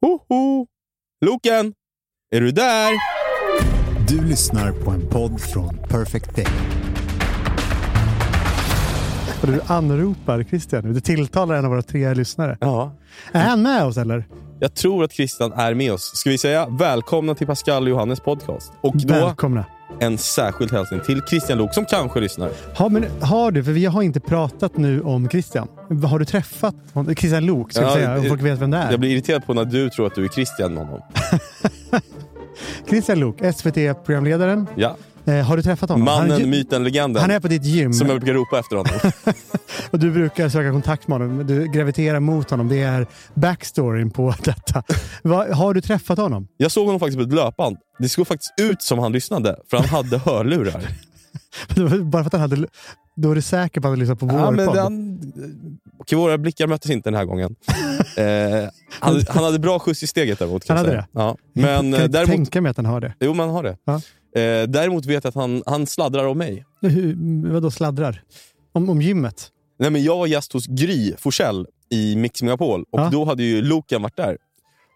Hoho! 0.00 0.66
Loken! 1.24 1.74
Är 2.30 2.40
du 2.40 2.50
där? 2.50 2.92
Du 4.08 4.24
lyssnar 4.24 4.72
på 4.72 4.90
en 4.90 5.08
podd 5.10 5.40
från 5.40 5.78
Perfect 5.88 6.36
Day. 6.36 6.46
Och 9.42 9.46
du 9.46 9.60
anropar 9.66 10.42
Christian 10.44 10.84
nu. 10.84 10.92
Du 10.92 11.00
tilltalar 11.00 11.54
en 11.54 11.64
av 11.64 11.70
våra 11.70 11.82
tre 11.82 12.14
lyssnare. 12.14 12.58
Ja. 12.60 12.92
Är 13.32 13.44
han 13.44 13.62
med 13.62 13.84
oss 13.84 13.96
eller? 13.96 14.24
Jag 14.60 14.74
tror 14.74 15.04
att 15.04 15.12
Christian 15.12 15.52
är 15.52 15.74
med 15.74 15.92
oss. 15.92 16.10
Ska 16.14 16.30
vi 16.30 16.38
säga 16.38 16.66
välkomna 16.68 17.34
till 17.34 17.46
Pascal 17.46 17.82
och 17.82 17.88
Johannes 17.88 18.20
podcast? 18.20 18.72
Och 18.80 18.96
då 18.96 19.14
Välkomna. 19.14 19.64
En 20.00 20.18
särskild 20.18 20.72
hälsning 20.72 21.00
till 21.00 21.22
Christian 21.28 21.58
Lok 21.58 21.74
som 21.74 21.84
kanske 21.84 22.20
lyssnar. 22.20 22.50
Ha, 22.74 22.88
men 22.88 23.04
har 23.20 23.50
du, 23.50 23.64
för 23.64 23.72
vi 23.72 23.86
har 23.86 24.02
inte 24.02 24.20
pratat 24.20 24.76
nu 24.76 25.00
om 25.02 25.28
Christian. 25.28 25.68
Har 26.10 26.18
du 26.18 26.24
träffat 26.24 26.74
honom? 26.92 27.14
Christian 27.14 27.46
Lok, 27.46 27.72
ska 27.72 27.82
Ja, 27.82 27.94
säga, 27.94 28.18
om 28.18 28.24
folk 28.24 28.42
vet 28.42 28.58
vem 28.58 28.70
det 28.70 28.76
är. 28.76 28.90
Jag 28.90 29.00
blir 29.00 29.10
irriterad 29.10 29.46
på 29.46 29.54
när 29.54 29.64
du 29.64 29.90
tror 29.90 30.06
att 30.06 30.14
du 30.14 30.24
är 30.24 30.28
Christian 30.28 30.74
med 30.74 30.86
honom. 30.86 31.00
Christian 32.88 33.20
Lok, 33.20 33.36
SVT-programledaren. 33.54 34.66
Ja. 34.74 34.96
Eh, 35.28 35.44
har 35.46 35.56
du 35.56 35.62
träffat 35.62 35.90
honom? 35.90 36.06
han, 36.06 36.28
Mannen, 36.28 36.42
är- 36.42 36.46
myten, 36.46 36.84
legenden. 36.84 37.20
han 37.22 37.30
är 37.30 37.40
på 37.40 37.48
ditt 37.48 37.64
gym 37.64 37.92
Som 37.92 38.08
jag 38.08 38.20
brukar 38.20 38.34
ropa 38.34 38.58
efter 38.58 38.76
honom. 38.76 38.92
och 39.90 39.98
du 39.98 40.10
brukar 40.10 40.48
söka 40.48 40.70
kontakt 40.72 41.08
med 41.08 41.18
honom. 41.20 41.46
Du 41.46 41.66
graviterar 41.72 42.20
mot 42.20 42.50
honom. 42.50 42.68
Det 42.68 42.80
är 42.82 43.06
backstoryn 43.34 44.10
på 44.10 44.34
detta. 44.44 44.82
Va, 45.22 45.46
har 45.54 45.74
du 45.74 45.80
träffat 45.80 46.18
honom? 46.18 46.48
Jag 46.56 46.72
såg 46.72 46.86
honom 46.86 47.00
faktiskt 47.00 47.18
på 47.18 47.22
ett 47.24 47.32
löpband. 47.32 47.76
Det 47.98 48.08
såg 48.08 48.26
faktiskt 48.26 48.52
ut 48.60 48.82
som 48.82 48.98
han 48.98 49.12
lyssnade, 49.12 49.56
för 49.70 49.76
han 49.76 49.86
hade 49.86 50.18
hörlurar. 50.24 50.88
Bara 52.02 52.22
för 52.22 52.26
att 52.26 52.32
han 52.32 52.40
hade... 52.40 52.66
Då 53.16 53.30
är 53.30 53.34
du 53.34 53.42
säker 53.42 53.80
på 53.80 53.88
att 53.88 53.92
han 53.92 53.98
lyssnar 53.98 54.14
på 54.16 54.26
vår 54.26 54.40
Ja, 54.40 54.50
men 54.50 54.66
podd? 54.66 54.76
den, 54.76 55.20
okej, 55.98 56.18
våra 56.18 56.38
blickar 56.38 56.66
möttes 56.66 56.90
inte 56.90 57.10
den 57.10 57.16
här 57.16 57.24
gången. 57.24 57.54
Eh, 58.16 58.24
han, 59.00 59.20
han 59.28 59.44
hade 59.44 59.58
bra 59.58 59.78
skjuts 59.78 60.02
i 60.02 60.06
steget 60.06 60.38
däremot. 60.38 60.64
Kan 60.64 60.76
Han 60.76 60.86
jag 60.86 60.92
hade 60.92 61.02
säga. 61.02 61.08
Ja. 61.22 61.36
Jag 61.52 61.62
Men 61.62 61.92
kan 61.92 62.02
eh, 62.02 62.08
däremot, 62.08 62.30
tänka 62.30 62.60
mig 62.60 62.70
att 62.70 62.76
han 62.76 62.86
har 62.86 63.00
det. 63.00 63.14
jo, 63.20 63.34
man 63.34 63.50
har 63.50 63.62
det. 63.62 63.76
Ja. 63.84 64.00
Eh, 64.36 64.68
däremot 64.68 65.06
vet 65.06 65.24
jag 65.24 65.28
att 65.28 65.34
han, 65.34 65.62
han 65.66 65.86
sladdrar 65.86 66.24
om 66.26 66.38
mig. 66.38 66.64
Hur, 66.80 67.16
vadå 67.52 67.70
sladdrar? 67.70 68.22
Om, 68.72 68.90
om 68.90 69.02
gymmet? 69.02 69.48
Nej, 69.78 69.90
men 69.90 70.02
jag 70.02 70.16
var 70.18 70.26
gäst 70.26 70.52
hos 70.52 70.66
Gry 70.66 71.14
Forssell 71.18 71.66
i 71.90 72.16
Mix 72.16 72.42
Megapol 72.42 72.84
och 72.90 73.00
Ja. 73.00 73.08
då 73.12 73.24
hade 73.24 73.42
ju 73.42 73.62
Loken 73.62 74.02
varit 74.02 74.16
där. 74.16 74.36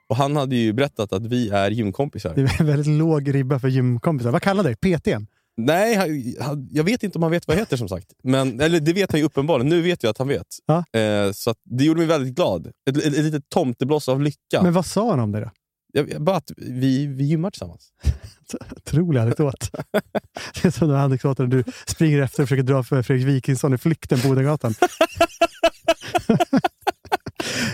Och 0.09 0.17
Han 0.17 0.37
hade 0.37 0.57
ju 0.57 0.73
berättat 0.73 1.13
att 1.13 1.27
vi 1.27 1.49
är 1.49 1.71
gymkompisar. 1.71 2.33
Det 2.35 2.41
är 2.43 2.61
en 2.61 2.67
väldigt 2.67 2.87
låg 2.99 3.35
ribba 3.35 3.59
för 3.59 3.69
gymkompisar. 3.69 4.31
Vad 4.31 4.43
kallar 4.43 4.65
du 4.65 4.75
dig? 4.75 4.99
PTn? 4.99 5.27
Nej, 5.57 5.97
han, 6.41 6.69
jag 6.73 6.85
vet 6.85 7.03
inte 7.03 7.19
om 7.19 7.23
han 7.23 7.33
vet 7.33 7.47
vad 7.49 7.57
jag 7.57 7.61
heter 7.61 7.77
som 7.77 7.89
sagt. 7.89 8.07
Men, 8.23 8.61
eller 8.61 8.81
det 8.81 8.93
vet 8.93 9.13
han 9.13 9.21
ju 9.21 9.27
uppenbarligen. 9.27 9.69
Nu 9.69 9.83
vet 9.83 10.03
jag 10.03 10.11
att 10.11 10.19
han 10.19 10.29
vet. 10.29 10.47
Ja. 10.67 11.01
Eh, 11.01 11.33
så 11.33 11.51
att 11.51 11.57
det 11.65 11.85
gjorde 11.85 11.99
mig 11.99 12.07
väldigt 12.09 12.35
glad. 12.35 12.67
Ett, 12.67 12.97
ett, 12.97 13.05
ett 13.05 13.13
litet 13.25 13.49
tomtebloss 13.49 14.09
av 14.09 14.21
lycka. 14.23 14.63
Men 14.63 14.73
vad 14.73 14.87
sa 14.87 15.11
han 15.11 15.21
om 15.21 15.33
det 15.33 15.41
då? 15.41 15.51
Jag, 15.93 16.23
bara 16.23 16.37
att 16.37 16.51
vi, 16.57 17.07
vi 17.07 17.25
gymmar 17.25 17.51
tillsammans. 17.51 17.89
Otrolig 18.77 19.21
anekdot. 19.21 19.71
det 20.63 20.69
är 20.69 20.71
som 20.71 20.89
den 20.89 20.97
anekdoten 20.97 21.51
du 21.51 21.65
springer 21.87 22.23
efter 22.23 22.43
och 22.43 22.49
försöker 22.49 22.63
dra 22.63 22.83
för 22.83 23.03
Fredrik 23.03 23.27
Wikingsson 23.27 23.75
i 23.75 23.79
flykten 23.79 24.21
på 24.21 24.29
Odengatan. 24.29 24.75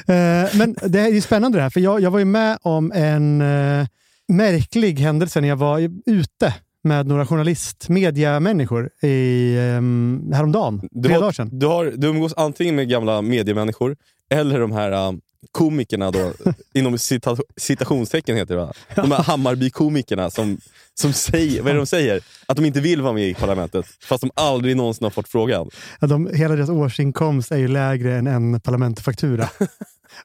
Eh, 0.07 0.49
Men 0.59 0.77
det 0.87 1.01
är 1.01 1.09
ju 1.09 1.21
spännande 1.21 1.59
det 1.59 1.63
här, 1.63 1.71
för 1.71 1.81
jag, 1.81 2.01
jag 2.01 2.11
var 2.11 2.19
ju 2.19 2.25
med 2.25 2.59
om 2.63 2.93
en 2.93 3.41
eh, 3.41 3.87
märklig 4.29 4.99
händelse 4.99 5.41
när 5.41 5.49
jag 5.49 5.57
var 5.57 5.91
ute 6.07 6.55
med 6.85 7.07
några 7.07 7.27
journalist, 7.27 7.89
mediamänniskor 7.89 8.91
i, 9.03 9.57
um, 9.59 10.31
häromdagen. 10.35 10.89
Du 10.91 11.03
Tre 11.09 11.15
har- 11.15 11.21
dagar 11.21 11.33
sedan. 11.33 11.49
Du, 11.59 11.67
har, 11.67 11.85
du 11.97 12.07
umgås 12.09 12.35
antingen 12.37 12.75
med 12.77 12.89
gamla 12.89 13.23
mediemänniskor 13.23 13.97
eller 14.31 14.61
de 14.61 14.73
här 14.73 15.09
um, 15.09 15.21
komikerna 15.53 16.11
då, 16.11 16.33
inom 16.75 16.99
cita, 16.99 17.37
citationstecken 17.57 18.37
heter 18.37 18.55
det 18.55 18.61
va? 18.61 18.73
De 18.95 19.13
här 19.13 19.23
Hammarby-komikerna 19.23 20.31
som, 20.31 20.59
som 20.95 21.13
säger, 21.13 21.63
vad 21.63 21.71
är 21.71 21.75
det 21.75 21.81
de 21.81 21.87
säger? 21.87 22.21
Att 22.47 22.57
de 22.57 22.65
inte 22.65 22.81
vill 22.81 23.03
vara 23.03 23.13
med 23.13 23.29
i 23.29 23.35
Parlamentet, 23.35 23.87
fast 24.01 24.21
de 24.21 24.31
aldrig 24.35 24.77
någonsin 24.77 25.05
har 25.05 25.11
fått 25.11 25.29
frågan. 25.29 25.71
Ja, 26.01 26.07
de, 26.07 26.35
hela 26.35 26.57
deras 26.57 26.71
årsinkomst 26.71 27.53
är 27.53 27.57
ju 27.57 27.69
lägre 27.69 28.17
än 28.17 28.27
en 28.27 28.61
parlamentfaktura. 28.61 29.49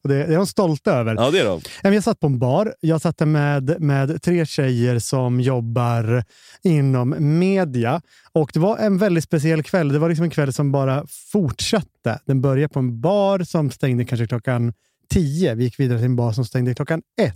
Och 0.02 0.10
det, 0.10 0.16
det 0.16 0.34
är 0.34 0.38
de 0.38 0.48
stolta 0.48 0.92
över. 0.92 1.16
Ja, 1.16 1.32
det 1.32 1.40
är 1.40 1.46
de. 1.46 1.62
Jag 1.94 2.04
satt 2.04 2.20
på 2.20 2.28
en 2.28 2.40
bar. 2.40 2.74
Jag 2.80 3.02
satt 3.02 3.18
där 3.18 3.26
med, 3.26 3.82
med 3.82 4.22
tre 4.22 4.46
tjejer 4.46 5.00
som 5.00 5.42
jobbar 5.42 6.24
inom 6.64 7.16
media. 7.40 8.02
Och 8.34 8.52
Det 8.54 8.60
var 8.60 8.78
en 8.78 8.98
väldigt 8.98 9.24
speciell 9.24 9.64
kväll. 9.64 9.90
Det 9.90 10.00
var 10.00 10.10
liksom 10.10 10.24
en 10.24 10.30
kväll 10.30 10.54
som 10.54 10.72
bara 10.72 11.06
fortsatte. 11.32 12.20
Den 12.26 12.42
började 12.42 12.74
på 12.74 12.80
en 12.80 13.02
bar 13.02 13.40
som 13.40 13.72
stängde 13.72 14.06
kanske 14.06 14.28
klockan 14.28 14.74
tio. 15.14 15.56
Vi 15.56 15.64
gick 15.64 15.80
vidare 15.80 15.98
till 15.98 16.06
en 16.06 16.16
bar 16.16 16.32
som 16.32 16.46
stängde 16.46 16.76
klockan 16.76 17.02
ett. 17.22 17.36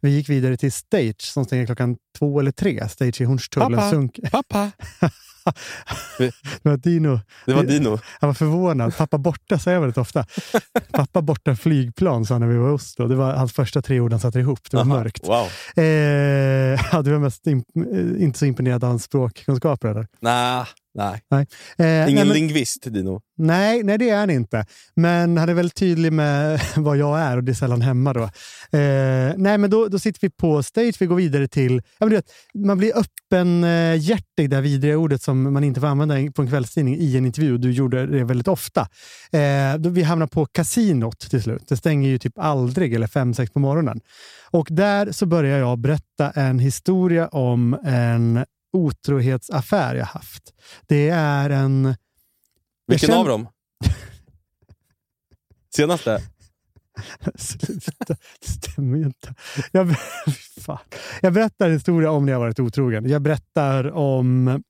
Vi 0.00 0.10
gick 0.10 0.28
vidare 0.28 0.56
till 0.56 0.72
Stage 0.72 1.22
som 1.22 1.44
stängde 1.44 1.66
klockan 1.66 1.96
två 2.18 2.40
eller 2.40 2.52
tre. 2.52 2.88
Stage 2.88 3.20
i 3.20 3.24
Hornstull. 3.24 3.62
Pappa. 3.62 3.90
Sunk. 3.90 4.18
Pappa! 4.32 4.70
Det 6.18 6.32
var 6.62 6.76
Dino. 6.76 7.20
Det 7.46 7.52
var 7.54 7.64
Dino. 7.64 7.98
Han 8.20 8.28
var 8.28 8.34
förvånad. 8.34 8.96
Pappa 8.96 9.18
borta 9.18 9.58
säger 9.58 9.74
jag 9.76 9.80
väldigt 9.80 9.98
ofta. 9.98 10.26
Pappa 10.92 11.22
borta 11.22 11.56
flygplan 11.56 12.24
sa 12.24 12.34
han 12.34 12.40
när 12.40 12.48
vi 12.48 12.56
var 12.56 12.68
i 12.68 12.72
Oslo. 12.72 13.08
Det 13.08 13.14
var 13.14 13.32
hans 13.34 13.52
första 13.52 13.82
tre 13.82 14.00
ord 14.00 14.10
han 14.12 14.20
satte 14.20 14.38
ihop. 14.38 14.70
Det 14.70 14.76
var 14.76 14.84
Aha, 14.84 14.94
mörkt. 14.94 15.28
Wow. 15.28 15.46
Eh, 15.76 15.84
ja, 16.92 17.02
du 17.04 17.10
var 17.12 17.18
mest 17.18 17.46
imp- 17.46 18.16
eh, 18.16 18.22
inte 18.24 18.38
så 18.38 18.46
imponerad 18.46 18.84
av 18.84 18.90
hans 18.90 19.04
språkkunskaper 19.04 19.88
eller? 19.88 20.06
Nah, 20.20 20.66
nej. 20.94 21.20
Nej. 21.30 21.46
Eh, 21.78 21.86
Ingen 21.86 22.14
nej, 22.14 22.24
men, 22.24 22.28
lingvist, 22.28 22.82
Dino. 22.82 23.20
nej, 23.38 23.82
nej, 23.82 23.98
det 23.98 24.10
är 24.10 24.18
han 24.18 24.30
inte. 24.30 24.66
Men 24.94 25.36
han 25.36 25.48
är 25.48 25.54
väldigt 25.54 25.74
tydlig 25.76 26.12
med 26.12 26.60
vad 26.76 26.96
jag 26.96 27.20
är 27.20 27.36
och 27.36 27.44
det 27.44 27.52
är 27.52 27.54
sällan 27.54 27.82
hemma 27.82 28.12
då. 28.12 28.22
Eh, 28.22 29.32
nej, 29.36 29.58
men 29.58 29.70
då, 29.70 29.88
då 29.88 29.98
sitter 29.98 30.20
vi 30.20 30.30
på 30.30 30.62
stage. 30.62 30.94
Vi 31.00 31.06
går 31.06 31.16
vidare 31.16 31.48
till... 31.48 31.82
Ja, 31.98 32.06
men 32.06 32.10
vet, 32.10 32.24
man 32.54 32.78
blir 32.78 32.92
öppenhjärtig, 32.98 34.50
det 34.50 34.56
här 34.56 34.62
vidriga 34.62 34.98
ordet 34.98 35.22
som 35.22 35.52
man 35.52 35.64
inte 35.64 35.80
får 35.80 35.86
använda 35.86 36.32
på 36.34 36.42
en 36.42 36.48
kvällstidning 36.48 36.96
i 36.98 37.16
en 37.16 37.26
intervju. 37.26 37.58
Du 37.58 37.70
gjorde 37.70 38.06
det 38.06 38.24
väldigt 38.24 38.48
ofta. 38.48 38.80
Eh, 39.32 39.78
då 39.78 39.90
vi 39.90 40.02
hamnar 40.02 40.26
på 40.26 40.46
kasinot 40.46 41.18
till 41.30 41.42
slut. 41.42 41.68
Det 41.68 41.76
stänger 41.76 42.08
ju 42.08 42.18
typ 42.18 42.38
aldrig, 42.38 42.94
eller 42.94 43.06
fem, 43.06 43.34
sex 43.34 43.52
på 43.52 43.58
morgonen. 43.58 44.00
Och 44.50 44.68
där 44.70 45.12
så 45.12 45.26
börjar 45.26 45.58
jag 45.58 45.78
berätta 45.78 46.30
en 46.30 46.58
historia 46.58 47.28
om 47.28 47.74
en 47.84 48.44
otrohetsaffär 48.72 49.94
jag 49.94 50.06
haft. 50.06 50.54
Det 50.86 51.08
är 51.08 51.50
en... 51.50 51.94
Vilken 52.86 53.06
känner- 53.06 53.20
av 53.20 53.28
dem? 53.28 53.48
Senaste? 55.76 56.22
Sluta, 57.34 58.14
det 58.40 58.48
stämmer 58.48 58.98
ju 58.98 59.04
inte. 59.04 59.34
Jag, 59.70 59.96
fan. 60.60 60.78
jag 61.20 61.32
berättar 61.32 61.66
en 61.66 61.72
historia 61.72 62.10
om 62.10 62.26
när 62.26 62.32
jag 62.32 62.40
varit 62.40 62.60
otrogen. 62.60 63.08
Jag 63.08 63.22
berättar 63.22 63.92
om 63.92 64.62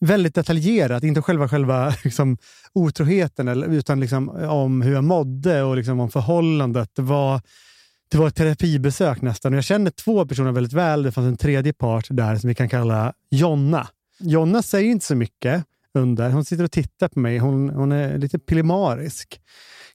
väldigt 0.00 0.34
detaljerat, 0.34 1.02
inte 1.02 1.22
själva, 1.22 1.48
själva 1.48 1.94
liksom, 2.04 2.38
otroheten, 2.72 3.48
utan 3.48 4.00
liksom, 4.00 4.28
om 4.28 4.82
hur 4.82 4.92
jag 4.92 5.04
mådde 5.04 5.62
och 5.62 5.76
liksom, 5.76 6.00
om 6.00 6.10
förhållandet. 6.10 6.90
Det 6.94 7.02
var, 7.02 7.40
det 8.10 8.18
var 8.18 8.28
ett 8.28 8.34
terapibesök 8.34 9.22
nästan. 9.22 9.52
Och 9.52 9.56
jag 9.56 9.64
känner 9.64 9.90
två 9.90 10.26
personer 10.26 10.52
väldigt 10.52 10.72
väl. 10.72 11.02
Det 11.02 11.12
fanns 11.12 11.26
en 11.26 11.36
tredje 11.36 11.72
part 11.72 12.06
där 12.10 12.36
som 12.36 12.48
vi 12.48 12.54
kan 12.54 12.68
kalla 12.68 13.12
Jonna. 13.30 13.88
Jonna 14.20 14.62
säger 14.62 14.90
inte 14.90 15.06
så 15.06 15.14
mycket 15.14 15.64
under. 15.94 16.30
Hon 16.30 16.44
sitter 16.44 16.64
och 16.64 16.72
tittar 16.72 17.08
på 17.08 17.20
mig. 17.20 17.38
Hon, 17.38 17.70
hon 17.70 17.92
är 17.92 18.18
lite 18.18 18.38
pillemarisk. 18.38 19.40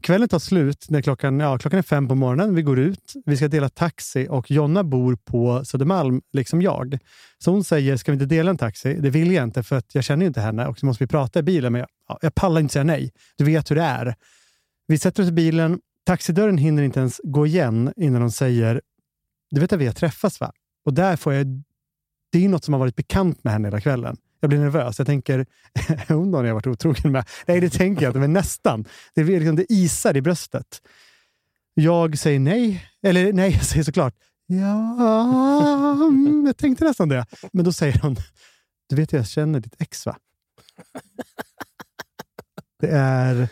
Kvällen 0.02 0.30
tar 0.30 0.40
slut 0.40 0.86
när 0.90 1.02
klockan, 1.02 1.40
ja, 1.40 1.58
klockan 1.58 1.78
är 1.78 1.84
fem 1.84 2.08
på 2.08 2.16
morgonen. 2.16 2.56
Vi 2.56 2.62
går 2.62 2.80
ut, 2.80 3.14
vi 3.26 3.38
ska 3.38 3.48
dela 3.48 3.70
taxi 3.70 4.28
och 4.30 4.52
Jonna 4.52 4.84
bor 4.84 5.16
på 5.16 5.66
Södermalm, 5.66 6.22
liksom 6.34 6.62
jag. 6.62 6.98
Så 7.44 7.52
hon 7.52 7.64
säger, 7.64 7.98
ska 7.98 8.12
vi 8.12 8.14
inte 8.14 8.36
dela 8.36 8.50
en 8.50 8.58
taxi? 8.58 8.94
Det 8.94 9.10
vill 9.10 9.32
jag 9.32 9.44
inte 9.44 9.64
för 9.64 9.76
att 9.76 9.96
jag 9.96 10.04
känner 10.04 10.22
ju 10.22 10.28
inte 10.28 10.42
henne 10.42 10.68
och 10.68 10.80
så 10.80 10.86
måste 10.86 11.04
vi 11.04 11.08
prata 11.08 11.40
i 11.40 11.44
bilen. 11.44 11.72
Men 11.72 11.80
jag, 11.80 11.90
ja, 12.08 12.20
jag 12.22 12.36
pallar 12.36 12.62
inte 12.62 12.74
säga 12.74 12.84
nej. 12.84 13.12
Du 13.38 13.44
vet 13.44 13.72
hur 13.72 13.76
det 13.76 13.84
är. 13.84 14.16
Vi 14.88 14.98
sätter 14.98 15.24
oss 15.24 15.30
i 15.30 15.32
bilen. 15.32 15.80
Taxidörren 16.06 16.58
hinner 16.58 16.84
inte 16.84 17.00
ens 17.00 17.22
gå 17.24 17.48
igen 17.48 17.94
innan 17.96 18.22
de 18.22 18.32
säger, 18.32 18.82
du 19.52 19.62
vet 19.62 19.74
att 19.74 19.80
vi 19.80 19.86
har 19.86 19.94
träffats 19.94 20.40
va? 20.40 20.52
Och 20.86 20.94
där 20.94 21.16
får 21.16 21.34
jag, 21.34 21.48
det 22.32 22.38
är 22.38 22.42
ju 22.42 22.48
något 22.48 22.64
som 22.64 22.74
har 22.74 22.80
varit 22.80 22.96
bekant 22.96 23.44
med 23.44 23.54
henne 23.54 23.68
hela 23.68 23.82
kvällen. 23.82 24.18
Jag 24.40 24.50
blir 24.50 24.60
nervös. 24.60 25.00
Jag 25.00 25.08
tänker, 25.08 25.46
är 25.88 26.14
hon 26.14 26.32
någon 26.32 26.46
jag 26.46 26.50
har 26.50 26.54
varit 26.54 26.68
otrogen 26.68 27.12
med? 27.12 27.30
Nej, 27.46 27.60
det 27.60 27.70
tänker 27.70 28.02
jag 28.02 28.10
inte, 28.10 28.20
men 28.20 28.34
nästan. 28.34 28.86
Det, 29.14 29.22
är 29.22 29.26
liksom, 29.26 29.56
det 29.56 29.66
isar 29.70 30.18
i 30.18 30.22
bröstet. 30.22 30.82
Jag 31.74 32.18
säger 32.18 32.40
nej. 32.40 32.90
Eller 33.04 33.34
nej, 33.34 33.52
jag 33.52 33.66
säger 33.66 33.84
såklart 33.84 34.16
ja. 34.46 35.94
Mm, 36.08 36.44
jag 36.46 36.58
tänkte 36.58 36.86
nästan 36.86 37.10
det. 37.10 37.26
Men 37.54 37.66
då 37.66 37.74
säger 37.74 38.00
hon, 38.00 38.16
du 38.90 38.96
vet 38.96 39.14
jag 39.14 39.28
känner 39.28 39.60
ditt 39.60 39.82
ex 39.82 40.06
va? 40.06 40.18
Det 42.80 42.88
är 42.88 43.48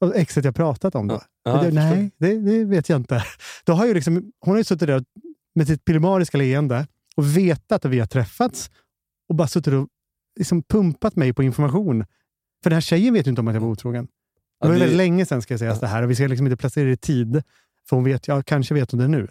och 0.00 0.16
exet 0.16 0.44
jag 0.44 0.54
pratat 0.54 0.94
om 0.94 1.08
då. 1.08 1.22
Ja, 1.44 1.62
det, 1.62 1.70
nej, 1.70 2.10
det, 2.18 2.38
det 2.38 2.64
vet 2.64 2.88
jag 2.88 2.96
inte. 3.00 3.24
Då 3.64 3.72
har 3.72 3.86
ju 3.86 3.94
liksom, 3.94 4.32
hon 4.40 4.50
har 4.54 4.58
ju 4.58 4.64
suttit 4.64 4.88
där 4.88 5.04
med 5.54 5.66
sitt 5.66 5.84
pillemariska 5.84 6.38
leende 6.38 6.86
och 7.16 7.36
vetat 7.36 7.84
att 7.84 7.90
vi 7.90 7.98
har 7.98 8.06
träffats 8.06 8.70
och 9.28 9.34
bara 9.34 9.48
suttit 9.48 9.72
och 9.74 9.88
liksom 10.38 10.62
pumpat 10.62 11.16
mig 11.16 11.32
på 11.32 11.42
information. 11.42 12.04
För 12.62 12.70
den 12.70 12.76
här 12.76 12.80
tjejen 12.80 13.14
vet 13.14 13.26
ju 13.26 13.30
inte 13.30 13.40
om 13.40 13.48
att 13.48 13.54
jag 13.54 13.60
var 13.60 13.68
otrogen. 13.68 14.04
Det 14.04 14.10
Ja, 14.60 14.66
var 14.68 14.74
det- 14.74 14.80
väldigt 14.80 14.96
länge 14.96 15.26
sedan 15.26 15.42
ska 15.42 15.52
jag 15.54 15.58
säga 15.58 15.74
det 15.74 15.86
här 15.86 16.02
och 16.02 16.10
vi 16.10 16.14
ska 16.14 16.26
liksom 16.26 16.46
inte 16.46 16.56
placera 16.56 16.84
det 16.84 16.92
i 16.92 16.96
tid. 16.96 17.42
För 17.88 17.96
hon 17.96 18.04
vet, 18.04 18.28
ja, 18.28 18.42
kanske 18.42 18.74
vet 18.74 18.90
hon 18.90 19.00
det 19.00 19.08
nu. 19.08 19.28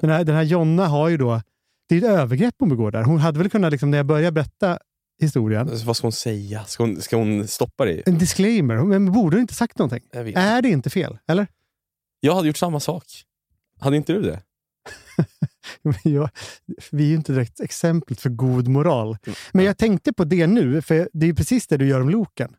Den 0.00 0.10
här, 0.10 0.24
den 0.24 0.34
här 0.34 0.42
Jonna 0.42 0.86
har 0.86 1.08
ju 1.08 1.16
då... 1.16 1.42
Det 1.88 1.94
är 1.94 1.98
ett 1.98 2.04
övergrepp 2.04 2.54
hon 2.58 2.68
begår 2.68 2.90
där. 2.90 3.02
Hon 3.02 3.18
hade 3.18 3.38
väl 3.38 3.50
kunnat, 3.50 3.72
liksom, 3.72 3.90
när 3.90 3.98
jag 3.98 4.06
började 4.06 4.32
berätta 4.32 4.78
historien, 5.22 5.68
Alltså, 5.68 5.86
vad 5.86 5.96
ska 5.96 6.04
hon 6.06 6.12
säga? 6.12 6.64
Ska 6.64 6.82
hon, 6.82 7.00
ska 7.00 7.16
hon 7.16 7.48
stoppa 7.48 7.84
det? 7.84 8.08
en 8.08 8.18
disclaimer. 8.18 8.76
Men 8.84 9.12
borde 9.12 9.40
inte 9.40 9.54
sagt 9.54 9.78
någonting? 9.78 10.02
Är 10.34 10.62
det 10.62 10.68
inte 10.68 10.90
fel? 10.90 11.18
Eller? 11.28 11.46
jag 12.20 12.34
hade 12.34 12.46
gjort 12.48 12.56
samma 12.56 12.80
sak. 12.80 13.04
Hade 13.80 13.96
inte 13.96 14.12
du 14.12 14.22
det? 14.22 14.42
Jag, 16.04 16.30
vi 16.90 17.04
är 17.04 17.08
ju 17.08 17.14
inte 17.14 17.32
direkt 17.32 17.60
exemplet 17.60 18.20
för 18.20 18.30
god 18.30 18.68
moral. 18.68 19.16
Mm. 19.26 19.36
Men 19.52 19.64
jag 19.64 19.78
tänkte 19.78 20.12
på 20.12 20.24
det 20.24 20.46
nu, 20.46 20.82
för 20.82 21.08
det 21.12 21.28
är 21.28 21.32
precis 21.34 21.66
det 21.66 21.76
du 21.76 21.86
gör 21.88 22.00
om 22.00 22.10
Loken. 22.10 22.54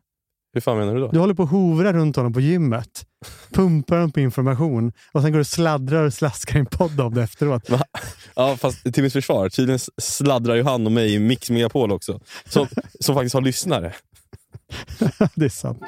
Hur 0.52 0.60
fan 0.60 0.78
menar 0.78 0.94
du 0.94 1.00
då? 1.00 1.08
Du 1.10 1.18
håller 1.18 1.34
på 1.34 1.42
att 1.42 1.50
hovra 1.50 1.92
runt 1.92 2.16
honom 2.16 2.32
på 2.32 2.40
gymmet, 2.40 3.06
pumpar 3.52 3.96
honom 3.96 4.12
på 4.12 4.20
information 4.20 4.92
och 5.12 5.22
sen 5.22 5.32
går 5.32 5.38
du 5.38 5.40
och 5.40 5.46
sladdrar 5.46 6.02
och 6.02 6.14
slaskar 6.14 6.56
i 6.56 6.58
en 6.58 6.66
podd 6.66 7.00
om 7.00 7.14
det 7.14 7.22
efteråt. 7.22 7.68
Ja, 8.34 8.56
fast 8.56 8.94
till 8.94 9.02
mitt 9.02 9.12
försvar, 9.12 9.48
tydligen 9.48 9.78
sladdrar 9.98 10.54
ju 10.54 10.62
han 10.62 10.86
och 10.86 10.92
mig 10.92 11.14
i 11.14 11.18
Mix 11.18 11.50
Megapol 11.50 11.92
också. 11.92 12.20
Som, 12.44 12.66
som 13.00 13.14
faktiskt 13.14 13.34
har 13.34 13.42
lyssnare. 13.42 13.94
det 15.34 15.44
är 15.44 15.48
sant. 15.48 15.82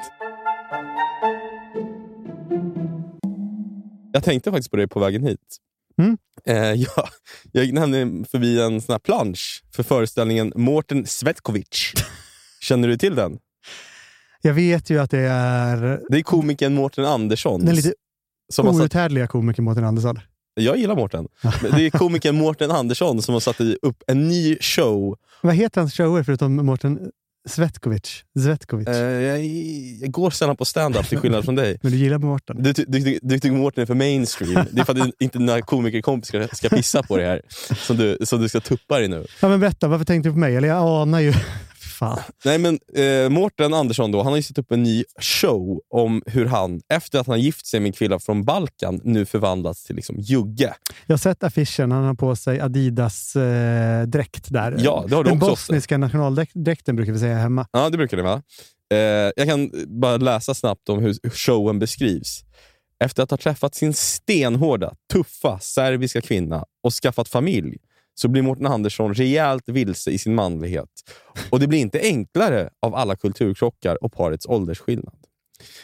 Jag 4.13 4.23
tänkte 4.23 4.51
faktiskt 4.51 4.71
på 4.71 4.77
det 4.77 4.87
på 4.87 4.99
vägen 4.99 5.23
hit. 5.23 5.57
Mm. 5.97 6.17
Eh, 6.45 6.55
jag, 6.81 7.09
jag 7.51 7.63
gick 7.65 7.73
nämligen 7.73 8.25
förbi 8.25 8.61
en 8.61 8.81
sån 8.81 8.93
här 8.93 8.99
plansch 8.99 9.63
för 9.75 9.83
föreställningen 9.83 10.53
Mårten 10.55 11.05
Svetkovic. 11.05 11.93
Känner 12.61 12.87
du 12.87 12.97
till 12.97 13.15
den? 13.15 13.39
Jag 14.41 14.53
vet 14.53 14.89
ju 14.89 14.99
att 14.99 15.11
det 15.11 15.19
är 15.19 15.99
Det 16.09 16.17
är 16.17 16.21
komikern 16.23 16.73
Mårten 16.73 17.05
Andersson. 17.05 17.65
den 17.65 17.75
lite 17.75 17.93
som 18.53 18.65
har 18.65 18.73
satt, 18.73 18.81
outhärdliga 18.81 19.27
komikern 19.27 19.65
Mårten 19.65 19.83
Andersson. 19.83 20.19
jag 20.55 20.77
gillar 20.77 20.95
Mårten. 20.95 21.27
Det 21.61 21.85
är 21.85 21.89
komikern 21.89 22.35
Mårten 22.37 22.71
Andersson 22.71 23.21
som 23.21 23.33
har 23.33 23.39
satt 23.39 23.59
upp 23.61 24.03
en 24.07 24.27
ny 24.27 24.57
show. 24.61 25.15
Vad 25.41 25.55
heter 25.55 25.81
hans 25.81 25.93
shower 25.93 26.23
förutom 26.23 26.55
Mårten 26.55 26.99
Svetkovic? 27.49 28.23
Svetkovic. 28.39 28.87
Eh, 28.87 28.95
jag, 28.97 29.45
jag 30.01 30.11
går 30.11 30.29
sällan 30.29 30.55
på 30.55 30.65
stand-up 30.65 31.07
till 31.09 31.17
skillnad 31.17 31.45
från 31.45 31.55
dig. 31.55 31.79
Men 31.81 31.91
du 31.91 31.97
gillar 31.97 32.17
Mårten? 32.17 32.63
Du, 32.63 32.73
du, 32.73 32.85
du, 32.87 33.19
du 33.21 33.39
tycker 33.39 33.55
Mårten 33.55 33.81
är 33.81 33.85
för 33.85 33.93
mainstream. 33.95 34.65
Det 34.71 34.81
är 34.81 34.85
för 34.85 35.01
att 35.01 35.11
inte 35.19 35.37
dina 35.37 35.61
komikerkompisar 35.61 36.47
ska, 36.47 36.55
ska 36.55 36.69
pissa 36.69 37.03
på 37.03 37.17
det 37.17 37.23
här. 37.25 37.41
Som 37.75 37.97
du, 37.97 38.17
som 38.23 38.41
du 38.41 38.49
ska 38.49 38.59
tuppa 38.59 38.99
dig 38.99 39.07
nu. 39.07 39.25
Ja, 39.41 39.49
men 39.49 39.59
berätta, 39.59 39.87
varför 39.87 40.05
tänkte 40.05 40.29
du 40.29 40.33
på 40.33 40.39
mig? 40.39 40.55
Eller 40.55 40.67
jag 40.67 40.77
anar 40.77 41.19
ju... 41.19 41.33
Fan. 41.97 42.19
Nej 42.45 42.57
men 42.57 42.79
eh, 42.95 43.29
Mårten 43.29 43.73
Andersson 43.73 44.11
då, 44.11 44.17
han 44.17 44.27
har 44.27 44.37
ju 44.37 44.43
satt 44.43 44.57
upp 44.57 44.71
en 44.71 44.83
ny 44.83 45.03
show 45.21 45.81
om 45.89 46.21
hur 46.25 46.45
han, 46.45 46.81
efter 46.93 47.19
att 47.19 47.27
han 47.27 47.41
gift 47.41 47.65
sig 47.65 47.79
med 47.79 47.87
en 47.87 47.93
kvinna 47.93 48.19
från 48.19 48.43
Balkan, 48.43 49.01
nu 49.03 49.25
förvandlats 49.25 49.83
till 49.83 49.95
liksom 49.95 50.15
jugge. 50.19 50.73
Jag 51.05 51.13
har 51.13 51.17
sett 51.17 51.43
affischen. 51.43 51.91
Han 51.91 52.03
har 52.03 52.13
på 52.13 52.35
sig 52.35 52.61
Adidas-dräkt 52.61 54.49
där. 54.49 54.75
Ja, 54.79 55.05
det 55.07 55.15
har 55.15 55.23
du 55.23 55.29
Den 55.29 55.37
också 55.37 55.49
bosniska 55.49 55.97
nationaldräkten 55.97 56.95
brukar 56.95 57.13
vi 57.13 57.19
säga 57.19 57.37
hemma. 57.37 57.67
Ja, 57.71 57.89
det 57.89 57.97
brukar 57.97 58.17
det 58.17 58.23
va? 58.23 58.41
Eh, 58.93 58.97
jag 59.35 59.47
kan 59.47 59.71
bara 59.87 60.17
läsa 60.17 60.53
snabbt 60.53 60.89
om 60.89 60.99
hur 60.99 61.29
showen 61.29 61.79
beskrivs. 61.79 62.43
Efter 63.03 63.23
att 63.23 63.31
ha 63.31 63.37
träffat 63.37 63.75
sin 63.75 63.93
stenhårda, 63.93 64.93
tuffa 65.13 65.59
serbiska 65.59 66.21
kvinna 66.21 66.65
och 66.83 66.93
skaffat 66.93 67.27
familj 67.27 67.77
så 68.19 68.27
blir 68.27 68.41
Mårten 68.41 68.65
Andersson 68.65 69.13
rejält 69.13 69.63
vilse 69.65 70.11
i 70.11 70.17
sin 70.17 70.35
manlighet. 70.35 70.89
Och 71.49 71.59
det 71.59 71.67
blir 71.67 71.79
inte 71.79 71.99
enklare 71.99 72.69
av 72.81 72.95
alla 72.95 73.15
kulturkrockar 73.15 74.03
och 74.03 74.13
parets 74.13 74.45
åldersskillnad. 74.45 75.15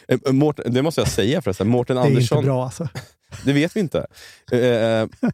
Eh, 0.08 0.18
eh, 0.26 0.32
Mårten, 0.32 0.74
det 0.74 0.82
måste 0.82 1.00
jag 1.00 1.08
säga 1.08 1.42
förresten. 1.42 1.68
Mårten 1.68 1.96
Det 1.96 2.02
är 2.02 2.06
Andersson, 2.06 2.38
inte 2.38 2.46
bra 2.46 2.64
alltså. 2.64 2.88
det 3.44 3.52
vet 3.52 3.76
vi 3.76 3.80
inte. 3.80 4.06
Eh, 4.52 5.30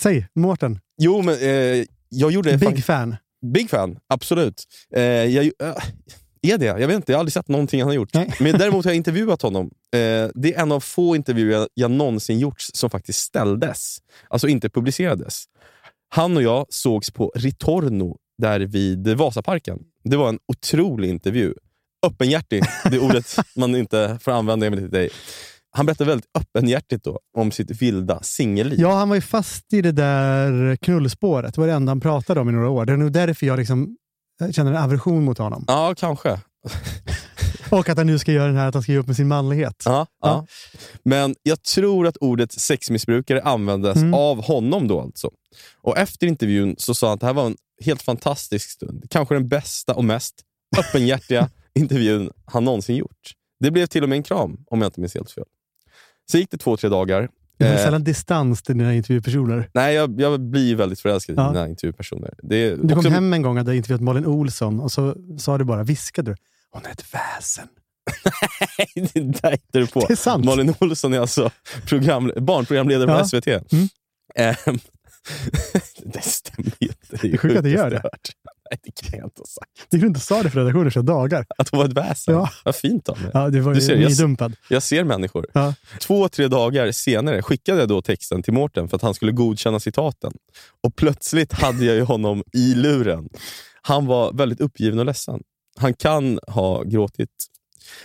Säg, 0.00 0.28
Mårten. 0.34 0.80
jo, 0.98 1.22
men 1.22 1.34
eh, 1.34 1.84
jag 2.08 2.30
gjorde... 2.30 2.58
Big 2.58 2.84
fan. 2.84 3.16
Big 3.46 3.70
fan, 3.70 3.98
absolut. 4.08 4.64
Eh, 4.94 5.02
jag, 5.02 5.50
är 6.42 6.58
det? 6.58 6.66
Jag 6.66 6.88
vet 6.88 6.96
inte, 6.96 7.12
jag 7.12 7.16
har 7.16 7.20
aldrig 7.20 7.32
sett 7.32 7.48
någonting 7.48 7.80
han 7.80 7.88
har 7.88 7.94
gjort. 7.94 8.14
Nej. 8.14 8.34
Men 8.40 8.58
däremot 8.58 8.84
har 8.84 8.92
jag 8.92 8.96
intervjuat 8.96 9.42
honom. 9.42 9.66
Eh, 9.66 10.30
det 10.34 10.54
är 10.54 10.62
en 10.62 10.72
av 10.72 10.80
få 10.80 11.16
intervjuer 11.16 11.58
jag, 11.58 11.68
jag 11.74 11.90
någonsin 11.90 12.38
gjort 12.38 12.60
som 12.60 12.90
faktiskt 12.90 13.18
ställdes. 13.18 13.98
Alltså 14.28 14.48
inte 14.48 14.70
publicerades. 14.70 15.44
Han 16.16 16.36
och 16.36 16.42
jag 16.42 16.66
sågs 16.68 17.10
på 17.10 17.32
Ritorno 17.36 18.16
där 18.42 18.60
vid 18.60 19.08
Vasaparken. 19.16 19.78
Det 20.04 20.16
var 20.16 20.28
en 20.28 20.38
otrolig 20.52 21.08
intervju. 21.08 21.54
Öppenhjärtig, 22.06 22.62
det 22.90 22.98
ordet 22.98 23.36
man 23.56 23.76
inte 23.76 24.18
får 24.22 24.32
använda 24.32 24.66
enligt 24.66 24.90
dig. 24.90 25.08
Han 25.70 25.86
berättade 25.86 26.10
väldigt 26.10 26.30
öppenhjärtigt 26.38 27.04
då 27.04 27.18
om 27.38 27.50
sitt 27.50 27.82
vilda 27.82 28.22
singelliv. 28.22 28.80
Ja, 28.80 28.92
han 28.94 29.08
var 29.08 29.16
ju 29.16 29.22
fast 29.22 29.72
i 29.72 29.82
det 29.82 29.92
där 29.92 30.76
knullspåret. 30.76 31.54
Det 31.54 31.60
var 31.60 31.68
det 31.68 31.74
enda 31.74 31.90
han 31.90 32.00
pratade 32.00 32.40
om 32.40 32.48
i 32.48 32.52
några 32.52 32.70
år. 32.70 32.84
Det 32.84 32.92
är 32.92 32.96
nog 32.96 33.12
därför 33.12 33.46
jag 33.46 33.58
liksom 33.58 33.96
känner 34.52 34.70
en 34.70 34.76
aversion 34.82 35.24
mot 35.24 35.38
honom. 35.38 35.64
Ja, 35.68 35.94
kanske. 35.96 36.40
Och 37.70 37.88
att 37.88 37.96
han 37.98 38.06
nu 38.06 38.18
ska 38.18 38.32
göra 38.32 38.46
den 38.46 38.56
här 38.56 38.68
att 38.68 38.74
han 38.74 38.82
ska 38.82 38.92
ge 38.92 38.98
upp 38.98 39.06
med 39.06 39.16
sin 39.16 39.28
manlighet. 39.28 39.82
Ja, 39.84 39.92
Ja. 39.92 40.06
ja. 40.20 40.46
Men 41.02 41.34
jag 41.42 41.62
tror 41.62 42.06
att 42.06 42.16
ordet 42.16 42.52
sexmissbrukare 42.52 43.42
användes 43.42 43.96
Mm. 43.96 44.14
av 44.14 44.44
honom 44.44 44.88
då 44.88 45.00
alltså. 45.00 45.30
Och 45.80 45.98
efter 45.98 46.26
intervjun 46.26 46.74
så 46.78 46.94
sa 46.94 47.06
han 47.06 47.14
att 47.14 47.20
det 47.20 47.26
här 47.26 47.34
var 47.34 47.46
en 47.46 47.56
helt 47.84 48.02
fantastisk 48.02 48.70
stund. 48.70 49.04
Kanske 49.10 49.34
den 49.34 49.48
bästa 49.48 49.94
och 49.94 50.04
mest 50.04 50.34
öppenhjärtiga 50.78 51.48
intervjun 51.74 52.30
han 52.44 52.64
någonsin 52.64 52.96
gjort. 52.96 53.32
Det 53.60 53.70
blev 53.70 53.86
till 53.86 54.02
och 54.02 54.08
med 54.08 54.16
en 54.16 54.22
kram, 54.22 54.64
om 54.70 54.80
jag 54.82 54.88
inte 54.88 55.00
minns 55.00 55.14
helt 55.14 55.30
fel. 55.30 55.44
Så 56.30 56.38
gick 56.38 56.50
det 56.50 56.58
två, 56.58 56.76
tre 56.76 56.88
dagar. 56.90 57.28
Det 57.58 57.64
är 57.66 57.72
Eh, 57.74 57.78
sällan 57.84 58.04
distans 58.04 58.62
till 58.62 58.78
dina 58.78 58.94
intervjupersoner. 58.94 59.70
nej, 59.74 59.94
jag, 59.94 60.20
jag 60.20 60.40
blir 60.40 60.74
väldigt 60.76 61.00
förälskad 61.00 61.34
i 61.34 61.38
Ja. 61.38 61.48
dina 61.52 61.68
intervjupersoner. 61.68 62.34
Det 62.42 62.56
är 62.56 62.76
Du 62.76 62.88
kom 62.88 62.98
också- 62.98 63.08
hem 63.10 63.32
en 63.32 63.42
gång 63.42 63.52
och 63.52 63.58
hade 63.64 63.76
intervjuat 63.76 64.00
Malin 64.00 64.26
Olsson 64.26 64.80
och 64.80 64.92
så 64.92 65.14
sa 65.38 65.58
du 65.58 65.64
bara, 65.64 65.82
viskade 65.82 66.30
du, 66.30 66.36
hon 66.70 66.86
är 66.86 66.90
ett 66.90 67.14
väsen. 67.14 67.68
det 68.94 69.20
där 69.40 69.50
hittar 69.50 69.80
du 69.80 69.86
på. 69.86 70.00
Det 70.00 70.12
är 70.12 70.16
sant. 70.16 70.44
Malin 70.44 70.74
Olsson 70.80 71.14
är 71.14 71.20
alltså 71.20 71.50
program, 71.86 72.32
barnprogramledare 72.36 73.06
på 73.06 73.12
Ja. 73.12 73.24
SVT. 73.24 73.46
Mm. 73.46 73.88
Det 76.04 76.22
stämmer 76.22 76.72
ju 76.80 76.88
inte. 76.88 77.26
Det 77.26 77.32
är 77.32 77.36
sjukt 77.36 77.56
att 77.56 77.62
det 77.62 77.70
gör 77.70 77.90
det. 77.90 78.02
Nej, 78.70 78.80
det 78.82 78.90
kan 78.94 79.18
jag 79.18 79.26
inte 79.26 79.40
ha 79.40 79.46
sagt. 79.46 79.70
Det 79.90 79.96
du 79.96 80.06
inte 80.06 80.20
sa 80.20 80.42
det 80.42 80.50
för 80.50 80.60
redaktionen 80.60 80.90
så 80.90 81.02
dagar. 81.02 81.46
Att 81.58 81.68
hon 81.68 81.78
var 81.78 81.86
ett 81.86 81.92
väsen. 81.92 82.34
Ja. 82.34 82.50
Vad 82.64 82.76
fint 82.76 83.08
av 83.08 83.20
mig. 83.20 83.30
Ja, 83.34 83.48
det 83.48 83.60
var 83.60 83.74
Du 83.74 83.80
ser, 83.80 83.96
jag-. 83.96 84.52
Jag 84.68 84.82
ser 84.82 85.04
människor. 85.04 85.46
Ja. 85.52 85.74
Två, 86.00 86.28
tre 86.28 86.48
dagar 86.48 86.92
senare 86.92 87.42
skickade 87.42 87.80
jag 87.80 87.88
då 87.88 88.02
texten 88.02 88.42
till 88.42 88.52
Mårten 88.52 88.88
för 88.88 88.96
att 88.96 89.02
han 89.02 89.14
skulle 89.14 89.32
godkänna 89.32 89.80
citaten. 89.80 90.32
Och 90.82 90.96
plötsligt 90.96 91.52
hade 91.52 91.84
jag 91.84 91.96
ju 91.96 92.02
honom 92.02 92.42
i 92.52 92.74
luren. 92.74 93.28
Han 93.82 94.06
var 94.06 94.32
väldigt 94.32 94.60
uppgiven 94.60 94.98
och 94.98 95.06
ledsen. 95.06 95.40
Han 95.78 95.94
kan 95.94 96.38
ha 96.48 96.82
gråtit. 96.82 97.30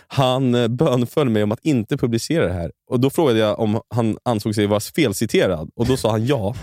Han 0.07 0.55
eh, 0.55 0.67
bönföll 0.67 1.29
mig 1.29 1.43
om 1.43 1.51
att 1.51 1.65
inte 1.65 1.97
publicera 1.97 2.47
det 2.47 2.53
här. 2.53 2.71
Och 2.89 2.99
Då 2.99 3.09
frågade 3.09 3.39
jag 3.39 3.59
om 3.59 3.81
han 3.95 4.17
ansåg 4.25 4.55
sig 4.55 4.65
vara 4.67 4.79
felciterad 4.79 5.69
och 5.75 5.85
då 5.87 5.97
sa 5.97 6.11
han 6.11 6.25
ja. 6.25 6.55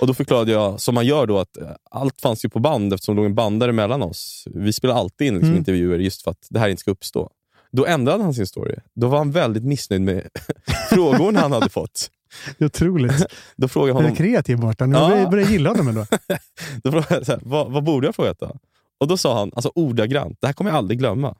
Och 0.00 0.06
Då 0.06 0.14
förklarade 0.14 0.52
jag, 0.52 0.80
som 0.80 0.94
man 0.94 1.06
gör 1.06 1.26
då, 1.26 1.38
att 1.38 1.56
eh, 1.56 1.68
allt 1.90 2.20
fanns 2.20 2.44
ju 2.44 2.48
på 2.48 2.58
band 2.58 2.92
eftersom 2.92 3.14
det 3.14 3.20
låg 3.20 3.26
en 3.26 3.34
bandare 3.34 3.72
mellan 3.72 4.02
oss. 4.02 4.44
Vi 4.54 4.72
spelar 4.72 4.94
alltid 4.94 5.26
in 5.26 5.34
liksom, 5.34 5.48
Mm. 5.48 5.58
intervjuer 5.58 5.98
just 5.98 6.22
för 6.22 6.30
att 6.30 6.46
det 6.50 6.58
här 6.58 6.68
inte 6.68 6.80
ska 6.80 6.90
uppstå. 6.90 7.30
Då 7.72 7.86
ändrade 7.86 8.22
han 8.22 8.34
sin 8.34 8.46
story. 8.46 8.74
Då 8.94 9.08
var 9.08 9.18
han 9.18 9.30
väldigt 9.30 9.64
missnöjd 9.64 10.02
med 10.02 10.28
frågorna 10.90 11.40
han 11.40 11.52
hade 11.52 11.68
fått. 11.68 12.10
Det 12.58 12.64
är 12.64 12.66
otroligt. 12.66 13.26
Då 13.56 13.68
frågade 13.68 13.92
Han 13.92 14.02
är 14.02 14.08
honom, 14.08 14.16
kreativ 14.16 14.58
Mårten. 14.58 14.90
Ja. 14.92 15.18
Jag 15.18 15.30
börjar 15.30 15.48
gilla 15.48 15.70
honom 15.70 15.88
ändå. 15.88 16.06
då 16.82 16.90
frågade 16.90 17.14
jag 17.14 17.26
så 17.26 17.32
här, 17.32 17.40
vad, 17.44 17.72
vad 17.72 17.84
borde 17.84 18.06
jag 18.06 18.14
frågat 18.14 18.38
då? 18.38 18.56
Och 19.00 19.08
då 19.08 19.16
sa 19.16 19.38
han, 19.38 19.50
alltså 19.54 19.72
ordagrant, 19.74 20.36
det 20.40 20.46
här 20.46 20.54
kommer 20.54 20.70
jag 20.70 20.78
aldrig 20.78 20.98
glömma. 20.98 21.36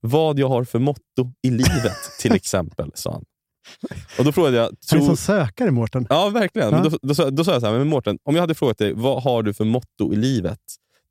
Vad 0.00 0.38
jag 0.38 0.48
har 0.48 0.64
för 0.64 0.78
motto 0.78 1.32
i 1.42 1.50
livet, 1.50 1.96
till 2.20 2.32
exempel, 2.34 2.90
sa 2.94 3.12
han. 3.12 3.24
Och 4.18 4.24
då 4.24 4.32
frågade 4.32 4.56
jag, 4.56 4.70
Han 4.90 5.00
är 5.00 5.04
som 5.04 5.16
sökare 5.16 5.70
Mårten. 5.70 6.06
Ja, 6.10 6.28
verkligen. 6.28 6.70
Men 6.70 6.84
Ja. 6.84 6.90
då, 7.02 7.14
då, 7.14 7.30
då 7.30 7.44
sa 7.44 7.52
jag 7.52 7.60
så 7.60 7.66
här, 7.66 7.78
men 7.78 7.88
Mårten, 7.88 8.18
om 8.24 8.34
jag 8.34 8.42
hade 8.42 8.54
frågat 8.54 8.78
dig, 8.78 8.92
vad 8.92 9.22
har 9.22 9.42
du 9.42 9.54
för 9.54 9.64
motto 9.64 10.12
i 10.12 10.16
livet? 10.16 10.58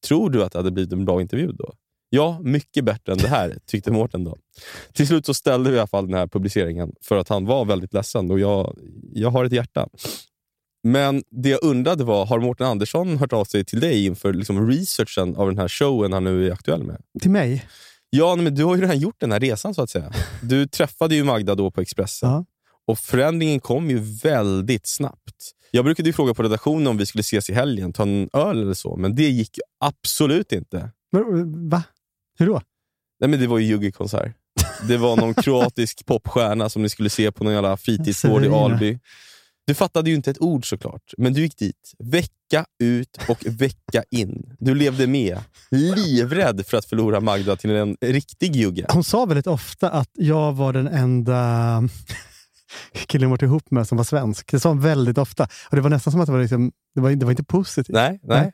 Tror 0.08 0.30
du 0.30 0.44
att 0.44 0.52
det 0.52 0.60
hade 0.60 0.72
blivit 0.72 0.94
en 0.94 1.06
bra 1.06 1.22
intervju 1.22 1.52
då? 1.52 1.74
Ja, 2.10 2.40
mycket 2.44 2.86
bättre 2.86 3.12
än 3.12 3.18
det 3.18 3.28
här, 3.28 3.58
tyckte 3.66 3.92
Mårten 3.92 4.24
då. 4.24 4.38
Till 4.94 5.08
slut 5.08 5.26
så 5.26 5.34
ställde 5.34 5.70
vi 5.70 5.76
i 5.76 5.80
alla 5.80 5.88
fall 5.88 6.06
den 6.06 6.14
här 6.14 6.28
publiceringen 6.28 6.92
för 7.02 7.18
att 7.18 7.30
han 7.30 7.46
var 7.46 7.66
väldigt 7.66 7.94
ledsen 7.94 8.32
och 8.32 8.40
jag, 8.40 8.78
jag 9.14 9.30
har 9.30 9.46
ett 9.46 9.52
hjärta. 9.52 9.88
Men 10.84 11.24
det 11.32 11.50
jag 11.50 11.64
undrade 11.64 12.04
var, 12.04 12.26
har 12.26 12.40
Mårten 12.40 12.68
Andersson 12.68 13.18
hört 13.18 13.34
av 13.34 13.46
sig 13.46 13.66
till 13.66 13.80
dig 13.80 14.06
inför 14.06 14.34
liksom 14.34 14.70
researchen 14.70 15.36
av 15.36 15.48
den 15.48 15.58
här 15.58 15.68
showen 15.68 16.14
han 16.14 16.24
nu 16.24 16.48
är 16.48 16.52
aktuell 16.52 16.84
med? 16.84 17.02
Till 17.22 17.32
mig. 17.32 17.66
Ja, 18.14 18.36
men 18.36 18.56
du 18.56 18.64
har 18.64 18.76
ju 18.76 18.82
redan 18.82 19.00
gjort 19.00 19.16
den 19.20 19.32
här 19.32 19.40
resan 19.40 19.74
så 19.74 19.82
att 19.82 19.90
säga. 19.90 20.12
Du 20.42 20.68
träffade 20.68 21.16
ju 21.16 21.24
Magda 21.24 21.56
då 21.56 21.72
på 21.72 21.82
Expressen. 21.82 22.30
Ja. 22.30 22.46
Och 22.88 23.00
förändringen 23.00 23.60
kom 23.60 23.90
ju 23.90 24.00
väldigt 24.00 24.88
snabbt. 24.88 25.52
Jag 25.72 25.86
brukade 25.86 26.10
ju 26.10 26.14
fråga 26.14 26.34
på 26.34 26.44
redaktionen 26.44 26.88
om 26.88 26.98
vi 26.98 27.06
skulle 27.06 27.20
ses 27.20 27.50
i 27.50 27.54
helgen, 27.54 27.94
ta 27.94 28.04
en 28.04 28.30
öl 28.34 28.62
eller 28.62 28.74
så, 28.74 28.96
men 28.96 29.16
det 29.16 29.30
gick 29.30 29.58
ju 29.58 29.62
absolut 29.80 30.52
inte. 30.52 30.92
Va? 31.70 31.84
Hur 32.40 32.46
då? 32.46 32.62
Nej, 33.20 33.30
men 33.30 33.40
det 33.40 33.48
var 33.48 33.60
ju 33.60 33.66
Jugge-konsert. 33.66 34.34
Det 34.88 34.98
var 34.98 35.16
någon 35.16 35.34
kroatisk 35.44 36.06
popstjärna 36.06 36.70
som 36.70 36.82
ni 36.82 36.90
skulle 36.90 37.10
se 37.10 37.32
på 37.32 37.44
någon 37.44 37.54
jävla 37.54 37.78
fritidsgård 37.78 38.46
i. 38.46 38.48
Alby. 38.48 39.00
Du 39.68 39.74
fattade 39.74 40.10
ju 40.10 40.16
inte 40.16 40.32
ett 40.32 40.42
ord 40.42 40.70
såklart, 40.70 41.14
men 41.18 41.34
du 41.34 41.42
gick 41.42 41.58
dit 41.58 41.94
vecka 42.00 42.66
ut 42.84 43.18
och 43.30 43.46
vecka 43.46 44.04
in. 44.12 44.56
Du 44.60 44.76
levde 44.76 45.08
med, 45.08 45.38
livrädd 45.70 46.66
för 46.68 46.78
att 46.78 46.86
förlora 46.86 47.20
Magda 47.20 47.56
till 47.56 47.72
en 47.72 47.98
riktig 48.02 48.56
jugge. 48.56 48.86
Hon 48.90 49.04
sa 49.04 49.26
väldigt 49.26 49.48
ofta 49.48 49.90
att 49.90 50.10
jag 50.14 50.54
var 50.54 50.74
den 50.74 50.88
enda 50.88 51.84
killen 53.08 53.24
hon 53.24 53.32
varit 53.32 53.42
ihop 53.42 53.72
med 53.72 53.88
som 53.88 53.98
var 53.98 54.04
svensk. 54.06 54.52
Det 54.52 54.60
sa 54.60 54.70
hon 54.70 54.82
väldigt 54.82 55.18
ofta. 55.18 55.44
Och 55.70 55.76
Det 55.76 55.82
var 55.82 55.90
nästan 55.90 56.12
som 56.12 56.22
att 56.22 56.28
det 56.28 56.32
var, 56.32 56.40
liksom, 56.42 56.72
det 56.96 57.02
var, 57.02 57.12
det 57.12 57.26
var 57.26 57.32
inte 57.32 57.44
positivt. 57.44 57.94
Nej, 57.94 58.20
nej. 58.24 58.42
Nej. 58.42 58.52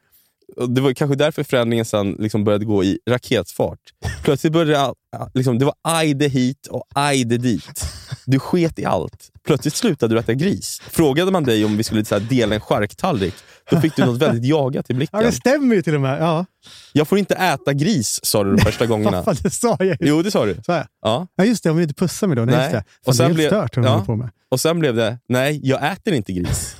Det 0.68 0.82
var 0.82 0.94
kanske 0.94 1.16
därför 1.16 1.44
förändringen 1.44 1.86
sen 1.86 2.12
liksom 2.20 2.44
började 2.44 2.66
gå 2.66 2.84
i 2.84 3.00
raketfart. 3.10 3.80
Plötsligt 4.24 4.54
började 4.54 4.80
all, 4.80 4.96
liksom, 5.34 5.60
det 5.60 5.66
var 5.66 5.74
ajde 5.84 6.28
hit 6.28 6.68
och 6.68 6.84
ajde 6.96 7.38
dit. 7.38 7.86
Du 8.26 8.40
sket 8.40 8.80
i 8.80 8.86
allt. 8.86 9.30
Plötsligt 9.46 9.76
slutade 9.76 10.16
du 10.16 10.20
äta 10.20 10.34
gris. 10.34 10.82
Frågade 10.90 11.32
man 11.32 11.44
dig 11.44 11.66
om 11.66 11.78
vi 11.78 11.84
skulle 11.84 12.06
så 12.06 12.16
här, 12.16 12.20
dela 12.30 12.56
en 12.56 12.62
charktallrik, 12.62 13.34
då 13.72 13.82
fick 13.82 13.96
du 13.96 14.06
något 14.06 14.22
väldigt 14.22 14.46
jagat 14.46 14.90
i 14.90 14.94
Ja, 14.94 14.98
blicken. 14.98 15.20
det 15.24 15.32
stämmer 15.32 15.76
ju 15.76 15.82
till 15.82 15.96
och 15.96 16.02
med. 16.02 16.22
Ja. 16.22 16.46
Jag 16.94 17.08
får 17.08 17.18
inte 17.18 17.36
äta 17.36 17.74
gris, 17.74 18.20
sa 18.24 18.44
du 18.44 18.56
de 18.56 18.62
första 18.66 18.86
gångerna. 18.86 19.24
Fan, 19.24 19.36
det 19.44 19.50
sa 19.50 19.76
jag 19.80 19.88
ju. 19.88 19.96
Jo, 20.00 20.22
det 20.22 20.32
sa 20.32 20.46
du. 20.46 20.56
Sa 20.66 20.76
jag? 20.76 20.88
Ja. 21.02 21.28
Ja, 21.36 21.46
just 21.46 21.64
det. 21.64 21.70
Hon 21.70 21.78
vill 21.78 21.84
inte 21.90 21.96
pussa 22.02 22.28
mig 22.28 22.36
då. 22.36 22.46
Nej, 22.46 22.56
Nej. 22.56 22.64
Just 22.64 22.72
det. 22.74 22.84
Och 23.02 23.08
Och 23.08 23.16
sen 23.16 23.26
det 23.28 23.32
är 23.32 23.36
blev- 23.36 23.52
helt 23.54 23.68
stört 23.74 23.76
hon 23.76 23.84
ja. 23.86 24.04
på 24.06 24.16
med. 24.16 24.30
Och 24.52 24.60
sen 24.60 24.80
blev 24.80 24.96
det, 24.96 25.20
nej, 25.30 25.60
jag 25.64 25.92
äter 25.92 26.14
inte 26.14 26.34
gris. 26.34 26.76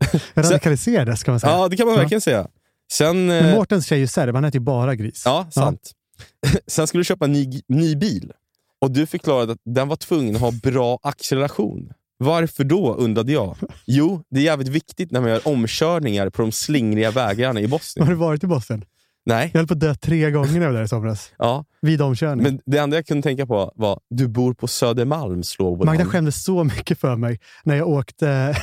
Radikaliserades 0.34 1.22
kan 1.22 1.32
man 1.32 1.40
säga. 1.40 1.52
Ja, 1.52 1.68
det 1.68 1.76
kan 1.76 1.86
man 1.86 1.94
Ja. 1.94 2.00
verkligen 2.00 2.20
säga. 2.20 2.46
Sen... 2.92 3.26
Men 3.26 3.46
eh, 3.46 3.54
Mårtens 3.54 3.86
tjej 3.86 4.02
är 4.02 4.06
serb, 4.06 4.34
han 4.34 4.44
äter 4.44 4.54
ju 4.60 4.64
bara 4.64 4.94
gris. 4.94 5.22
Ja, 5.24 5.46
sant. 5.50 5.92
Sen 6.66 6.86
skulle 6.86 7.00
du 7.00 7.04
köpa 7.04 7.24
en 7.24 7.32
ny, 7.32 7.62
ny 7.68 7.96
bil 7.96 8.32
och 8.80 8.90
du 8.90 9.06
förklarade 9.06 9.52
att 9.52 9.58
den 9.64 9.88
var 9.88 9.96
tvungen 9.96 10.34
att 10.34 10.40
ha 10.40 10.52
bra 10.62 10.98
acceleration. 11.02 11.92
Varför 12.18 12.64
då, 12.64 12.94
undrade 12.94 13.32
jag. 13.32 13.56
Jo, 13.86 14.22
det 14.30 14.40
är 14.40 14.44
jävligt 14.44 14.68
viktigt 14.68 15.10
när 15.10 15.20
man 15.20 15.30
gör 15.30 15.48
omkörningar 15.48 16.30
på 16.30 16.42
de 16.42 16.52
slingriga 16.52 17.10
vägarna 17.10 17.60
i 17.60 17.62
Har 17.62 17.70
Bosnien. 17.70 18.08
du 18.08 18.14
varit 18.14 18.44
i 18.44 18.46
Bosnien? 18.46 18.84
Nej, 19.26 19.50
Jag 19.52 19.58
höll 19.60 19.66
på 19.66 19.74
att 19.74 19.80
dö 19.80 19.94
tre 19.94 20.30
gånger 20.30 20.52
när 20.52 20.60
jag 20.60 20.66
var 20.68 20.78
där 20.78 20.84
i 20.84 20.88
somras. 20.88 21.32
ja. 21.38 21.64
Vid 21.82 22.02
omkörning. 22.02 22.42
Men 22.42 22.60
det 22.66 22.78
enda 22.78 22.96
jag 22.96 23.06
kunde 23.06 23.22
tänka 23.22 23.46
på 23.46 23.72
var, 23.76 24.00
du 24.10 24.28
bor 24.28 24.54
på 24.54 24.66
Södermalm, 24.66 25.42
slår 25.42 25.84
Magda 25.84 26.04
skämdes 26.04 26.44
så 26.44 26.64
mycket 26.64 26.98
för 27.00 27.16
mig 27.16 27.40
när 27.64 27.76
jag 27.76 27.88
åkte... 27.88 28.56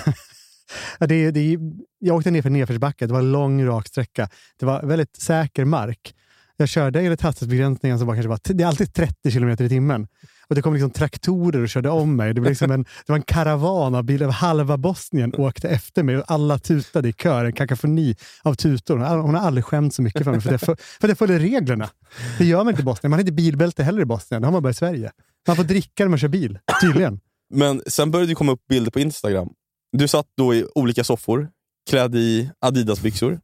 ja, 1.00 1.08
det, 1.08 1.32
det, 1.32 1.58
jag 2.06 2.16
åkte 2.16 2.32
ner 2.32 2.42
för 2.42 2.50
nedförsbacke. 2.50 3.08
Det 3.08 3.14
var 3.14 3.20
en 3.20 3.32
lång 3.32 3.66
rak 3.66 3.88
sträcka. 3.88 4.30
Det 4.60 4.66
var 4.66 4.82
väldigt 4.84 5.16
säker 5.16 5.66
mark. 5.66 6.14
Jag 6.58 6.70
körde 6.70 7.00
enligt 7.02 7.22
hastighetsbegränsningen 7.22 7.98
som 8.00 8.08
var 8.08 8.16
kanske 8.16 8.30
bara, 8.30 8.40
det 8.44 8.64
är 8.64 8.68
alltid 8.68 8.94
30 8.94 9.32
kilometer 9.32 9.66
i 9.66 9.70
timmen. 9.70 10.08
Och 10.48 10.56
Det 10.56 10.62
kom 10.62 10.74
liksom 10.74 10.92
traktorer 10.92 11.62
och 11.62 11.70
körde 11.70 11.90
om 11.90 12.16
mig. 12.16 12.34
Det 12.34 12.42
var, 12.42 12.50
liksom 12.50 12.72
en, 12.72 12.84
det 12.84 13.10
var 13.12 13.16
en 13.16 13.22
karavan 13.24 13.96
av 13.96 14.04
bilar. 14.04 14.30
Halva 14.30 14.78
Bosnien 14.78 15.36
åkte 15.36 15.70
efter 15.70 16.04
mig 16.04 16.18
och 16.18 16.24
alla 16.28 16.60
tutade 16.60 17.10
i 17.10 17.14
kör. 17.14 17.46
En 17.46 17.54
kakafoni 17.54 18.16
av 18.44 18.54
tutor. 18.54 18.98
Hon 18.98 19.36
har- 19.36 19.42
aldrig 19.42 19.66
skämt 19.66 19.94
så 19.94 20.02
mycket 20.02 20.24
för 20.24 20.32
mig 20.32 20.42
för 20.42 20.50
att 20.50 20.62
jag, 20.62 20.62
för, 20.62 20.76
för 21.00 21.08
att 21.08 21.10
jag 21.10 21.18
följer 21.18 21.40
reglerna. 21.40 21.90
Det 22.38 22.46
gör 22.46 22.58
man 22.64 22.70
inte 22.70 22.82
i 22.82 22.86
Bosnien. 22.86 23.10
Man 23.12 23.18
har 23.18 23.22
inte 23.22 23.32
bilbälte 23.34 23.84
heller 23.84 24.02
i 24.02 24.06
Bosnien. 24.06 24.42
Det 24.42 24.48
har 24.48 24.52
man 24.52 24.64
bara 24.64 24.70
i 24.70 24.74
Sverige. 24.74 25.12
Man 25.48 25.56
får 25.56 25.64
dricka 25.64 26.04
när 26.04 26.10
man 26.10 26.20
kör 26.20 26.28
bil, 26.28 26.60
tydligen. 26.82 27.20
Men 27.54 27.82
sen 27.88 28.12
började 28.12 28.32
det 28.32 28.36
komma 28.36 28.52
upp 28.52 28.68
bilder 28.70 28.92
på 28.92 29.00
Instagram. 29.00 29.50
Du 29.92 30.08
satt 30.08 30.26
då 30.38 30.54
i 30.56 30.66
olika 30.76 31.04
soffor, 31.04 31.50
klädd 31.90 32.16
i 32.16 32.50
Adidas-byxor. 32.60 33.40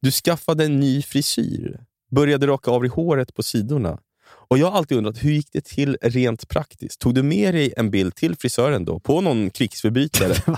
Du 0.00 0.10
skaffade 0.10 0.64
en 0.64 0.80
ny 0.80 1.02
frisyr, 1.02 1.80
började 2.10 2.46
raka 2.46 2.70
av 2.70 2.82
dig 2.82 2.90
håret 2.90 3.34
på 3.34 3.42
sidorna. 3.42 3.98
Och 4.48 4.58
Jag 4.58 4.70
har 4.70 4.78
alltid 4.78 4.98
undrat, 4.98 5.24
hur 5.24 5.32
gick 5.32 5.48
det 5.52 5.64
till 5.64 5.98
rent 6.02 6.48
praktiskt? 6.48 7.00
Tog 7.00 7.14
du 7.14 7.22
med 7.22 7.54
dig 7.54 7.74
en 7.76 7.90
bild 7.90 8.14
till 8.14 8.36
frisören 8.36 8.84
då, 8.84 9.00
på 9.00 9.20
någon 9.20 9.50
krigsförbrytare? 9.50 10.34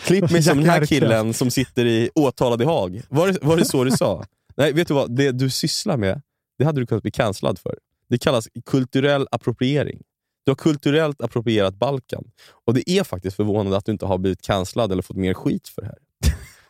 Klipp 0.00 0.30
mig 0.30 0.42
som 0.42 0.58
den 0.58 0.70
här 0.70 0.86
killen 0.86 1.34
som 1.34 1.50
sitter 1.50 1.86
i 1.86 2.10
åtalad 2.14 2.62
i 2.62 2.64
Haag. 2.64 3.02
Var 3.08 3.28
det, 3.28 3.38
var 3.42 3.56
det 3.56 3.64
så 3.64 3.84
du 3.84 3.90
sa? 3.90 4.24
Nej, 4.56 4.72
vet 4.72 4.88
du 4.88 4.94
vad? 4.94 5.16
Det 5.16 5.32
du 5.32 5.50
sysslar 5.50 5.96
med, 5.96 6.22
det 6.58 6.64
hade 6.64 6.80
du 6.80 6.86
kunnat 6.86 7.02
bli 7.02 7.10
cancellad 7.10 7.58
för. 7.58 7.78
Det 8.08 8.18
kallas 8.18 8.48
kulturell 8.66 9.26
appropriering. 9.30 10.02
Du 10.44 10.50
har 10.50 10.56
kulturellt 10.56 11.20
approprierat 11.20 11.74
Balkan. 11.74 12.24
Och 12.64 12.74
det 12.74 12.90
är 12.90 13.04
faktiskt 13.04 13.36
förvånande 13.36 13.76
att 13.76 13.84
du 13.84 13.92
inte 13.92 14.06
har 14.06 14.18
blivit 14.18 14.42
cancellad 14.42 14.92
eller 14.92 15.02
fått 15.02 15.16
mer 15.16 15.34
skit 15.34 15.68
för 15.68 15.82
det 15.82 15.88
här. 15.88 15.98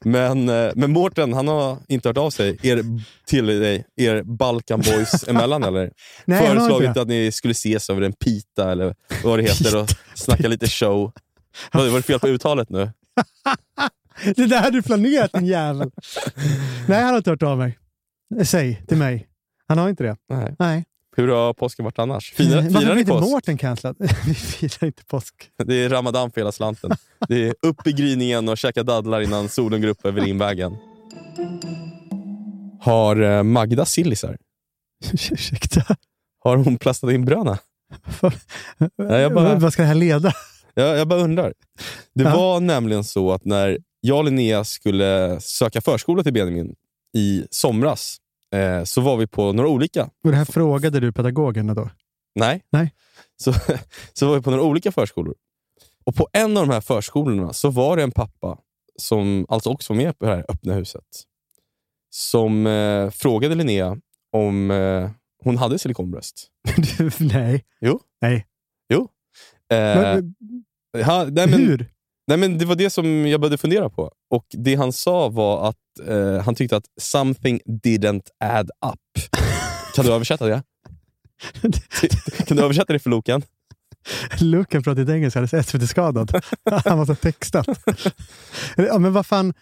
Men, 0.06 0.48
eh, 0.48 0.72
men 0.74 0.92
Mårten, 0.92 1.32
han 1.32 1.48
har 1.48 1.78
inte 1.88 2.08
hört 2.08 2.18
av 2.18 2.30
sig 2.30 2.58
er, 2.62 2.84
till 3.26 3.46
dig, 3.46 3.86
er 3.96 4.22
Balkan 4.22 4.80
Boys 4.80 5.28
emellan 5.28 5.62
eller? 5.62 5.90
Nej, 6.24 6.46
Föreslagit 6.46 6.96
att 6.96 7.08
ni 7.08 7.32
skulle 7.32 7.52
ses 7.52 7.90
över 7.90 8.02
en 8.02 8.12
pita 8.12 8.72
eller 8.72 8.94
vad 9.24 9.38
det 9.38 9.42
heter 9.42 9.76
och 9.82 9.88
snacka 10.14 10.48
lite 10.48 10.66
show. 10.66 11.12
Vad 11.72 11.88
var 11.90 11.96
det 11.96 12.02
fel 12.02 12.20
på 12.20 12.28
uttalet 12.28 12.70
nu? 12.70 12.90
Det 14.36 14.46
där 14.46 14.60
hade 14.60 14.78
du 14.78 14.82
planerat 14.82 15.32
din 15.32 15.46
jävel. 15.46 15.90
Nej, 16.88 17.02
han 17.02 17.10
har 17.10 17.16
inte 17.16 17.30
hört 17.30 17.42
av 17.42 17.58
mig. 17.58 17.78
Säg 18.44 18.82
till 18.88 18.96
mig. 18.96 19.28
Han 19.68 19.78
har 19.78 19.88
inte 19.88 20.04
det. 20.04 20.16
Nej. 20.28 20.54
Nej. 20.58 20.84
Hur 21.16 21.28
har 21.28 21.52
påsken 21.54 21.84
varit 21.84 21.98
annars? 21.98 22.32
Firar, 22.32 22.62
Varför 22.62 22.80
firar 22.80 22.94
ni 22.94 23.00
inte 23.00 23.12
påsk? 23.12 23.30
Mårten 23.30 23.58
cancellad? 23.58 23.96
Vi 24.26 24.34
firar 24.34 24.86
inte 24.86 25.04
påsk. 25.04 25.34
Det 25.64 25.74
är 25.74 25.88
ramadan 25.88 26.30
för 26.30 26.40
hela 26.40 26.52
slanten. 26.52 26.90
Det 27.28 27.48
är 27.48 27.54
upp 27.62 27.86
i 27.86 27.92
gryningen 27.92 28.48
och 28.48 28.58
käka 28.58 28.82
dadlar 28.82 29.20
innan 29.20 29.48
solen 29.48 29.80
går 29.80 29.88
upp 29.88 30.06
över 30.06 30.20
Ringvägen. 30.20 30.76
Har 32.80 33.22
eh, 33.22 33.42
Magda 33.42 33.84
sillisar? 33.84 34.36
Ursäkta. 35.30 35.96
Har 36.44 36.56
hon 36.56 36.78
plastat 36.78 37.10
in 37.10 37.24
bröna? 37.24 37.58
Nej, 38.98 39.20
jag 39.20 39.34
bara- 39.34 39.54
Vad 39.58 39.72
ska 39.72 39.82
det 39.82 39.88
här 39.88 39.94
leda? 39.94 40.32
Jag, 40.74 40.98
jag 40.98 41.08
bara 41.08 41.20
undrar. 41.20 41.52
Det 42.14 42.24
Ja. 42.24 42.36
var 42.36 42.60
nämligen 42.60 43.04
så 43.04 43.32
att 43.32 43.44
när 43.44 43.78
jag 44.00 44.18
och 44.18 44.24
Linnea 44.24 44.64
skulle 44.64 45.40
söka 45.40 45.80
förskola 45.80 46.22
till 46.22 46.32
Benjamin 46.32 46.74
i 47.16 47.44
somras, 47.50 48.16
eh, 48.54 48.84
så 48.84 49.00
var 49.00 49.16
vi 49.16 49.26
på 49.26 49.52
några 49.52 49.68
olika 49.70 50.04
Och 50.24 50.30
det 50.30 50.36
här 50.36 50.44
frågade 50.44 51.00
du 51.00 51.12
pedagogerna 51.12 51.74
då? 51.74 51.90
Nej. 52.34 52.62
Nej. 52.70 52.94
Så, 53.36 53.52
så 54.12 54.28
var 54.28 54.34
vi 54.36 54.42
på 54.42 54.50
några 54.50 54.64
olika 54.64 54.92
förskolor. 54.92 55.34
Och 56.04 56.14
På 56.14 56.28
en 56.32 56.56
av 56.56 56.66
de 56.66 56.72
här 56.72 56.80
förskolorna 56.80 57.52
så 57.52 57.70
var 57.70 57.96
det 57.96 58.02
en 58.02 58.10
pappa, 58.12 58.58
som 58.96 59.46
alltså 59.48 59.70
också 59.70 59.92
var 59.92 60.02
med 60.02 60.18
på 60.18 60.24
det 60.24 60.30
här 60.30 60.44
öppna 60.48 60.74
huset, 60.74 61.04
som 62.10 62.66
eh, 62.66 63.10
frågade 63.10 63.54
Linnea 63.54 63.96
om 64.32 64.70
eh, 64.70 65.10
hon 65.44 65.56
hade 65.58 65.78
silikonbröst. 65.78 66.48
Nej. 67.20 67.64
Jo. 67.80 68.00
Nej. 68.20 68.46
Eh, 69.72 69.76
Men, 69.78 70.34
ha, 71.04 71.24
nej, 71.24 71.46
men, 71.50 71.52
hur? 71.52 71.90
Nej, 72.26 72.38
men 72.38 72.58
Det 72.58 72.64
var 72.64 72.74
det 72.74 72.90
som 72.90 73.26
jag 73.26 73.40
började 73.40 73.58
fundera 73.58 73.90
på. 73.90 74.12
Och 74.30 74.46
Det 74.50 74.74
han 74.74 74.92
sa 74.92 75.28
var 75.28 75.68
att 75.68 76.08
eh, 76.08 76.42
han 76.44 76.54
tyckte 76.54 76.76
att 76.76 76.84
something 77.00 77.60
didn't 77.66 78.26
add 78.44 78.70
up. 78.92 79.24
Kan 79.94 80.04
du 80.04 80.12
översätta 80.12 80.46
det? 80.46 80.62
kan 82.46 82.56
du 82.56 82.62
översätta 82.62 82.92
det 82.92 82.98
för 82.98 83.10
Loken? 83.10 83.42
Luken 84.40 84.82
pratade 84.82 85.00
inte 85.00 85.12
engelska, 85.12 85.40
han 85.40 85.48
är 85.52 85.62
SVT-skadad. 85.62 86.40
Han 86.84 86.98
var 86.98 87.06
så 87.06 87.14
textat. 87.14 87.66
Ja, 88.76 88.98
men 88.98 89.12
vad 89.12 89.26
fan. 89.26 89.54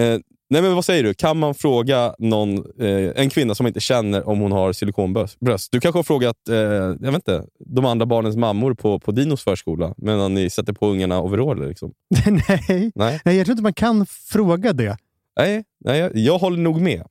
Eh, 0.00 0.18
nej 0.50 0.62
men 0.62 0.74
vad 0.74 0.84
säger 0.84 1.02
du? 1.02 1.14
Kan 1.14 1.38
man 1.38 1.54
fråga 1.54 2.14
någon, 2.18 2.56
eh, 2.80 3.10
en 3.16 3.30
kvinna 3.30 3.54
som 3.54 3.64
man 3.64 3.68
inte 3.68 3.80
känner 3.80 4.28
om 4.28 4.40
hon 4.40 4.52
har 4.52 4.72
silikonbröst? 4.72 5.68
Du 5.70 5.80
kanske 5.80 5.98
har 5.98 6.02
frågat 6.02 6.48
eh, 6.48 6.56
jag 6.56 6.98
vet 7.00 7.14
inte, 7.14 7.44
de 7.66 7.84
andra 7.84 8.06
barnens 8.06 8.36
mammor 8.36 8.74
på, 8.74 9.00
på 9.00 9.12
Dinos 9.12 9.44
förskola 9.44 9.94
medan 9.96 10.34
ni 10.34 10.50
sätter 10.50 10.72
på 10.72 10.86
ungarna 10.86 11.20
overaller? 11.20 11.68
Liksom. 11.68 11.92
Nej. 12.26 12.92
Nej, 12.94 13.20
nej, 13.24 13.36
jag 13.36 13.46
tror 13.46 13.52
inte 13.52 13.62
man 13.62 13.74
kan 13.74 14.06
fråga 14.06 14.72
det. 14.72 14.96
nej, 15.38 15.64
nej 15.84 15.98
jag, 15.98 16.16
jag 16.16 16.38
håller 16.38 16.58
nog 16.58 16.80
med. 16.80 17.02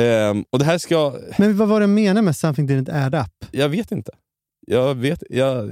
Ehm, 0.00 0.44
och 0.50 0.58
det 0.58 0.64
här 0.64 0.78
ska... 0.78 1.14
Men 1.38 1.56
vad 1.56 1.68
var 1.68 1.80
det 1.80 1.86
menar 1.86 2.22
med 2.22 2.36
something 2.36 2.68
didn't 2.68 3.06
add 3.06 3.14
up? 3.14 3.48
Jag 3.50 3.68
vet 3.68 3.92
inte. 3.92 4.12
Jag 4.66 4.94
vet, 4.94 5.22
jag, 5.30 5.70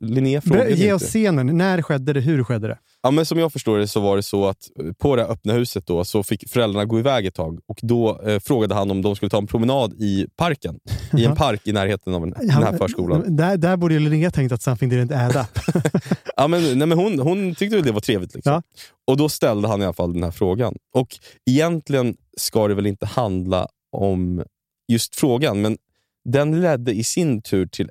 Linnea 0.00 0.40
frågade 0.40 0.70
Ge 0.70 0.84
inte. 0.84 0.94
oss 0.94 1.02
scenen. 1.02 1.46
När 1.58 1.82
skedde 1.82 2.12
det? 2.12 2.20
Hur 2.20 2.44
skedde 2.44 2.68
det? 2.68 2.78
Ja, 3.02 3.10
men 3.10 3.26
som 3.26 3.38
jag 3.38 3.52
förstår 3.52 3.78
det 3.78 3.88
så 3.88 4.00
var 4.00 4.16
det 4.16 4.22
så 4.22 4.48
att 4.48 4.70
eh, 4.78 4.92
på 4.92 5.16
det 5.16 5.24
öppna 5.24 5.52
huset 5.52 5.86
då, 5.86 6.04
så 6.04 6.22
fick 6.22 6.48
föräldrarna 6.50 6.84
gå 6.84 6.98
iväg 6.98 7.26
ett 7.26 7.34
tag 7.34 7.60
och 7.66 7.78
då 7.82 8.20
eh, 8.22 8.38
frågade 8.38 8.74
han 8.74 8.90
om 8.90 9.02
de 9.02 9.16
skulle 9.16 9.30
ta 9.30 9.38
en 9.38 9.46
promenad 9.46 9.92
i 9.92 10.26
parken. 10.36 10.78
I 11.18 11.24
en 11.24 11.36
park 11.36 11.60
i 11.64 11.72
närheten 11.72 12.14
av 12.14 12.20
den, 12.20 12.30
den 12.30 12.50
här 12.50 12.78
förskolan. 12.78 13.36
Där, 13.36 13.56
där 13.56 13.76
borde 13.76 13.94
ju 13.94 14.00
Linnea 14.00 14.30
tänkt 14.30 14.52
att 14.52 14.62
something 14.62 14.92
didn't 14.92 15.26
add 15.26 15.36
up. 15.36 15.84
Ja, 16.36 16.48
men, 16.48 16.78
nej, 16.78 16.88
men 16.88 16.98
hon, 16.98 17.18
hon 17.18 17.54
tyckte 17.54 17.76
väl 17.76 17.84
det 17.84 17.92
var 17.92 18.00
trevligt. 18.00 18.34
Liksom. 18.34 18.52
Ja. 18.52 18.62
Och 19.06 19.16
då 19.16 19.28
ställde 19.28 19.68
han 19.68 19.82
i 19.82 19.84
alla 19.84 19.92
fall 19.92 20.12
den 20.12 20.22
här 20.22 20.30
frågan. 20.30 20.74
Och 20.94 21.08
egentligen 21.50 22.16
ska 22.36 22.68
det 22.68 22.74
väl 22.74 22.86
inte 22.86 23.06
handla 23.06 23.68
om 23.92 24.42
just 24.92 25.16
frågan, 25.16 25.60
men 25.60 25.78
den 26.24 26.60
ledde 26.60 26.92
i 26.92 27.04
sin 27.04 27.42
tur 27.42 27.66
till 27.66 27.90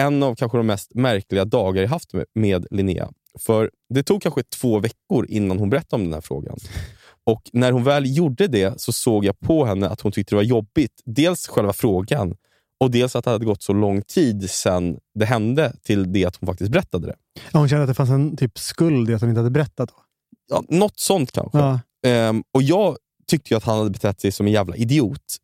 en 0.00 0.22
av 0.22 0.34
kanske 0.34 0.58
de 0.58 0.66
mest 0.66 0.94
märkliga 0.94 1.44
dagar 1.44 1.82
jag 1.82 1.88
haft 1.88 2.12
med, 2.12 2.24
med 2.34 2.66
Linnea. 2.70 3.10
För 3.38 3.70
det 3.94 4.02
tog 4.02 4.22
kanske 4.22 4.42
två 4.42 4.78
veckor 4.78 5.26
innan 5.28 5.58
hon 5.58 5.70
berättade 5.70 6.02
om 6.02 6.04
den 6.04 6.14
här 6.14 6.20
frågan. 6.20 6.58
Och 7.24 7.42
när 7.52 7.72
hon 7.72 7.84
väl 7.84 8.16
gjorde 8.16 8.46
det 8.48 8.80
så 8.80 8.92
såg 8.92 9.24
jag 9.24 9.40
på 9.40 9.64
henne 9.64 9.88
att 9.88 10.00
hon 10.00 10.12
tyckte 10.12 10.32
det 10.34 10.36
var 10.36 10.42
jobbigt. 10.42 11.02
Dels 11.04 11.48
själva 11.48 11.72
frågan 11.72 12.36
och 12.80 12.90
dels 12.90 13.16
att 13.16 13.24
det 13.24 13.30
hade 13.30 13.44
gått 13.44 13.62
så 13.62 13.72
lång 13.72 14.02
tid 14.02 14.50
sedan 14.50 14.98
det 15.14 15.24
hände 15.24 15.72
till 15.82 16.12
det 16.12 16.24
att 16.24 16.36
hon 16.36 16.46
faktiskt 16.46 16.72
berättade 16.72 17.06
det. 17.06 17.14
Ja, 17.52 17.58
Hon 17.58 17.68
kände 17.68 17.82
att 17.82 17.88
det 17.88 17.94
fanns 17.94 18.10
en 18.10 18.36
typ 18.36 18.58
skuld 18.58 19.10
i 19.10 19.14
att 19.14 19.20
hon 19.20 19.30
inte 19.30 19.40
hade 19.40 19.50
berättat. 19.50 19.88
Då. 19.88 19.94
Ja, 20.50 20.62
något 20.68 20.98
sånt 20.98 21.32
kanske. 21.32 21.58
Ja. 21.58 21.80
Ehm, 22.06 22.42
och 22.54 22.62
Jag 22.62 22.96
tyckte 23.26 23.56
att 23.56 23.64
han 23.64 23.78
hade 23.78 23.90
betett 23.90 24.20
sig 24.20 24.32
som 24.32 24.46
en 24.46 24.52
jävla 24.52 24.76
idiot. 24.76 25.36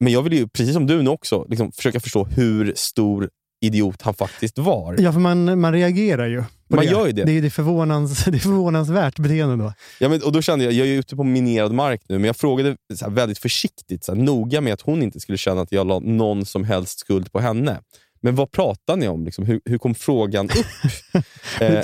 Men 0.00 0.12
jag 0.12 0.22
vill 0.22 0.32
ju, 0.32 0.48
precis 0.48 0.74
som 0.74 0.86
du 0.86 1.02
nu 1.02 1.10
också, 1.10 1.46
liksom 1.48 1.72
försöka 1.72 2.00
förstå 2.00 2.24
hur 2.24 2.72
stor 2.76 3.30
idiot 3.60 4.02
han 4.02 4.14
faktiskt 4.14 4.58
var. 4.58 4.96
ja, 4.98 5.12
för 5.12 5.20
man, 5.20 5.60
man 5.60 5.72
reagerar 5.72 6.26
ju. 6.26 6.44
Man 6.68 6.84
det. 6.84 6.90
gör 6.90 7.06
ju 7.06 7.12
det. 7.12 7.24
Det 7.24 7.32
är, 7.32 7.40
det, 7.40 7.48
är 7.48 7.50
förvånans, 7.50 8.24
det 8.26 8.36
är 8.36 8.38
förvånansvärt 8.38 9.18
beteende 9.18 9.64
då. 9.64 9.72
Ja, 9.98 10.08
men, 10.08 10.22
och 10.22 10.32
då 10.32 10.42
kände 10.42 10.64
jag, 10.64 10.74
jag 10.74 10.86
är 10.86 10.92
ute 10.92 11.16
på 11.16 11.24
minerad 11.24 11.72
mark 11.72 12.02
nu, 12.08 12.18
men 12.18 12.24
jag 12.24 12.36
frågade 12.36 12.76
här, 13.00 13.10
väldigt 13.10 13.38
försiktigt, 13.38 14.04
så 14.04 14.14
här, 14.14 14.22
noga 14.22 14.60
med 14.60 14.72
att 14.72 14.80
hon 14.80 15.02
inte 15.02 15.20
skulle 15.20 15.38
känna 15.38 15.60
att 15.60 15.72
jag 15.72 15.86
la 15.86 15.98
någon 15.98 16.44
som 16.46 16.64
helst 16.64 16.98
skuld 16.98 17.32
på 17.32 17.40
henne. 17.40 17.80
Men 18.22 18.34
vad 18.34 18.50
pratar 18.50 18.96
ni 18.96 19.08
om? 19.08 19.24
Liksom, 19.24 19.44
hur, 19.44 19.60
hur 19.64 19.78
kom 19.78 19.94
frågan 19.94 20.46
upp? 20.46 20.92
eh, 21.60 21.82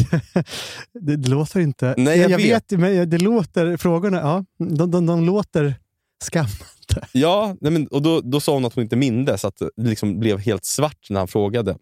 Det, 0.93 1.17
det 1.17 1.29
låter 1.29 1.61
inte... 1.61 1.95
Nej, 1.97 2.19
jag 2.19 2.31
jag 2.31 2.39
vet. 2.39 2.73
vet. 2.73 2.81
men 2.81 3.11
det 3.11 3.19
låter... 3.19 3.77
Frågorna, 3.77 4.17
ja, 4.19 4.45
de, 4.59 4.91
de, 4.91 5.07
de 5.07 5.25
låter 5.25 5.75
inte. 6.97 7.09
ja, 7.13 7.57
nej, 7.61 7.73
men, 7.73 7.87
och 7.87 8.03
då, 8.03 8.21
då 8.21 8.41
sa 8.41 8.55
hon 8.55 8.65
att 8.65 8.75
hon 8.75 8.83
inte 8.83 8.97
mindes, 8.97 9.45
att 9.45 9.57
det 9.57 9.71
liksom 9.77 10.19
blev 10.19 10.39
helt 10.39 10.65
svart 10.65 11.07
när 11.11 11.21
han 11.21 11.29
frågade. 11.29 11.77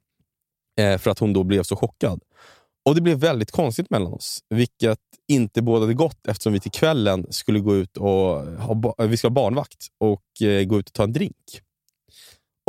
Eh, 0.81 0.99
för 0.99 1.11
att 1.11 1.19
hon 1.19 1.33
då 1.33 1.45
blev 1.45 1.63
så 1.63 1.77
chockad. 1.77 2.21
Och 2.89 2.95
Det 2.95 3.01
blev 3.01 3.19
väldigt 3.19 3.51
konstigt 3.51 3.91
mellan 3.91 4.13
oss, 4.13 4.39
vilket 4.49 4.99
inte 5.29 5.63
bådade 5.63 5.95
gott 5.95 6.27
eftersom 6.29 6.53
vi 6.53 6.61
till 6.61 6.71
kvällen 6.71 7.27
skulle 7.31 7.61
gå 7.61 7.77
ut 7.77 7.97
och 7.97 8.07
ha, 8.07 8.95
eh, 8.99 9.07
vi 9.07 9.17
ska 9.17 9.29
ha 9.29 9.33
barnvakt 9.35 9.87
och 10.01 10.47
eh, 10.49 10.65
gå 10.65 10.79
ut 10.79 10.89
och 10.89 10.93
ta 10.93 11.03
en 11.03 11.13
drink. 11.13 11.61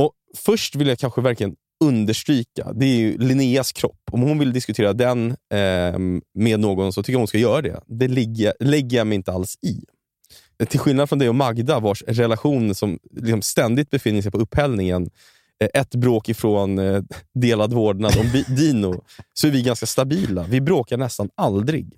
Och 0.01 0.13
Först 0.35 0.75
vill 0.75 0.87
jag 0.87 0.99
kanske 0.99 1.21
verkligen 1.21 1.55
understryka, 1.83 2.73
det 2.73 2.85
är 2.85 2.95
ju 2.95 3.17
Linneas 3.17 3.71
kropp. 3.71 3.99
Om 4.11 4.21
hon 4.21 4.39
vill 4.39 4.53
diskutera 4.53 4.93
den 4.93 5.31
eh, 5.31 5.99
med 6.33 6.59
någon 6.59 6.93
så 6.93 7.03
tycker 7.03 7.13
jag 7.13 7.19
hon 7.19 7.27
ska 7.27 7.37
göra 7.37 7.61
det. 7.61 7.81
Det 7.85 8.07
ligger, 8.07 8.53
lägger 8.59 8.97
jag 8.97 9.07
mig 9.07 9.15
inte 9.15 9.31
alls 9.31 9.57
i. 9.61 9.83
Till 10.67 10.79
skillnad 10.79 11.09
från 11.09 11.19
dig 11.19 11.29
och 11.29 11.35
Magda, 11.35 11.79
vars 11.79 12.03
relation 12.07 12.75
som 12.75 12.99
liksom 13.15 13.41
ständigt 13.41 13.89
befinner 13.89 14.21
sig 14.21 14.31
på 14.31 14.37
upphällningen, 14.37 15.09
eh, 15.63 15.81
ett 15.81 15.95
bråk 15.95 16.29
ifrån 16.29 16.79
eh, 16.79 17.03
delad 17.33 17.73
vårdnad 17.73 18.17
om 18.17 18.55
Dino, 18.55 19.03
så 19.33 19.47
är 19.47 19.51
vi 19.51 19.61
ganska 19.61 19.85
stabila. 19.85 20.43
Vi 20.43 20.61
bråkar 20.61 20.97
nästan 20.97 21.29
aldrig. 21.35 21.93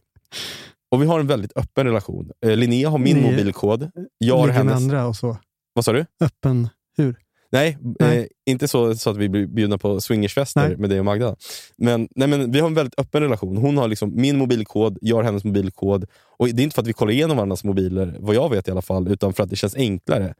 Och 0.92 1.02
vi 1.02 1.06
har 1.06 1.20
en 1.20 1.28
väldigt 1.28 1.58
öppen 1.58 1.86
relation. 1.88 2.32
Eh, 2.46 2.56
Linnea 2.56 2.90
har 2.90 2.98
min 2.98 3.18
Ni- 3.18 3.32
mobilkod. 3.32 3.92
Jag 4.18 4.38
har 4.38 4.48
hennes... 4.48 4.76
andra 4.76 5.08
och 5.08 5.16
så. 5.16 5.38
Vad 5.74 5.86
sa 5.86 5.94
du? 5.94 6.06
Öppen. 6.22 6.70
Hur? 6.98 7.16
Nej, 7.52 7.78
Nej. 8.00 8.20
Eh, 8.20 8.26
inte 8.46 8.68
så, 8.68 8.96
så 8.96 9.10
att 9.10 9.18
vi 9.18 9.30
blir 9.30 9.48
bjudna 9.48 9.78
på 9.78 10.02
swingersfester 10.02 10.68
Nej. 10.68 10.78
med 10.78 10.90
dig 10.90 11.00
och 11.00 11.06
Magda. 11.06 11.36
Men, 11.78 12.08
nej, 12.16 12.28
men 12.28 12.52
vi 12.52 12.60
har 12.60 12.68
en 12.68 12.74
väldigt 12.74 13.00
öppen 13.00 13.22
relation. 13.22 13.58
Hon 13.58 13.78
har 13.78 13.88
liksom 13.88 14.12
min 14.16 14.38
mobilkod, 14.38 14.98
jag 15.02 15.16
har 15.16 15.24
hennes 15.24 15.44
mobilkod. 15.44 16.06
Och 16.38 16.48
Det 16.48 16.62
är 16.62 16.64
inte 16.64 16.74
för 16.74 16.82
att 16.82 16.88
vi 16.88 16.94
kollar 16.94 17.12
igenom 17.12 17.38
varandras 17.38 17.64
mobiler, 17.64 18.16
vad 18.20 18.36
jag 18.36 18.50
vet 18.50 18.68
i 18.68 18.72
alla 18.72 18.82
fall, 18.82 19.08
utan 19.08 19.34
för 19.34 19.44
att 19.44 19.50
det 19.50 19.56
känns 19.56 19.76
enklare. 19.76 20.34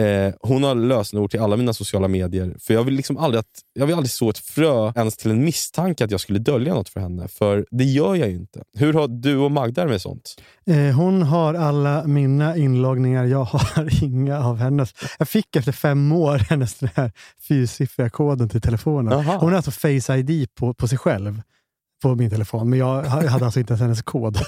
Eh, 0.00 0.34
hon 0.40 0.64
har 0.64 0.74
lösenord 0.74 1.30
till 1.30 1.40
alla 1.40 1.56
mina 1.56 1.72
sociala 1.72 2.08
medier. 2.08 2.56
För 2.60 2.74
Jag 2.74 2.84
vill 2.84 2.94
liksom 2.94 3.18
aldrig, 3.18 3.38
att, 3.38 3.60
jag 3.72 3.86
vill 3.86 3.94
aldrig 3.94 4.10
så 4.10 4.30
ett 4.30 4.38
frö 4.38 4.92
ens 4.96 5.16
till 5.16 5.30
en 5.30 5.44
misstanke 5.44 6.04
att 6.04 6.10
jag 6.10 6.20
skulle 6.20 6.38
dölja 6.38 6.74
något 6.74 6.88
för 6.88 7.00
henne. 7.00 7.28
För 7.28 7.66
det 7.70 7.84
gör 7.84 8.14
jag 8.14 8.28
ju 8.28 8.36
inte. 8.36 8.62
Hur 8.78 8.92
har 8.92 9.08
du 9.08 9.36
och 9.36 9.50
Magda 9.50 9.86
med 9.86 10.02
sånt? 10.02 10.42
Eh, 10.66 10.96
hon 10.96 11.22
har 11.22 11.54
alla 11.54 12.04
mina 12.04 12.56
inloggningar, 12.56 13.24
jag 13.24 13.44
har 13.44 14.02
inga 14.04 14.44
av 14.44 14.56
hennes. 14.56 14.94
Jag 15.18 15.28
fick 15.28 15.56
efter 15.56 15.72
fem 15.72 16.12
år 16.12 16.38
hennes 16.50 16.74
den 16.74 16.90
här 16.94 17.12
fyrsiffriga 17.48 18.10
koden 18.10 18.48
till 18.48 18.60
telefonen. 18.60 19.12
Aha. 19.12 19.36
Hon 19.40 19.48
har 19.48 19.56
alltså 19.56 19.70
Face 19.70 20.16
ID 20.16 20.54
på, 20.54 20.74
på 20.74 20.88
sig 20.88 20.98
själv 20.98 21.42
på 22.02 22.14
min 22.14 22.30
telefon, 22.30 22.70
men 22.70 22.78
jag 22.78 23.02
hade 23.04 23.44
alltså 23.44 23.60
inte 23.60 23.72
ens 23.72 23.80
hennes 23.80 24.02
kod. 24.02 24.38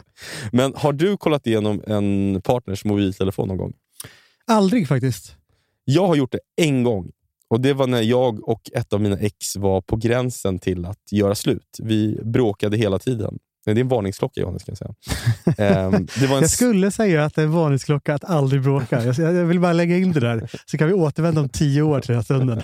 Men 0.52 0.72
har 0.76 0.92
du 0.92 1.16
kollat 1.16 1.46
igenom 1.46 1.82
en 1.86 2.40
partners 2.44 2.84
mobiltelefon 2.84 3.48
någon 3.48 3.56
gång? 3.56 3.72
Aldrig 4.48 4.88
faktiskt. 4.88 5.36
Jag 5.84 6.06
har 6.06 6.16
gjort 6.16 6.32
det 6.32 6.40
en 6.56 6.82
gång. 6.82 7.10
Och 7.50 7.60
Det 7.60 7.72
var 7.72 7.86
när 7.86 8.02
jag 8.02 8.48
och 8.48 8.70
ett 8.72 8.92
av 8.92 9.00
mina 9.00 9.18
ex 9.18 9.56
var 9.56 9.80
på 9.80 9.96
gränsen 9.96 10.58
till 10.58 10.84
att 10.84 11.12
göra 11.12 11.34
slut. 11.34 11.76
Vi 11.82 12.20
bråkade 12.22 12.76
hela 12.76 12.98
tiden. 12.98 13.38
Nej, 13.66 13.74
Det 13.74 13.80
är 13.80 13.82
en 13.82 13.88
varningsklocka 13.88 14.40
Johannes, 14.40 14.64
kan 14.64 14.74
jag 14.78 14.78
säga. 14.78 14.94
Ehm, 15.68 16.06
det 16.20 16.26
var 16.26 16.36
en 16.36 16.42
Jag 16.42 16.50
skulle 16.50 16.90
säga 16.90 17.24
att 17.24 17.34
det 17.34 17.42
är 17.42 17.46
en 17.46 17.52
varningsklocka 17.52 18.14
att 18.14 18.24
aldrig 18.24 18.62
bråka. 18.62 19.04
Jag, 19.04 19.16
jag 19.18 19.44
vill 19.44 19.60
bara 19.60 19.72
lägga 19.72 19.96
in 19.96 20.12
det 20.12 20.20
där, 20.20 20.50
så 20.66 20.78
kan 20.78 20.88
vi 20.88 20.94
återvända 20.94 21.40
om 21.40 21.48
tio 21.48 21.82
år 21.82 22.00
till 22.00 22.08
den 22.08 22.16
här 22.16 22.22
stunden. 22.22 22.62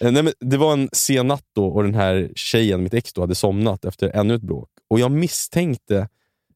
Eh, 0.00 0.12
Nej, 0.12 0.22
men 0.22 0.32
det 0.40 0.56
var 0.56 0.72
en 0.72 0.88
sen 0.92 1.26
natt 1.26 1.44
då 1.54 1.66
och 1.66 1.82
den 1.82 1.94
här 1.94 2.30
tjejen, 2.36 2.82
mitt 2.82 2.94
ex, 2.94 3.12
då, 3.12 3.20
hade 3.20 3.34
somnat 3.34 3.84
efter 3.84 4.08
ännu 4.16 4.34
ett 4.34 4.42
bråk. 4.42 4.68
Och 4.90 5.00
Jag 5.00 5.10
misstänkte, 5.10 6.08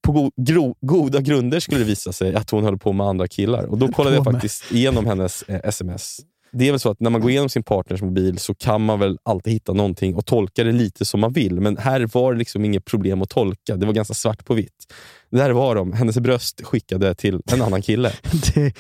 på 0.03 0.13
go 0.13 0.31
gro 0.37 0.77
goda 0.81 1.21
grunder 1.21 1.61
skulle 1.61 1.79
det 1.79 1.85
visa 1.85 2.13
sig, 2.13 2.35
att 2.35 2.51
hon 2.51 2.65
höll 2.65 2.79
på 2.79 2.93
med 2.93 3.07
andra 3.07 3.29
killar. 3.29 3.65
Och 3.65 3.79
Då 3.79 3.89
kollade 3.89 4.17
jag 4.17 4.25
faktiskt 4.25 4.73
igenom 4.73 5.07
hennes 5.07 5.43
eh, 5.43 5.61
sms. 5.65 6.21
Det 6.53 6.69
är 6.69 6.71
väl 6.71 6.81
så 6.81 6.91
att 6.91 7.01
när 7.01 7.11
man 7.11 7.21
går 7.21 7.31
igenom 7.31 7.49
sin 7.49 7.63
partners 7.63 8.03
mobil 8.03 8.39
så 8.39 8.55
kan 8.55 8.85
man 8.85 8.99
väl 8.99 9.19
alltid 9.23 9.53
hitta 9.53 9.73
någonting 9.73 10.15
och 10.15 10.27
tolka 10.27 10.65
det 10.65 10.73
lite 10.73 11.05
som 11.05 11.21
man 11.21 11.33
vill. 11.33 11.61
Men 11.61 11.77
här 11.77 12.07
var 12.13 12.33
det 12.33 12.39
liksom 12.39 12.65
inget 12.65 12.85
problem 12.85 13.23
att 13.23 13.31
tolka. 13.31 13.77
Det 13.77 13.87
var 13.87 13.93
ganska 13.93 14.15
svart 14.15 14.45
på 14.45 14.55
vitt. 14.55 14.93
Där 15.31 15.51
var 15.51 15.75
de. 15.75 15.93
Hennes 15.93 16.19
bröst 16.19 16.65
skickade 16.65 17.15
till 17.15 17.41
en 17.53 17.63
annan 17.63 17.83
kille. 17.83 18.13
Det, 18.55 18.73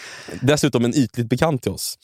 Dessutom 0.42 0.84
en 0.84 0.94
ytligt 0.94 1.28
bekant 1.28 1.62
till 1.62 1.72
oss. 1.72 1.98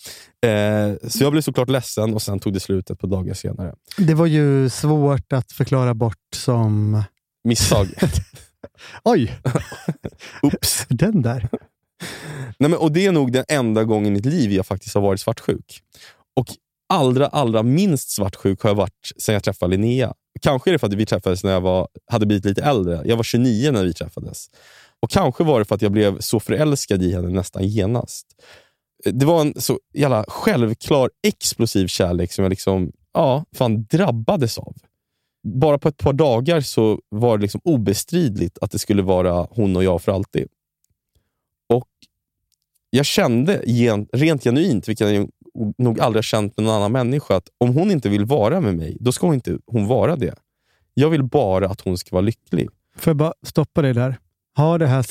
Eh, 0.47 1.09
så 1.09 1.25
jag 1.25 1.33
blev 1.33 1.43
såklart 1.43 1.69
ledsen 1.69 2.15
och 2.15 2.23
sen 2.23 2.41
tog 2.41 2.53
det 2.53 2.61
slut 2.61 2.91
ett 2.91 2.99
par 2.99 3.09
dagar 3.09 3.35
senare. 3.35 3.75
det 3.99 4.15
var 4.15 4.27
ju 4.27 4.69
svårt 4.69 5.33
att 5.33 5.53
förklara 5.53 5.95
bort 5.95 6.35
som... 6.35 7.03
Misstag. 7.45 7.89
Oj, 9.05 9.41
Oops. 10.43 10.87
den 10.89 11.23
där. 11.23 11.49
Nej, 12.59 12.71
men, 12.71 12.75
och 12.75 12.93
Det 12.93 13.07
är 13.07 13.13
nog 13.13 13.33
den 13.33 13.45
enda 13.49 13.85
gången 13.85 14.07
i 14.07 14.11
mitt 14.11 14.27
liv 14.27 14.53
jag 14.53 14.67
faktiskt 14.67 14.95
har 14.95 15.03
varit 15.03 15.21
svartsjuk. 15.21 15.83
Och 16.37 16.47
allra, 16.89 17.27
allra 17.27 17.63
minst 17.63 18.11
svartsjuk 18.11 18.63
har 18.63 18.71
jag 18.71 18.75
varit 18.75 19.13
sen 19.17 19.33
jag 19.33 19.43
träffade 19.43 19.71
Linnea. 19.71 20.15
Kanske 20.41 20.71
är 20.71 20.73
det 20.73 20.79
för 20.79 20.87
att 20.87 20.95
vi 20.95 21.07
träffades 21.07 21.45
när 21.45 21.53
jag 21.53 21.61
var, 21.61 21.89
hade 22.07 22.27
blivit 22.27 22.45
lite 22.45 22.63
äldre. 22.63 23.03
Jag 23.05 23.17
var 23.17 23.25
29 23.25 23.73
när 23.73 23.85
vi 23.85 23.95
träffades. 23.95 24.47
Och 25.01 25.11
Kanske 25.11 25.45
var 25.45 25.59
det 25.59 25.65
för 25.65 25.75
att 25.75 25.83
jag 25.83 25.93
blev 25.93 26.21
så 26.21 26.41
förälskad 26.41 27.03
i 27.03 27.13
henne 27.13 27.29
nästan 27.29 27.69
genast. 27.69 28.27
Det 29.05 29.27
var 29.27 29.41
en 29.41 29.61
så 29.61 29.79
jävla 29.95 30.25
självklar, 30.29 31.11
explosiv 31.27 31.87
kärlek 31.87 32.33
som 32.33 32.43
jag 32.45 32.51
liksom, 32.51 32.93
ja, 33.13 33.45
fan 33.57 33.85
drabbades 33.85 34.59
av. 34.59 34.75
Bara 35.45 35.79
på 35.79 35.89
ett 35.89 35.97
par 35.97 36.13
dagar 36.13 36.61
så 36.61 37.01
var 37.09 37.39
det 37.39 37.43
liksom 37.43 37.61
obestridligt 37.65 38.59
att 38.61 38.71
det 38.71 38.79
skulle 38.79 39.03
vara 39.03 39.47
hon 39.51 39.77
och 39.77 39.85
jag 39.85 40.03
för 40.03 40.13
alltid. 40.13 40.49
Och 41.69 41.89
Jag 42.91 43.07
kände 43.07 43.63
gen, 43.67 44.09
rent 44.13 44.45
genuint, 44.45 44.89
vilket 44.89 45.11
jag 45.11 45.29
nog 45.79 46.01
aldrig 46.01 46.19
har 46.19 46.23
känt 46.23 46.57
med 46.57 46.67
någon 46.67 46.75
annan 46.75 46.93
människa, 46.93 47.37
att 47.37 47.49
om 47.59 47.75
hon 47.75 47.91
inte 47.91 48.09
vill 48.09 48.25
vara 48.25 48.61
med 48.61 48.77
mig, 48.77 48.97
då 49.01 49.13
ska 49.13 49.27
hon 49.27 49.35
inte 49.35 49.59
hon 49.67 49.87
vara 49.87 50.17
det. 50.17 50.35
Jag 50.95 51.11
vill 51.11 51.23
bara 51.23 51.69
att 51.69 51.81
hon 51.81 51.99
ska 51.99 52.17
vara 52.17 52.23
lycklig. 52.23 52.69
Får 52.97 53.11
jag 53.11 53.17
bara 53.17 53.35
stoppa 53.43 53.83
dig 53.83 53.95
där? 53.95 54.19
Har 54.55 54.79
det 54.79 54.87
här 54.87 55.07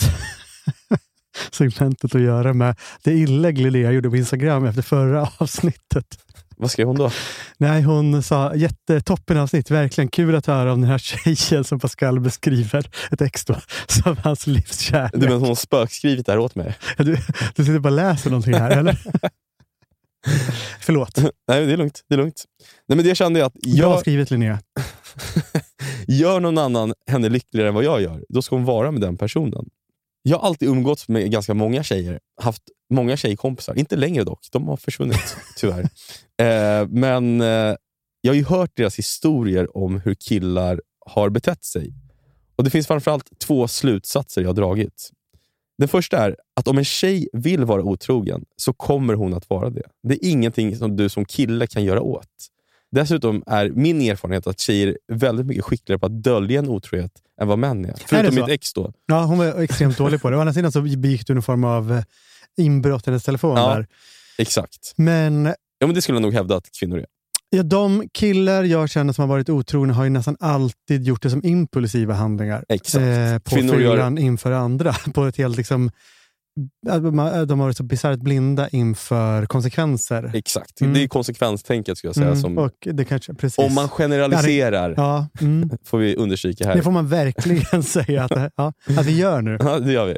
segmentet 1.51 2.15
att 2.15 2.21
göra 2.21 2.53
med 2.53 2.75
det 3.03 3.17
inlägg 3.17 3.57
Linnea 3.57 3.91
gjorde 3.91 4.09
på 4.09 4.17
Instagram 4.17 4.65
efter 4.65 4.81
förra 4.81 5.29
avsnittet? 5.37 6.17
Vad 6.63 6.71
skrev 6.71 6.87
hon 6.87 6.95
då? 6.95 7.11
Nej, 7.57 7.81
hon 7.81 8.23
sa 8.23 8.55
jättetoppen 8.55 9.37
avsnitt. 9.37 9.71
Verkligen 9.71 10.07
kul 10.07 10.35
att 10.35 10.45
höra 10.45 10.73
om 10.73 10.81
den 10.81 10.89
här 10.89 10.97
tjejen 10.97 11.63
som 11.63 11.79
Pascal 11.79 12.19
beskriver 12.19 12.89
ett 13.11 13.21
ex 13.21 13.45
då, 13.45 13.55
som 13.87 14.17
hans 14.23 14.47
livskärlek. 14.47 15.11
Du 15.13 15.19
menar 15.19 15.39
hon 15.39 15.47
har 15.47 15.55
spökskrivit 15.55 16.25
det 16.25 16.31
här 16.31 16.39
åt 16.39 16.55
mig? 16.55 16.77
Du, 16.97 17.17
du 17.55 17.65
sitter 17.65 17.79
bara 17.79 17.89
och 17.89 17.95
läser 17.95 18.29
någonting 18.29 18.53
här, 18.53 18.77
eller? 18.77 18.97
Förlåt. 20.79 21.17
Nej, 21.47 21.65
det 21.65 21.73
är 21.73 21.77
lugnt. 21.77 22.01
Det 22.09 22.15
är 22.15 22.17
lugnt. 22.17 22.43
Nej, 22.87 22.95
men 22.95 23.05
det 23.05 23.15
kände 23.15 23.39
jag 23.39 23.47
att 23.47 23.53
Bra 23.53 23.71
jag, 23.75 23.99
skrivet 23.99 24.31
Linnea. 24.31 24.59
gör 26.07 26.39
någon 26.39 26.57
annan 26.57 26.93
henne 27.07 27.29
lyckligare 27.29 27.67
än 27.67 27.75
vad 27.75 27.83
jag 27.83 28.01
gör, 28.01 28.23
då 28.29 28.41
ska 28.41 28.55
hon 28.55 28.65
vara 28.65 28.91
med 28.91 29.01
den 29.01 29.17
personen. 29.17 29.65
Jag 30.21 30.37
har 30.37 30.47
alltid 30.47 30.69
umgåtts 30.69 31.07
med 31.07 31.31
ganska 31.31 31.53
många 31.53 31.83
tjejer. 31.83 32.19
Haft 32.41 32.63
många 32.93 33.17
tjejkompisar. 33.17 33.77
Inte 33.77 33.95
längre 33.95 34.23
dock. 34.23 34.47
De 34.51 34.67
har 34.67 34.77
försvunnit, 34.77 35.37
tyvärr. 35.57 35.81
Eh, 36.41 36.87
men 36.87 37.41
eh, 37.41 37.75
jag 38.21 38.31
har 38.31 38.35
ju 38.35 38.45
hört 38.45 38.71
deras 38.75 38.99
historier 38.99 39.77
om 39.77 39.99
hur 39.99 40.15
killar 40.15 40.81
har 41.05 41.29
betett 41.29 41.63
sig. 41.63 41.93
Och 42.55 42.63
Det 42.63 42.69
finns 42.69 42.87
framförallt 42.87 43.39
två 43.39 43.67
slutsatser 43.67 44.41
jag 44.41 44.49
har 44.49 44.53
dragit. 44.53 45.09
Den 45.77 45.87
första 45.87 46.17
är 46.17 46.35
att 46.55 46.67
om 46.67 46.77
en 46.77 46.85
tjej 46.85 47.27
vill 47.33 47.65
vara 47.65 47.83
otrogen 47.83 48.45
så 48.55 48.73
kommer 48.73 49.13
hon 49.13 49.33
att 49.33 49.49
vara 49.49 49.69
det. 49.69 49.83
Det 50.07 50.13
är 50.13 50.29
ingenting 50.29 50.75
som 50.75 50.95
du 50.95 51.09
som 51.09 51.25
kille 51.25 51.67
kan 51.67 51.83
göra 51.83 52.01
åt. 52.01 52.27
Dessutom 52.91 53.43
är 53.47 53.69
min 53.69 54.01
erfarenhet 54.01 54.47
att 54.47 54.59
tjejer 54.59 54.87
är 54.87 55.15
väldigt 55.15 55.45
mycket 55.45 55.63
skickligare 55.63 55.99
på 55.99 56.05
att 56.05 56.23
dölja 56.23 56.59
en 56.59 56.69
otrohet 56.69 57.11
än 57.41 57.47
vad 57.47 57.59
män 57.59 57.85
är. 57.85 57.95
Förutom 58.05 58.35
så? 58.35 58.41
mitt 58.41 58.49
ex 58.49 58.73
då. 58.73 58.93
Ja, 59.05 59.23
hon 59.23 59.37
var 59.37 59.61
extremt 59.61 59.97
dålig 59.97 60.21
på 60.21 60.29
det. 60.29 60.37
Å 60.37 60.39
andra 60.39 60.53
sidan 60.53 60.71
så 60.71 60.81
begick 60.81 61.27
du 61.27 61.33
någon 61.33 61.43
form 61.43 61.63
av 61.63 61.93
eh, 61.93 62.03
inbrott 62.57 63.07
i 63.07 63.09
hennes 63.09 63.23
telefon. 63.23 63.57
Ja. 63.57 63.75
Där. 63.75 63.87
Exakt. 64.37 64.93
Men 64.95 65.45
Ja, 65.79 65.87
men 65.87 65.95
det 65.95 66.01
skulle 66.01 66.15
jag 66.15 66.21
nog 66.21 66.33
hävda 66.33 66.55
att 66.55 66.71
kvinnor 66.79 66.97
är. 66.97 67.05
Ja, 67.49 67.63
de 67.63 68.09
killar 68.13 68.63
jag 68.63 68.89
känner 68.89 69.13
som 69.13 69.21
har 69.21 69.27
varit 69.29 69.49
otrogna 69.49 69.93
har 69.93 70.03
ju 70.03 70.09
nästan 70.09 70.37
alltid 70.39 71.03
gjort 71.07 71.21
det 71.21 71.29
som 71.29 71.41
impulsiva 71.45 72.13
handlingar. 72.13 72.65
Exakt. 72.69 73.03
Eh, 73.05 73.39
på 73.39 73.55
Kvinnor 73.55 73.81
gör- 73.81 73.91
fyllan 73.91 74.17
inför 74.17 74.51
andra. 74.51 74.93
På 75.13 75.25
ett 75.25 75.37
helt 75.37 75.57
liksom, 75.57 75.91
de 76.85 77.09
har 77.09 77.57
varit 77.57 77.77
så 77.77 77.83
bisarrt 77.83 78.19
blinda 78.19 78.69
inför 78.69 79.45
konsekvenser. 79.45 80.31
Exakt. 80.35 80.81
Mm. 80.81 80.93
Det 80.93 81.03
är 81.03 81.07
konsekvenstänket 81.07 81.97
skulle 81.97 82.09
jag 82.09 82.15
säga. 82.15 82.27
Mm, 82.27 82.41
Som, 82.41 82.57
och 82.57 82.71
det 82.81 83.05
kanske, 83.05 83.33
precis. 83.33 83.57
om 83.57 83.73
man 83.73 83.89
generaliserar, 83.89 84.93
Ja, 84.97 85.27
mm. 85.41 85.69
får 85.85 85.97
vi 85.97 86.15
understryka 86.15 86.67
här. 86.67 86.75
Det 86.75 86.81
får 86.83 86.91
man 86.91 87.07
verkligen 87.07 87.83
säga 87.95 88.23
att, 88.23 88.51
ja, 88.55 88.73
att 88.97 89.05
vi 89.05 89.17
gör 89.17 89.41
nu. 89.41 89.57
Ja, 89.59 89.79
det 89.79 89.91
gör 89.91 90.05
vi. 90.05 90.15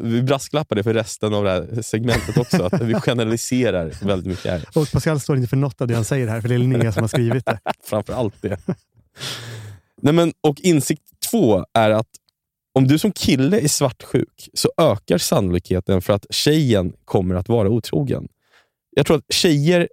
Vi 0.00 0.22
brasklappar 0.22 0.76
det 0.76 0.82
för 0.82 0.94
resten 0.94 1.34
av 1.34 1.44
det 1.44 1.50
här 1.50 1.82
segmentet 1.82 2.38
också. 2.38 2.62
Att 2.62 2.82
vi 2.82 2.94
generaliserar 2.94 3.92
väldigt 4.02 4.26
mycket 4.26 4.50
här. 4.50 4.64
Och 4.74 4.92
Pascal 4.92 5.20
står 5.20 5.36
inte 5.36 5.48
för 5.48 5.56
något 5.56 5.80
av 5.80 5.88
det 5.88 5.94
han 5.94 6.04
säger 6.04 6.28
här, 6.28 6.40
för 6.40 6.48
det 6.48 6.54
är 6.54 6.58
Linnea 6.58 6.92
som 6.92 7.02
har 7.02 7.08
skrivit 7.08 7.46
det. 7.46 7.58
Framför 7.84 8.12
allt 8.12 8.42
det. 8.42 8.58
Nej, 10.02 10.12
men, 10.14 10.32
och 10.40 10.60
insikt 10.60 11.02
två 11.30 11.64
är 11.74 11.90
att 11.90 12.08
om 12.74 12.88
du 12.88 12.98
som 12.98 13.12
kille 13.12 13.60
är 13.60 13.68
svartsjuk 13.68 14.48
så 14.54 14.72
ökar 14.76 15.18
sannolikheten 15.18 16.02
för 16.02 16.12
att 16.12 16.26
tjejen 16.30 16.92
kommer 17.04 17.34
att 17.34 17.48
vara 17.48 17.68
otrogen. 17.68 18.28
Jag 18.96 19.06
tror 19.06 19.16
att 19.16 19.34
tjejer 19.34 19.88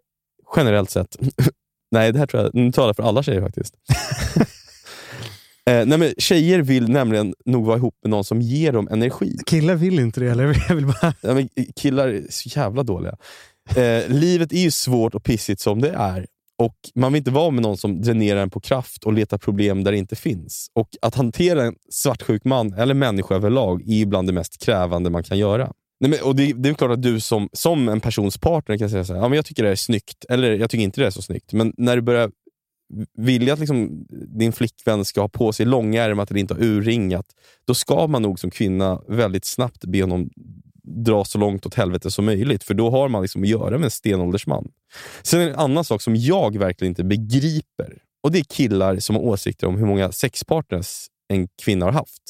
generellt 0.55 0.89
sett... 0.89 1.17
nej, 1.91 2.11
det 2.11 2.19
här 2.19 2.25
tror 2.25 2.43
jag, 2.43 2.55
nu 2.55 2.71
talar 2.71 2.87
jag 2.87 2.95
för 2.95 3.03
alla 3.03 3.23
tjejer 3.23 3.41
faktiskt. 3.41 3.75
eh, 5.69 5.85
nej, 5.85 5.97
men 5.97 6.13
tjejer 6.17 6.61
vill 6.61 6.89
nämligen 6.89 7.33
nog 7.45 7.65
vara 7.65 7.77
ihop 7.77 7.95
med 8.03 8.09
någon 8.09 8.23
som 8.23 8.41
ger 8.41 8.71
dem 8.71 8.87
energi. 8.91 9.37
Killar 9.45 9.75
vill 9.75 9.99
inte 9.99 10.19
det, 10.19 10.31
eller? 10.31 10.65
Jag 10.67 10.75
vill 10.75 10.85
bara... 10.85 11.13
Ja, 11.21 11.33
men 11.33 11.49
killar 11.75 12.07
är 12.07 12.23
så 12.29 12.49
jävla 12.59 12.83
dåliga. 12.83 13.17
Eh, 13.75 14.09
livet 14.09 14.53
är 14.53 14.61
ju 14.61 14.71
svårt 14.71 15.15
och 15.15 15.23
pissigt 15.23 15.61
som 15.61 15.81
det 15.81 15.89
är. 15.89 16.25
Och 16.57 16.75
Man 16.95 17.13
vill 17.13 17.19
inte 17.19 17.31
vara 17.31 17.51
med 17.51 17.63
någon 17.63 17.77
som 17.77 18.01
dränerar 18.01 18.41
en 18.41 18.49
på 18.49 18.59
kraft 18.59 19.03
och 19.03 19.13
letar 19.13 19.37
problem 19.37 19.83
där 19.83 19.91
det 19.91 19.97
inte 19.97 20.15
finns. 20.15 20.67
Och 20.75 20.89
Att 21.01 21.15
hantera 21.15 21.63
en 21.63 21.75
svartsjuk 21.89 22.43
man, 22.43 22.73
eller 22.73 22.93
människa 22.93 23.35
överlag, 23.35 23.89
är 23.89 24.05
bland 24.05 24.27
det 24.27 24.33
mest 24.33 24.65
krävande 24.65 25.09
man 25.09 25.23
kan 25.23 25.37
göra. 25.37 25.71
Nej, 25.99 26.09
men, 26.09 26.19
och 26.23 26.35
det, 26.35 26.53
det 26.53 26.69
är 26.69 26.73
klart 26.73 26.91
att 26.91 27.01
du 27.01 27.19
som, 27.19 27.49
som 27.53 27.89
en 27.89 28.01
persons 28.01 28.37
partner 28.37 28.77
kan 28.77 28.89
säga 28.89 29.05
så 29.05 29.13
här, 29.13 29.21
ja, 29.21 29.27
men 29.29 29.35
jag 29.35 29.45
tycker 29.45 29.63
det 29.63 29.69
är 29.69 29.75
snyggt, 29.75 30.25
eller 30.29 30.51
jag 30.51 30.69
tycker 30.69 30.83
inte 30.83 31.01
det 31.01 31.07
är 31.07 31.11
så 31.11 31.21
snyggt. 31.21 31.53
Men 31.53 31.73
när 31.77 31.95
du 31.95 32.01
börjar 32.01 32.31
vill 33.17 33.47
jag 33.47 33.53
att 33.53 33.59
liksom, 33.59 34.05
din 34.09 34.53
flickvän 34.53 35.05
ska 35.05 35.21
ha 35.21 35.29
på 35.29 35.53
sig 35.53 35.65
långärmat 35.65 36.31
eller 36.31 36.39
inte 36.39 36.53
ha 36.53 36.61
urringat, 36.61 37.25
då 37.65 37.73
ska 37.73 38.07
man 38.07 38.21
nog 38.21 38.39
som 38.39 38.51
kvinna 38.51 39.01
väldigt 39.07 39.45
snabbt 39.45 39.85
be 39.85 40.01
honom 40.01 40.29
dra 40.83 41.25
så 41.25 41.37
långt 41.37 41.65
åt 41.65 41.73
helvete 41.73 42.11
som 42.11 42.25
möjligt. 42.25 42.63
För 42.63 42.73
då 42.73 42.89
har 42.89 43.09
man 43.09 43.21
liksom 43.21 43.43
att 43.43 43.49
göra 43.49 43.77
med 43.77 43.83
en 43.83 43.91
stenåldersman. 43.91 44.71
Sen 45.21 45.41
är 45.41 45.45
det 45.45 45.51
en 45.51 45.59
annan 45.59 45.83
sak 45.83 46.01
som 46.01 46.15
jag 46.15 46.57
verkligen 46.57 46.91
inte 46.91 47.03
begriper. 47.03 47.97
Och 48.23 48.31
Det 48.31 48.39
är 48.39 48.43
killar 48.43 48.99
som 48.99 49.15
har 49.15 49.23
åsikter 49.23 49.67
om 49.67 49.77
hur 49.77 49.85
många 49.85 50.11
sexpartners 50.11 51.07
en 51.27 51.47
kvinna 51.47 51.85
har 51.85 51.91
haft. 51.91 52.21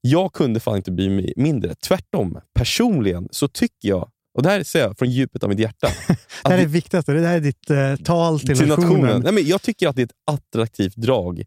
Jag 0.00 0.32
kunde 0.32 0.60
fan 0.60 0.76
inte 0.76 0.92
bli 0.92 1.32
mindre. 1.36 1.74
Tvärtom, 1.74 2.40
personligen 2.54 3.28
så 3.30 3.48
tycker 3.48 3.88
jag, 3.88 4.10
och 4.34 4.42
det 4.42 4.48
här 4.48 4.62
säger 4.62 4.86
jag 4.86 4.98
från 4.98 5.10
djupet 5.10 5.42
av 5.42 5.48
mitt 5.48 5.58
hjärta, 5.58 5.88
Det 6.44 6.50
här 6.50 6.58
är 6.58 6.62
det 6.62 6.66
viktigaste. 6.66 7.12
Det 7.12 7.26
här 7.26 7.36
är 7.36 7.40
ditt 7.40 7.70
eh, 7.70 7.96
tal 7.96 8.40
till, 8.40 8.58
till 8.58 8.68
nationen. 8.68 9.00
nationen. 9.00 9.22
Nej, 9.22 9.32
men 9.32 9.46
jag 9.46 9.62
tycker 9.62 9.88
att 9.88 9.96
det 9.96 10.02
är 10.02 10.06
ett 10.06 10.12
attraktivt 10.24 10.96
drag 10.96 11.42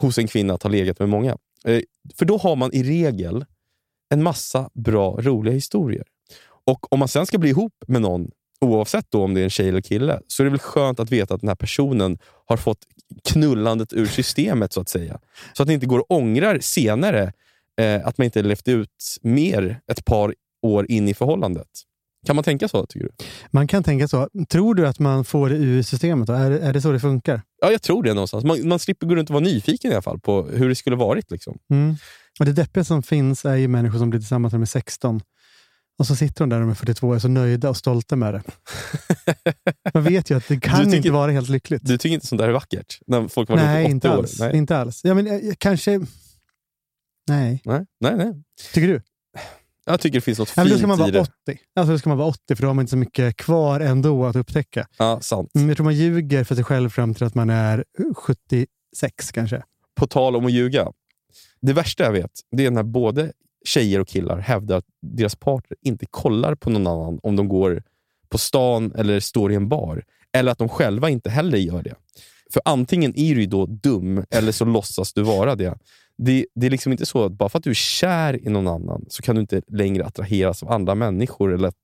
hos 0.00 0.18
en 0.18 0.26
kvinna 0.26 0.54
att 0.54 0.62
ha 0.62 0.70
legat 0.70 0.98
med 0.98 1.08
många. 1.08 1.36
Eh, 1.64 1.80
för 2.14 2.24
då 2.24 2.36
har 2.36 2.56
man 2.56 2.72
i 2.72 2.82
regel 2.82 3.44
en 4.14 4.22
massa 4.22 4.70
bra, 4.74 5.18
roliga 5.20 5.54
historier. 5.54 6.04
Och 6.66 6.92
om 6.92 6.98
man 6.98 7.08
sen 7.08 7.26
ska 7.26 7.38
bli 7.38 7.50
ihop 7.50 7.84
med 7.86 8.02
någon, 8.02 8.30
oavsett 8.60 9.06
då 9.10 9.24
om 9.24 9.34
det 9.34 9.40
är 9.40 9.44
en 9.44 9.50
tjej 9.50 9.68
eller 9.68 9.80
kille, 9.80 10.20
så 10.26 10.42
är 10.42 10.44
det 10.44 10.50
väl 10.50 10.58
skönt 10.58 11.00
att 11.00 11.12
veta 11.12 11.34
att 11.34 11.40
den 11.40 11.48
här 11.48 11.54
personen 11.54 12.18
har 12.46 12.56
fått 12.56 12.78
knullandet 13.24 13.92
ur 13.92 14.06
systemet, 14.06 14.72
så 14.72 14.80
att 14.80 14.88
säga. 14.88 15.18
Så 15.52 15.62
att 15.62 15.66
det 15.66 15.74
inte 15.74 15.86
går 15.86 15.98
och 15.98 16.10
ångrar 16.10 16.58
senare 16.60 17.32
eh, 17.80 18.06
att 18.06 18.18
man 18.18 18.24
inte 18.24 18.42
levt 18.42 18.68
ut 18.68 19.18
mer 19.22 19.80
ett 19.92 20.04
par 20.04 20.34
år 20.62 20.90
in 20.90 21.08
i 21.08 21.14
förhållandet. 21.14 21.68
Kan 22.28 22.36
man 22.36 22.44
tänka 22.44 22.68
så, 22.68 22.86
tycker 22.86 23.06
du? 23.06 23.24
Man 23.50 23.66
kan 23.68 23.82
tänka 23.84 24.08
så. 24.08 24.28
Tror 24.48 24.74
du 24.74 24.88
att 24.88 24.98
man 24.98 25.24
får 25.24 25.48
det 25.48 25.54
ur 25.56 25.82
systemet? 25.82 26.26
Då? 26.26 26.32
Är, 26.32 26.50
är 26.50 26.72
det 26.72 26.80
så 26.80 26.92
det 26.92 27.00
funkar? 27.00 27.42
Ja, 27.60 27.70
jag 27.72 27.82
tror 27.82 28.02
det 28.02 28.14
någonstans. 28.14 28.44
Man, 28.44 28.68
man 28.68 28.78
slipper 28.78 29.06
gå 29.06 29.14
runt 29.14 29.30
och 29.30 29.34
vara 29.34 29.44
nyfiken 29.44 29.90
i 29.90 29.94
alla 29.94 30.02
fall 30.02 30.20
på 30.20 30.42
hur 30.42 30.68
det 30.68 30.74
skulle 30.74 30.96
varit. 30.96 31.30
Liksom. 31.30 31.58
Mm. 31.70 31.96
Och 32.38 32.44
Det 32.46 32.52
deppiga 32.52 32.84
som 32.84 33.02
finns 33.02 33.44
är 33.44 33.54
ju 33.56 33.68
människor 33.68 33.98
som 33.98 34.10
blir 34.10 34.20
tillsammans 34.20 34.52
när 34.52 34.58
de 34.58 34.62
är 34.62 34.66
16. 34.66 35.20
Och 35.98 36.06
så 36.06 36.16
sitter 36.16 36.40
de 36.42 36.48
där 36.48 36.56
när 36.56 36.60
de 36.64 36.70
är 36.70 36.74
42 36.74 37.08
och 37.08 37.14
är 37.14 37.18
så 37.18 37.28
nöjda 37.28 37.68
och 37.70 37.76
stolta 37.76 38.16
med 38.16 38.34
det. 38.34 38.42
Man 39.94 40.02
vet 40.04 40.30
ju 40.30 40.36
att 40.36 40.48
det 40.48 40.60
kan 40.60 40.84
tycker- 40.84 40.96
inte 40.96 41.10
vara 41.10 41.30
helt 41.32 41.48
lyckligt. 41.48 41.82
Du 41.86 41.98
tycker 41.98 42.14
inte 42.14 42.26
sånt 42.26 42.38
där 42.40 42.48
är 42.48 42.52
vackert? 42.52 42.98
När 43.06 43.28
folk 43.28 43.48
varit 43.48 43.62
Nej, 43.62 43.84
ihop 43.84 43.90
i 43.90 43.90
80 43.90 43.94
inte 43.94 44.08
år? 44.10 44.14
alls. 44.18 44.40
Nej. 44.40 44.56
inte 44.56 44.76
alls. 44.76 45.00
Ja, 45.04 45.14
men, 45.14 45.26
eh, 45.26 45.54
kanske... 45.58 46.00
Nej. 47.28 47.62
Nej, 47.64 47.86
nej, 48.00 48.16
nej. 48.16 48.42
Tycker 48.74 48.88
du? 48.88 49.02
Jag 49.88 50.00
tycker 50.00 50.16
det 50.16 50.20
finns 50.20 50.38
något 50.38 50.52
Ja, 50.56 50.64
men 50.64 50.66
fint 50.66 50.72
då 50.74 50.78
ska 50.78 50.86
man 50.86 50.98
i 50.98 51.00
vara 51.00 51.10
det. 51.12 51.20
80. 51.20 51.60
Alltså, 51.76 51.92
då 51.92 51.98
ska 51.98 52.08
man 52.08 52.18
vara 52.18 52.28
80, 52.28 52.56
för 52.56 52.62
då 52.62 52.68
har 52.68 52.74
man 52.74 52.82
inte 52.82 52.90
så 52.90 52.96
mycket 52.96 53.36
kvar 53.36 53.80
ändå 53.80 54.26
att 54.26 54.36
upptäcka. 54.36 54.86
Ja, 54.98 55.20
sant. 55.20 55.50
Mm, 55.54 55.68
jag 55.68 55.76
tror 55.76 55.84
man 55.84 55.94
ljuger 55.94 56.44
för 56.44 56.54
sig 56.54 56.64
själv 56.64 56.90
fram 56.90 57.14
till 57.14 57.24
att 57.24 57.34
man 57.34 57.50
är 57.50 57.84
76 58.14 59.32
kanske. 59.32 59.62
På 59.96 60.06
tal 60.06 60.36
om 60.36 60.46
att 60.46 60.52
ljuga. 60.52 60.92
Det 61.60 61.72
värsta 61.72 62.04
jag 62.04 62.12
vet, 62.12 62.30
det 62.56 62.66
är 62.66 62.70
när 62.70 62.82
både 62.82 63.32
tjejer 63.64 64.00
och 64.00 64.08
killar 64.08 64.38
hävdar 64.38 64.76
att 64.76 64.84
deras 65.02 65.36
partner 65.36 65.78
inte 65.82 66.06
kollar 66.10 66.54
på 66.54 66.70
någon 66.70 66.86
annan 66.86 67.20
om 67.22 67.36
de 67.36 67.48
går 67.48 67.82
på 68.28 68.38
stan 68.38 68.92
eller 68.96 69.20
står 69.20 69.52
i 69.52 69.54
en 69.54 69.68
bar. 69.68 70.04
Eller 70.32 70.52
att 70.52 70.58
de 70.58 70.68
själva 70.68 71.10
inte 71.10 71.30
heller 71.30 71.58
gör 71.58 71.82
det. 71.82 71.94
För 72.52 72.62
antingen 72.64 73.18
är 73.18 73.34
du 73.34 73.46
då 73.46 73.66
dum, 73.66 74.24
eller 74.30 74.52
så 74.52 74.64
låtsas 74.64 75.12
du 75.12 75.22
vara 75.22 75.54
det. 75.54 75.78
Det, 76.18 76.46
det 76.54 76.66
är 76.66 76.70
liksom 76.70 76.92
inte 76.92 77.06
så 77.06 77.24
att 77.24 77.32
bara 77.32 77.48
för 77.48 77.58
att 77.58 77.64
du 77.64 77.70
är 77.70 77.74
kär 77.74 78.46
i 78.46 78.50
någon 78.50 78.68
annan 78.68 79.04
så 79.08 79.22
kan 79.22 79.34
du 79.34 79.40
inte 79.40 79.62
längre 79.68 80.04
attraheras 80.04 80.62
av 80.62 80.72
andra 80.72 80.94
människor 80.94 81.54
eller 81.54 81.68
att, 81.68 81.74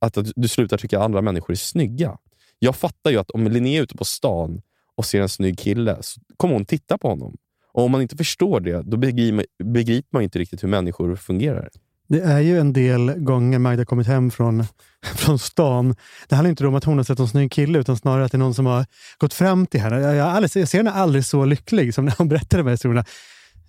att, 0.00 0.16
att 0.16 0.26
du 0.36 0.48
slutar 0.48 0.78
tycka 0.78 0.98
att 0.98 1.04
andra 1.04 1.22
människor 1.22 1.50
är 1.50 1.56
snygga. 1.56 2.18
Jag 2.58 2.76
fattar 2.76 3.10
ju 3.10 3.18
att 3.18 3.30
om 3.30 3.48
Linnea 3.48 3.78
är 3.78 3.82
ute 3.82 3.96
på 3.96 4.04
stan 4.04 4.60
och 4.94 5.04
ser 5.04 5.20
en 5.20 5.28
snygg 5.28 5.58
kille 5.58 5.96
så 6.00 6.20
kommer 6.36 6.54
hon 6.54 6.64
titta 6.64 6.98
på 6.98 7.08
honom. 7.08 7.36
Och 7.72 7.84
Om 7.84 7.90
man 7.90 8.02
inte 8.02 8.16
förstår 8.16 8.60
det, 8.60 8.82
då 8.82 8.96
begriper, 8.96 10.02
man 10.12 10.22
inte 10.22 10.38
riktigt 10.38 10.62
hur 10.62 10.68
människor 10.68 11.16
fungerar. 11.16 11.68
Det 12.08 12.20
är 12.20 12.40
ju 12.40 12.58
en 12.58 12.72
del 12.72 13.10
gånger 13.10 13.58
Magda 13.58 13.84
kommit 13.84 14.06
hem 14.06 14.30
från, 14.30 14.64
från 15.16 15.38
stan. 15.38 15.94
Det 16.28 16.34
handlar 16.34 16.50
inte 16.50 16.66
om 16.66 16.74
att 16.74 16.84
hon 16.84 16.96
har 16.96 17.04
sett 17.04 17.18
en 17.18 17.28
snygg 17.28 17.52
kille, 17.52 17.78
utan 17.78 17.96
snarare 17.96 18.24
att 18.24 18.32
det 18.32 18.36
är 18.36 18.38
någon 18.38 18.54
som 18.54 18.66
har 18.66 18.86
gått 19.18 19.34
fram 19.34 19.66
till 19.66 19.80
henne. 19.80 20.00
Jag, 20.00 20.16
jag, 20.16 20.42
jag 20.42 20.50
ser 20.50 20.76
henne 20.76 20.90
aldrig 20.90 21.24
så 21.24 21.44
lycklig 21.44 21.94
som 21.94 22.04
när 22.04 22.14
hon 22.18 22.28
berättar 22.28 22.58
de 22.58 22.64
här 22.64 22.70
historierna. 22.70 23.04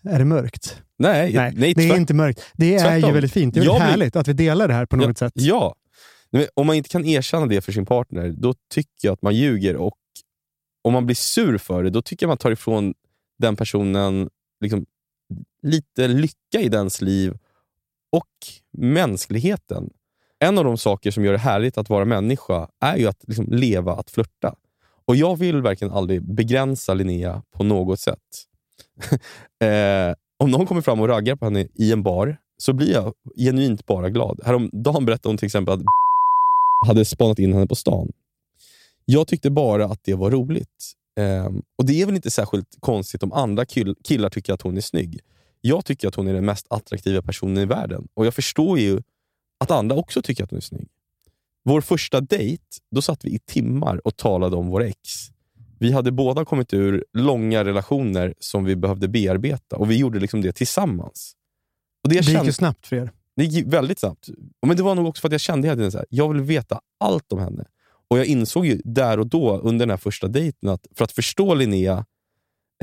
Är 0.04 0.20
det 0.20 0.26
mörkt? 0.26 0.82
Nej, 0.98 1.34
Nej, 1.34 1.54
nej 1.56 1.74
det 1.74 1.90
är 1.90 1.98
inte 1.98 2.14
mörkt. 2.14 2.42
Det 2.54 2.76
är 2.76 2.98
ju 2.98 3.12
väldigt 3.12 3.34
fint. 3.34 3.54
Det 3.54 3.60
är 3.60 3.62
väldigt 3.62 3.78
blir- 3.78 3.88
härligt 3.90 4.16
att 4.16 4.28
vi 4.28 4.34
delar 4.34 4.68
det 4.68 4.74
här 4.74 4.86
på 4.86 4.96
något 4.96 5.08
ja, 5.08 5.14
sätt. 5.14 5.34
Ja. 5.36 5.76
Om 6.54 6.68
man 6.68 6.76
inte 6.76 6.90
kan 6.90 7.06
erkänna 7.06 7.46
det 7.46 7.62
för 7.62 7.72
sin 7.72 7.86
partner, 7.86 8.34
då 8.38 8.54
tycker 8.70 9.08
jag 9.08 9.14
att 9.14 9.22
man 9.22 9.36
ljuger. 9.36 9.76
Och 9.76 9.98
om 10.82 10.94
man 10.94 11.06
blir 11.06 11.16
sur 11.16 11.58
för 11.58 11.84
det, 11.84 11.90
då 11.90 12.02
tycker 12.02 12.26
jag 12.26 12.30
man 12.30 12.38
tar 12.38 12.52
ifrån 12.52 12.94
den 13.40 13.56
personen 13.56 14.30
liksom, 14.62 14.86
lite 15.62 16.08
lycka 16.08 16.60
i 16.60 16.70
dens 16.70 17.02
liv 17.02 17.38
och 18.12 18.28
mänskligheten. 18.78 19.90
En 20.40 20.58
av 20.58 20.64
de 20.64 20.78
saker 20.78 21.12
som 21.12 21.26
gör 21.26 21.32
det 21.32 21.38
härligt 21.40 21.78
att 21.78 21.90
vara 21.90 22.06
människa 22.06 22.68
är 22.80 22.98
ju 22.98 23.08
att 23.08 23.24
liksom, 23.28 23.46
leva, 23.50 23.94
att 23.94 24.12
flirta. 24.12 24.56
Och 25.06 25.16
jag 25.16 25.36
vill 25.40 25.62
verkligen 25.62 25.94
aldrig 25.94 26.36
begränsa 26.36 26.94
Linnea 26.94 27.44
på 27.52 27.64
något 27.64 28.00
sätt. 28.00 28.49
eh, 29.64 30.16
om 30.44 30.52
någon 30.52 30.66
kommer 30.66 30.82
fram 30.82 31.00
och 31.00 31.08
raggar 31.08 31.36
på 31.36 31.46
henne 31.46 31.68
i 31.76 31.92
en 31.92 32.04
bar, 32.04 32.38
så 32.58 32.74
blir 32.74 32.92
jag 32.92 33.14
genuint 33.38 33.86
bara 33.86 34.10
glad. 34.10 34.40
Häromdagen 34.46 35.06
berättade 35.06 35.30
hon 35.30 35.38
till 35.38 35.46
exempel 35.46 35.74
att 35.74 35.82
hade 36.88 37.06
spanat 37.06 37.40
in 37.40 37.54
henne 37.54 37.68
på 37.68 37.76
stan. 37.76 38.12
Jag 39.06 39.28
tyckte 39.28 39.50
bara 39.50 39.86
att 39.86 40.00
det 40.04 40.14
var 40.14 40.32
roligt. 40.32 40.94
Eh, 41.20 41.46
och 41.78 41.86
Det 41.86 42.02
är 42.02 42.06
väl 42.06 42.16
inte 42.16 42.32
särskilt 42.32 42.68
konstigt 42.80 43.24
om 43.24 43.34
andra 43.34 43.66
kill- 43.66 43.96
killar 44.04 44.30
tycker 44.30 44.54
att 44.54 44.62
hon 44.62 44.78
är 44.78 44.82
snygg. 44.82 45.20
Jag 45.62 45.86
tycker 45.86 46.08
att 46.08 46.16
hon 46.16 46.28
är 46.28 46.34
den 46.34 46.46
mest 46.46 46.68
attraktiva 46.70 47.22
personen 47.22 47.58
i 47.58 47.66
världen. 47.66 48.08
Och 48.14 48.26
jag 48.26 48.34
förstår 48.34 48.80
ju 48.80 49.02
att 49.60 49.72
andra 49.72 49.96
också 49.96 50.22
tycker 50.22 50.44
att 50.44 50.50
hon 50.50 50.58
är 50.58 50.62
snygg. 50.62 50.88
Vår 51.66 51.82
första 51.82 52.22
dejt, 52.22 52.64
då 52.92 53.02
satt 53.02 53.26
vi 53.26 53.30
i 53.36 53.40
timmar 53.40 54.08
och 54.08 54.18
talade 54.18 54.56
om 54.56 54.68
våra 54.68 54.86
ex. 54.88 55.00
Vi 55.80 55.92
hade 55.92 56.12
båda 56.12 56.46
kommit 56.46 56.74
ur 56.74 57.06
långa 57.14 57.64
relationer 57.66 58.34
som 58.40 58.64
vi 58.66 58.76
behövde 58.76 59.08
bearbeta 59.08 59.76
och 59.76 59.92
vi 59.92 59.98
gjorde 59.98 60.20
liksom 60.20 60.42
det 60.42 60.52
tillsammans. 60.52 61.34
Och 62.04 62.10
det, 62.10 62.16
Det 62.16 62.20
gick 62.22 62.30
kände- 62.36 62.46
ju 62.46 62.54
snabbt 62.54 62.88
för 62.88 62.96
er. 62.96 63.12
det 63.36 63.44
gick 63.46 63.74
väldigt 63.74 64.00
snabbt. 64.00 64.30
Men 64.68 64.78
det 64.78 64.84
var 64.84 64.96
nog 64.96 65.08
också 65.08 65.22
för 65.22 65.28
att 65.28 65.32
jag 65.32 65.42
kände 65.42 65.68
hela 65.68 65.76
tiden 65.78 65.92
här, 65.94 66.06
jag 66.10 66.34
vill 66.34 66.42
veta 66.42 66.80
allt 67.00 67.32
om 67.34 67.40
henne. 67.40 67.66
Och 68.10 68.20
Jag 68.20 68.26
insåg 68.26 68.66
ju 68.66 68.82
där 68.84 69.20
och 69.20 69.28
då, 69.28 69.58
under 69.58 69.86
den 69.86 69.90
här 69.90 69.98
första 69.98 70.28
dejten, 70.28 70.70
att 70.70 70.88
för 70.96 71.04
att 71.06 71.12
förstå 71.12 71.54
Linnea, 71.54 72.06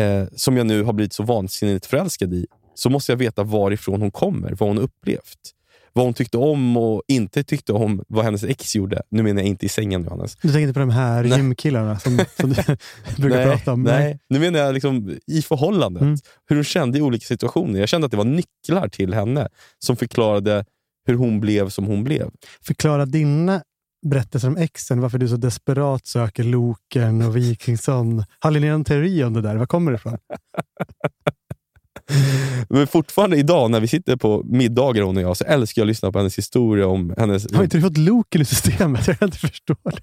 eh, 0.01 0.25
som 0.35 0.57
jag 0.57 0.67
nu 0.67 0.83
har 0.83 0.93
blivit 0.93 1.13
så 1.13 1.23
vansinnigt 1.23 1.87
förälskad 1.87 2.35
i, 2.35 2.47
så 2.75 2.91
måste 2.91 3.13
jag 3.13 3.17
veta 3.17 3.43
varifrån 3.43 4.01
hon 4.01 4.11
kommer, 4.11 4.51
vad 4.51 4.69
hon 4.69 4.77
har 4.77 4.85
upplevt. 4.85 5.53
Vad 5.97 6.05
hon 6.05 6.15
tyckte 6.15 6.39
om 6.39 6.77
och 6.77 7.03
inte 7.09 7.45
tyckte 7.45 7.73
om 7.73 8.03
vad 8.09 8.25
hennes 8.25 8.45
ex 8.45 8.77
gjorde. 8.77 9.03
Nu 9.11 9.23
menar 9.23 9.41
jag 9.41 9.49
inte 9.49 9.67
i 9.67 9.69
sängen 9.69 10.05
Johannes. 10.05 10.37
Du 10.37 10.49
tänker 10.49 10.61
inte 10.61 10.73
på 10.73 10.81
de 10.81 10.91
här 10.91 11.25
Nej. 11.25 11.39
gymkillarna 11.39 11.99
som, 11.99 12.25
som 12.41 12.51
du 12.51 12.55
brukar 13.23 13.37
nej, 13.37 13.47
prata 13.47 13.73
om? 13.73 13.83
Nej. 13.83 14.19
Nu 14.29 14.39
menar 14.39 14.59
jag 14.59 14.75
liksom 14.75 15.19
i 15.27 15.43
förhållandet. 15.43 16.03
Mm. 16.03 16.17
Hur 16.49 16.57
hon 16.57 16.65
kände 16.65 16.99
i 16.99 17.03
olika 17.03 17.27
situationer. 17.27 17.81
Jag 17.81 17.89
kände 17.89 18.05
att 18.05 18.11
det 18.11 18.17
var 18.17 18.25
nycklar 18.25 18.89
till 18.89 19.15
henne 19.15 19.49
som 19.79 19.97
förklarade 19.97 20.65
hur 21.07 21.15
hon 21.15 21.41
blev 21.41 21.69
som 21.69 21.87
hon 21.87 22.05
blev. 22.05 22.31
Förklara 22.63 23.07
dina 23.07 23.63
berättelser 24.07 24.49
om 24.49 24.57
exen, 24.57 25.01
varför 25.01 25.19
du 25.19 25.29
så 25.29 25.37
desperat 25.37 26.07
söker 26.07 26.45
Loken 26.45 27.23
och 27.23 27.37
Wikingsson. 27.37 28.25
Har 28.39 28.51
Linnea 28.51 28.75
en 28.75 28.85
teori 28.85 29.25
om 29.25 29.33
det 29.33 29.41
där? 29.41 29.57
Var 29.57 29.67
kommer 29.67 29.93
det 29.93 29.97
ifrån? 29.97 30.19
Men 32.69 32.87
fortfarande 32.87 33.37
idag 33.37 33.71
när 33.71 33.81
vi 33.81 33.88
sitter 33.88 34.16
på 34.16 34.42
middagar 34.45 35.03
hon 35.03 35.16
och 35.16 35.23
jag, 35.23 35.37
så 35.37 35.45
älskar 35.45 35.83
jag 35.83 35.85
att 35.85 35.88
lyssna 35.88 36.12
på 36.12 36.19
hennes 36.19 36.38
historia 36.38 36.87
om 36.87 37.14
hennes... 37.19 37.55
Har 37.55 37.64
inte 37.64 37.77
du 37.77 37.83
fått 37.83 37.97
Loken 37.97 38.40
i 38.40 38.45
systemet? 38.45 39.07
Jag 39.07 39.19
kan 39.19 39.29
inte 39.29 39.38
förstå 39.38 39.75
det. 39.85 40.01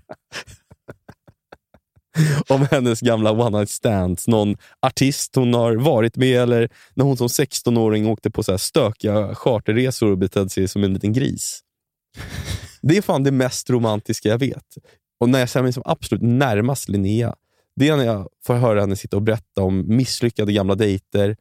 om 2.48 2.68
hennes 2.72 3.02
gamla 3.02 3.32
one 3.32 3.58
night 3.58 3.70
stands. 3.70 4.28
Någon 4.28 4.56
artist 4.82 5.36
hon 5.36 5.54
har 5.54 5.76
varit 5.76 6.18
med 6.18 6.42
eller 6.42 6.70
när 6.94 7.06
hon 7.06 7.18
som 7.18 7.28
16-åring 7.28 8.08
åkte 8.08 8.32
på 8.32 8.44
så 8.44 8.52
här 8.52 8.58
stökiga 8.58 9.36
charterresor 9.36 10.12
och 10.12 10.18
betedde 10.18 10.50
sig 10.50 10.68
som 10.68 10.84
en 10.84 10.94
liten 10.94 11.14
gris. 11.14 11.60
Det 12.82 12.98
är 12.98 13.02
fan 13.02 13.24
det 13.24 13.32
mest 13.32 13.70
romantiska 13.70 14.30
jag 14.30 14.38
vet. 14.38 14.78
Och 15.20 15.30
när 15.30 15.40
jag 15.40 15.50
känner 15.50 15.64
mig 15.64 15.74
som 15.74 15.84
absolut 15.86 16.22
närmast 16.22 16.90
Linnea, 16.90 17.36
det 17.76 17.90
är 17.90 17.98
när 17.98 18.06
jag 18.06 18.28
får 18.46 18.54
höra 18.54 18.82
henne 18.82 18.96
sitta 18.96 19.18
och 19.18 19.24
berätta 19.24 19.62
om 19.62 19.84
misslyckade 19.88 20.54
gamla 20.54 20.76
dejter 20.76 21.36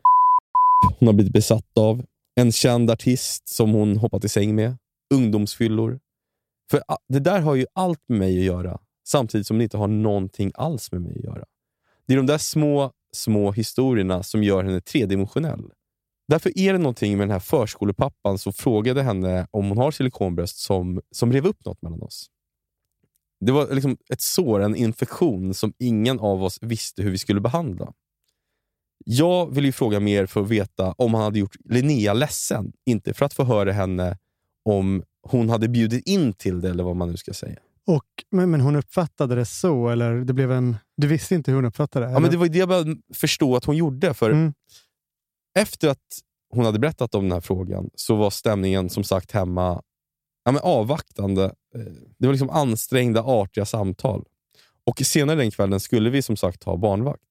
hon 0.98 1.06
har 1.06 1.12
blivit 1.12 1.32
besatt 1.32 1.78
av, 1.78 2.04
en 2.34 2.52
känd 2.52 2.90
artist 2.90 3.48
som 3.48 3.72
hon 3.72 3.96
hoppat 3.96 4.24
i 4.24 4.28
säng 4.28 4.54
med, 4.54 4.76
ungdomsfyllor. 5.14 6.00
För 6.70 6.82
ah, 6.88 6.96
det 7.08 7.20
där 7.20 7.40
har 7.40 7.54
ju 7.54 7.66
allt 7.72 8.00
med 8.08 8.18
mig 8.18 8.38
att 8.38 8.44
göra, 8.44 8.80
samtidigt 9.08 9.46
som 9.46 9.58
det 9.58 9.64
inte 9.64 9.76
har 9.76 9.88
någonting 9.88 10.52
alls 10.54 10.92
med 10.92 11.00
mig 11.00 11.12
att 11.18 11.24
göra. 11.24 11.44
Det 12.06 12.12
är 12.12 12.16
de 12.16 12.26
där 12.26 12.38
små, 12.38 12.92
små 13.12 13.52
historierna 13.52 14.22
som 14.22 14.42
gör 14.42 14.64
henne 14.64 14.80
tredimensionell. 14.80 15.70
Därför 16.28 16.58
är 16.58 16.72
det 16.72 16.78
någonting 16.78 17.18
med 17.18 17.28
den 17.28 17.32
här 17.32 17.40
förskolepappan 17.40 18.38
som 18.38 18.52
frågade 18.52 19.02
henne 19.02 19.46
om 19.50 19.68
hon 19.68 19.78
har 19.78 19.90
silikonbröst 19.90 20.56
som, 20.56 21.00
som 21.10 21.32
rev 21.32 21.46
upp 21.46 21.64
något 21.64 21.82
mellan 21.82 22.02
oss. 22.02 22.26
Det 23.40 23.52
var 23.52 23.74
liksom 23.74 23.96
ett 24.08 24.20
sår, 24.20 24.60
en 24.62 24.76
infektion 24.76 25.54
som 25.54 25.72
ingen 25.78 26.20
av 26.20 26.42
oss 26.42 26.58
visste 26.60 27.02
hur 27.02 27.10
vi 27.10 27.18
skulle 27.18 27.40
behandla. 27.40 27.92
Jag 29.04 29.54
vill 29.54 29.64
ju 29.64 29.72
fråga 29.72 30.00
mer 30.00 30.26
för 30.26 30.40
att 30.40 30.48
veta 30.48 30.92
om 30.92 31.14
han 31.14 31.22
hade 31.22 31.38
gjort 31.38 31.56
Linnea 31.64 32.12
ledsen. 32.12 32.72
Inte 32.86 33.14
för 33.14 33.26
att 33.26 33.34
få 33.34 33.44
höra 33.44 33.72
henne 33.72 34.18
om 34.64 35.02
hon 35.22 35.50
hade 35.50 35.68
bjudit 35.68 36.06
in 36.06 36.32
till 36.32 36.60
det, 36.60 36.70
eller 36.70 36.84
vad 36.84 36.96
man 36.96 37.10
nu 37.10 37.16
ska 37.16 37.32
säga. 37.32 37.58
Och, 37.86 38.04
men, 38.30 38.50
men 38.50 38.60
hon 38.60 38.76
uppfattade 38.76 39.34
det 39.34 39.44
så, 39.46 39.88
eller 39.88 40.14
det 40.14 40.32
blev 40.32 40.52
en... 40.52 40.76
Du 40.96 41.06
visste 41.06 41.34
inte 41.34 41.50
hur 41.50 41.56
hon 41.56 41.64
uppfattade 41.64 42.06
det? 42.06 42.12
Ja, 42.12 42.18
men 42.18 42.30
det 42.30 42.36
var 42.36 42.48
det 42.48 42.58
jag 42.58 42.68
började 42.68 42.96
förstå 43.14 43.56
att 43.56 43.64
hon 43.64 43.76
gjorde. 43.76 44.14
För 44.14 44.30
Mm. 44.30 44.52
Efter 45.58 45.88
att 45.88 45.98
hon 46.54 46.64
hade 46.64 46.78
berättat 46.78 47.14
om 47.14 47.22
den 47.24 47.32
här 47.32 47.40
frågan 47.40 47.90
så 47.94 48.16
var 48.16 48.30
stämningen 48.30 48.90
som 48.90 49.04
sagt 49.04 49.32
hemma 49.32 49.82
ja, 50.44 50.52
men 50.52 50.62
avvaktande. 50.62 51.44
Eh, 51.44 51.80
Det 52.18 52.26
var 52.26 52.32
liksom 52.32 52.50
ansträngda, 52.50 53.22
artiga 53.22 53.64
samtal. 53.64 54.24
Och 54.86 55.00
senare 55.04 55.36
den 55.36 55.50
kvällen 55.50 55.80
skulle 55.80 56.10
vi 56.10 56.22
som 56.22 56.36
sagt 56.36 56.64
ha 56.64 56.76
barnvakt. 56.76 57.22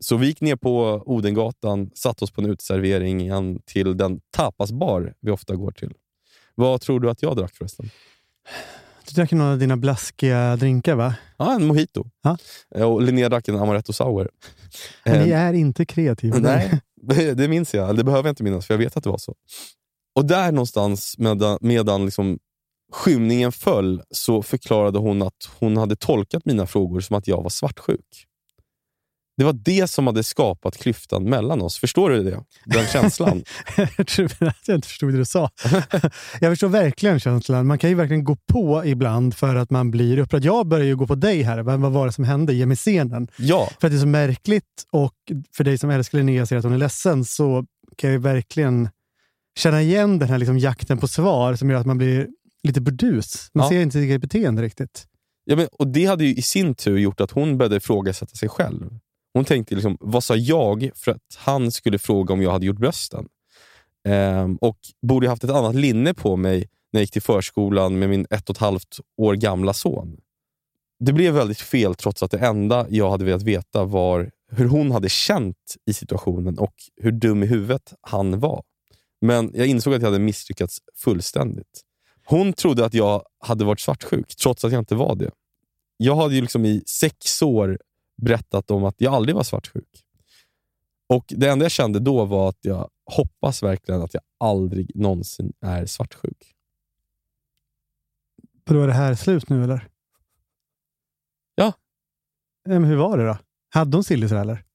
Så 0.00 0.16
vi 0.16 0.26
gick 0.26 0.40
ner 0.40 0.56
på 0.56 1.02
Odengatan, 1.06 1.90
satte 1.94 2.24
oss 2.24 2.30
på 2.30 2.40
en 2.40 2.50
uteservering 2.50 3.58
till 3.66 3.96
den 3.96 4.20
tapasbar 4.30 5.14
vi 5.20 5.30
ofta 5.30 5.56
går 5.56 5.70
till. 5.70 5.92
Vad 6.54 6.80
tror 6.80 7.00
du 7.00 7.10
att 7.10 7.22
jag 7.22 7.36
drack 7.36 7.54
förresten? 7.56 7.90
Du 9.08 9.14
drack 9.14 9.32
någon 9.32 9.46
av 9.46 9.58
dina 9.58 9.76
blaskiga 9.76 10.56
drinkar, 10.56 10.94
va? 10.94 11.14
Ja, 11.36 11.54
en 11.54 11.66
mojito. 11.66 12.04
Ja. 12.22 12.36
Eh, 12.74 12.82
Och 12.82 13.02
Linnea 13.02 13.28
drack 13.28 13.48
en 13.48 13.56
amaretto 13.56 13.92
sour. 13.92 14.30
Men 15.04 15.22
ni 15.24 15.30
Eh, 15.30 15.40
är 15.40 15.52
inte 15.52 15.84
kreativa. 15.86 16.38
Nej, 16.42 16.80
det- 17.02 17.34
det 17.34 17.48
minns 17.48 17.74
jag. 17.74 17.96
Det 17.96 18.04
behöver 18.04 18.28
jag 18.28 18.32
inte 18.32 18.42
minnas, 18.42 18.66
för 18.66 18.74
jag 18.74 18.78
vet 18.78 18.96
att 18.96 19.04
det 19.04 19.10
var 19.10 19.18
så. 19.18 19.34
Och 20.14 20.24
där 20.24 20.52
någonstans, 20.52 21.14
medan, 21.18 21.58
medan 21.60 22.04
liksom 22.04 22.38
skymningen 22.92 23.52
föll, 23.52 24.02
så 24.10 24.42
förklarade 24.42 24.98
hon 24.98 25.22
att 25.22 25.48
hon 25.58 25.76
hade 25.76 25.96
tolkat 25.96 26.44
mina 26.44 26.66
frågor 26.66 27.00
som 27.00 27.16
att 27.16 27.28
jag 27.28 27.42
var 27.42 27.50
svartsjuk. 27.50 28.24
Det 29.38 29.44
var 29.44 29.52
det 29.52 29.90
som 29.90 30.06
hade 30.06 30.22
skapat 30.22 30.76
klyftan 30.78 31.24
mellan 31.24 31.62
oss. 31.62 31.78
Förstår 31.78 32.10
du 32.10 32.22
det? 32.22 32.44
Den 32.64 32.86
känslan? 32.86 33.44
jag 33.96 34.06
tror 34.06 34.26
att 34.48 34.68
jag 34.68 34.74
inte 34.74 34.88
förstod 34.88 35.12
det 35.12 35.18
du 35.18 35.24
sa. 35.24 35.50
jag 36.40 36.52
förstår 36.52 36.68
verkligen 36.68 37.20
känslan. 37.20 37.66
Man 37.66 37.78
kan 37.78 37.90
ju 37.90 37.96
verkligen 37.96 38.24
gå 38.24 38.36
på 38.52 38.82
ibland 38.86 39.34
för 39.34 39.56
att 39.56 39.70
man 39.70 39.90
blir 39.90 40.18
upprörd. 40.18 40.44
Jag 40.44 40.66
börjar 40.66 40.86
ju 40.86 40.96
gå 40.96 41.06
på 41.06 41.14
dig 41.14 41.42
här. 41.42 41.58
Vad 41.62 41.80
var 41.92 42.06
det 42.06 42.12
som 42.12 42.24
hände? 42.24 42.54
Ge 42.54 42.66
mig 42.66 42.76
scenen. 42.76 43.28
ja, 43.38 43.70
För 43.80 43.86
att 43.88 43.92
det 43.92 43.96
är 43.96 44.00
så 44.00 44.06
märkligt 44.06 44.64
och 44.92 45.14
för 45.56 45.64
dig 45.64 45.78
som 45.78 45.90
älskar 45.90 46.18
Linnea 46.18 46.42
och 46.42 46.48
ser 46.48 46.56
att 46.56 46.64
hon 46.64 46.72
är 46.72 46.78
ledsen 46.78 47.24
så 47.24 47.64
kan 47.96 48.10
jag 48.10 48.12
ju 48.14 48.22
verkligen 48.22 48.88
känna 49.58 49.82
igen 49.82 50.18
den 50.18 50.28
här 50.28 50.38
liksom 50.38 50.58
jakten 50.58 50.98
på 50.98 51.08
svar 51.08 51.54
som 51.54 51.70
gör 51.70 51.78
att 51.80 51.86
man 51.86 51.98
blir 51.98 52.28
lite 52.62 52.80
burdus. 52.80 53.50
Man 53.54 53.64
Ja. 53.64 53.70
ser 53.70 53.80
inte 53.80 53.92
sitt 53.92 54.02
eget 54.02 54.20
beteende 54.20 54.62
riktigt. 54.62 55.06
ja 55.44 55.56
men, 55.56 55.68
och 55.78 55.86
det 55.88 56.06
hade 56.06 56.24
ju 56.24 56.34
i 56.34 56.42
sin 56.42 56.74
tur 56.74 56.98
gjort 56.98 57.20
att 57.20 57.30
hon 57.30 57.58
började 57.58 57.76
ifrågasätta 57.76 58.34
sig 58.36 58.48
själv. 58.48 58.98
Hon 59.38 59.44
tänkte, 59.44 59.74
liksom, 59.74 59.96
vad 60.00 60.24
sa 60.24 60.36
jag 60.36 60.90
för 60.94 61.12
att 61.12 61.36
han 61.36 61.72
skulle 61.72 61.98
fråga 61.98 62.34
om 62.34 62.42
jag 62.42 62.50
hade 62.50 62.66
gjort 62.66 62.78
brösten? 62.78 63.28
Ehm, 64.08 64.56
och 64.56 64.78
borde 65.02 65.26
jag 65.26 65.30
haft 65.30 65.44
ett 65.44 65.50
annat 65.50 65.74
linne 65.74 66.14
på 66.14 66.36
mig 66.36 66.58
när 66.92 67.00
jag 67.00 67.02
gick 67.02 67.10
till 67.10 67.22
förskolan 67.22 67.98
med 67.98 68.08
min 68.08 68.26
ett 68.30 68.50
och 68.50 68.56
ett 68.56 68.60
halvt 68.60 69.00
år 69.16 69.34
gamla 69.34 69.72
son. 69.72 70.16
Det 71.00 71.12
blev 71.12 71.34
väldigt 71.34 71.60
fel 71.60 71.94
trots 71.94 72.22
att 72.22 72.30
det 72.30 72.38
enda 72.38 72.86
jag 72.90 73.10
hade 73.10 73.24
velat 73.24 73.42
veta 73.42 73.84
var 73.84 74.30
hur 74.52 74.68
hon 74.68 74.90
hade 74.90 75.08
känt 75.08 75.76
i 75.86 75.92
situationen 75.92 76.58
och 76.58 76.74
hur 76.96 77.12
dum 77.12 77.42
i 77.42 77.46
huvudet 77.46 77.94
han 78.00 78.40
var. 78.40 78.62
Men 79.20 79.50
jag 79.54 79.66
insåg 79.66 79.94
att 79.94 80.02
jag 80.02 80.08
hade 80.08 80.24
misslyckats 80.24 80.78
fullständigt. 80.96 81.82
Hon 82.24 82.52
trodde 82.52 82.84
att 82.84 82.94
jag 82.94 83.22
hade 83.40 83.64
varit 83.64 83.80
svartsjuk, 83.80 84.36
trots 84.36 84.64
att 84.64 84.72
jag 84.72 84.80
inte 84.80 84.94
var 84.94 85.14
det. 85.14 85.30
Jag 85.96 86.16
hade 86.16 86.34
ju 86.34 86.40
liksom 86.40 86.64
i 86.64 86.82
sex 86.86 87.42
år 87.42 87.78
berättat 88.22 88.70
om 88.70 88.84
att 88.84 89.00
jag 89.00 89.14
aldrig 89.14 89.36
var 89.36 89.42
svartsjuk. 89.42 90.04
Och 91.08 91.24
Det 91.28 91.48
enda 91.48 91.64
jag 91.64 91.72
kände 91.72 92.00
då 92.00 92.24
var 92.24 92.48
att 92.48 92.58
jag 92.60 92.88
hoppas 93.10 93.62
verkligen 93.62 94.02
att 94.02 94.14
jag 94.14 94.22
aldrig 94.40 94.96
någonsin 94.96 95.52
är 95.60 95.86
svartsjuk. 95.86 96.54
Då 98.64 98.82
är 98.82 98.86
det 98.86 98.92
här 98.92 99.14
slut 99.14 99.48
nu 99.48 99.64
eller? 99.64 99.88
Ja. 101.54 101.72
Men 102.64 102.84
hur 102.84 102.96
var 102.96 103.18
det 103.18 103.26
då? 103.26 103.38
Hade 103.70 103.96
hon 103.96 104.04
sillisar 104.04 104.36
eller? 104.36 104.64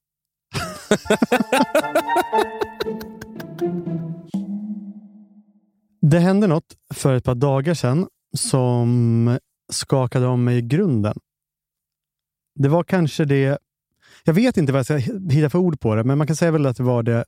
det 6.00 6.18
hände 6.18 6.46
något 6.46 6.76
för 6.94 7.14
ett 7.14 7.24
par 7.24 7.34
dagar 7.34 7.74
sedan 7.74 8.08
som 8.36 9.38
skakade 9.72 10.26
om 10.26 10.44
mig 10.44 10.58
i 10.58 10.62
grunden. 10.62 11.18
Det 12.54 12.68
var 12.68 12.84
kanske 12.84 13.24
det... 13.24 13.58
Jag 14.24 14.34
vet 14.34 14.56
inte 14.56 14.72
vad 14.72 14.78
jag 14.78 14.86
ska 14.86 14.96
hitta 15.30 15.50
för 15.50 15.58
ord 15.58 15.80
på 15.80 15.94
det, 15.94 16.04
men 16.04 16.18
man 16.18 16.26
kan 16.26 16.36
säga 16.36 16.50
väl 16.50 16.66
att 16.66 16.76
det 16.76 16.82
var 16.82 17.02
det 17.02 17.24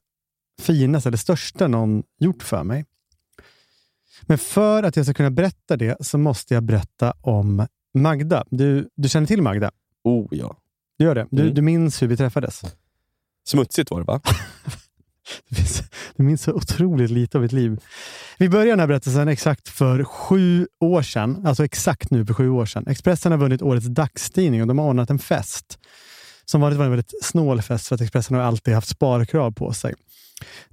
finaste, 0.61 1.11
det 1.11 1.19
största 1.19 1.69
någon 1.69 2.03
gjort 2.19 2.43
för 2.43 2.65
mig. 2.65 2.85
Men 4.23 4.39
för 4.39 4.83
att 4.83 4.97
jag 4.97 5.07
ska 5.07 5.15
kunna 5.15 5.31
berätta 5.31 5.77
det 5.77 5.97
så 6.07 6.19
måste 6.19 6.55
jag 6.55 6.63
berätta 6.63 7.15
om 7.21 7.67
Magda. 7.95 8.45
Du, 8.51 8.89
du 8.95 9.09
känner 9.09 9.27
till 9.27 9.43
Magda? 9.43 9.71
Oh 10.05 10.29
ja. 10.31 10.57
Du 10.99 11.05
gör 11.05 11.15
det? 11.15 11.27
Du, 11.31 11.43
Mm. 11.43 11.55
du 11.55 11.63
minns 11.63 12.03
hur 12.03 12.07
vi 12.07 12.17
träffades? 12.17 12.63
Smutsigt 13.47 13.91
var 13.91 13.99
det 14.01 14.05
va? 14.07 14.21
Du 15.49 15.57
minns, 15.57 15.83
du 16.17 16.23
minns 16.23 16.43
så 16.43 16.53
otroligt 16.53 17.11
lite 17.11 17.39
av 17.39 17.43
mitt 17.43 17.53
liv. 17.53 17.81
Vi 18.39 18.49
börjar 18.49 18.67
den 18.67 18.81
här 18.81 18.87
berättelsen 18.87 19.29
exakt 19.29 19.69
för 19.69 20.05
sju 20.05 20.67
år 20.81 21.03
sedan. 21.03 21.47
Alltså 21.47 21.65
exakt 21.65 22.11
nu 22.11 22.27
för 22.27 22.35
sju 22.35 22.51
år 22.51 22.67
sedan. 22.67 22.87
Expressen 22.87 23.33
har 23.33 23.39
vunnit 23.39 23.63
årets 23.63 23.87
dagstidning 23.87 24.61
och 24.61 24.69
de 24.69 24.79
har 24.79 24.87
ordnat 24.87 25.11
en 25.11 25.19
fest. 25.19 25.79
Som 26.45 26.61
vanligt 26.61 26.79
var 26.79 26.85
det 26.85 26.89
en 26.89 26.91
väldigt 26.91 27.25
snål 27.25 27.63
fest 27.63 27.89
för 27.89 27.95
att 27.95 28.01
Expressen 28.01 28.37
har 28.37 28.43
alltid 28.43 28.75
haft 28.75 28.89
sparkrav 28.89 29.53
på 29.53 29.73
sig. 29.73 29.95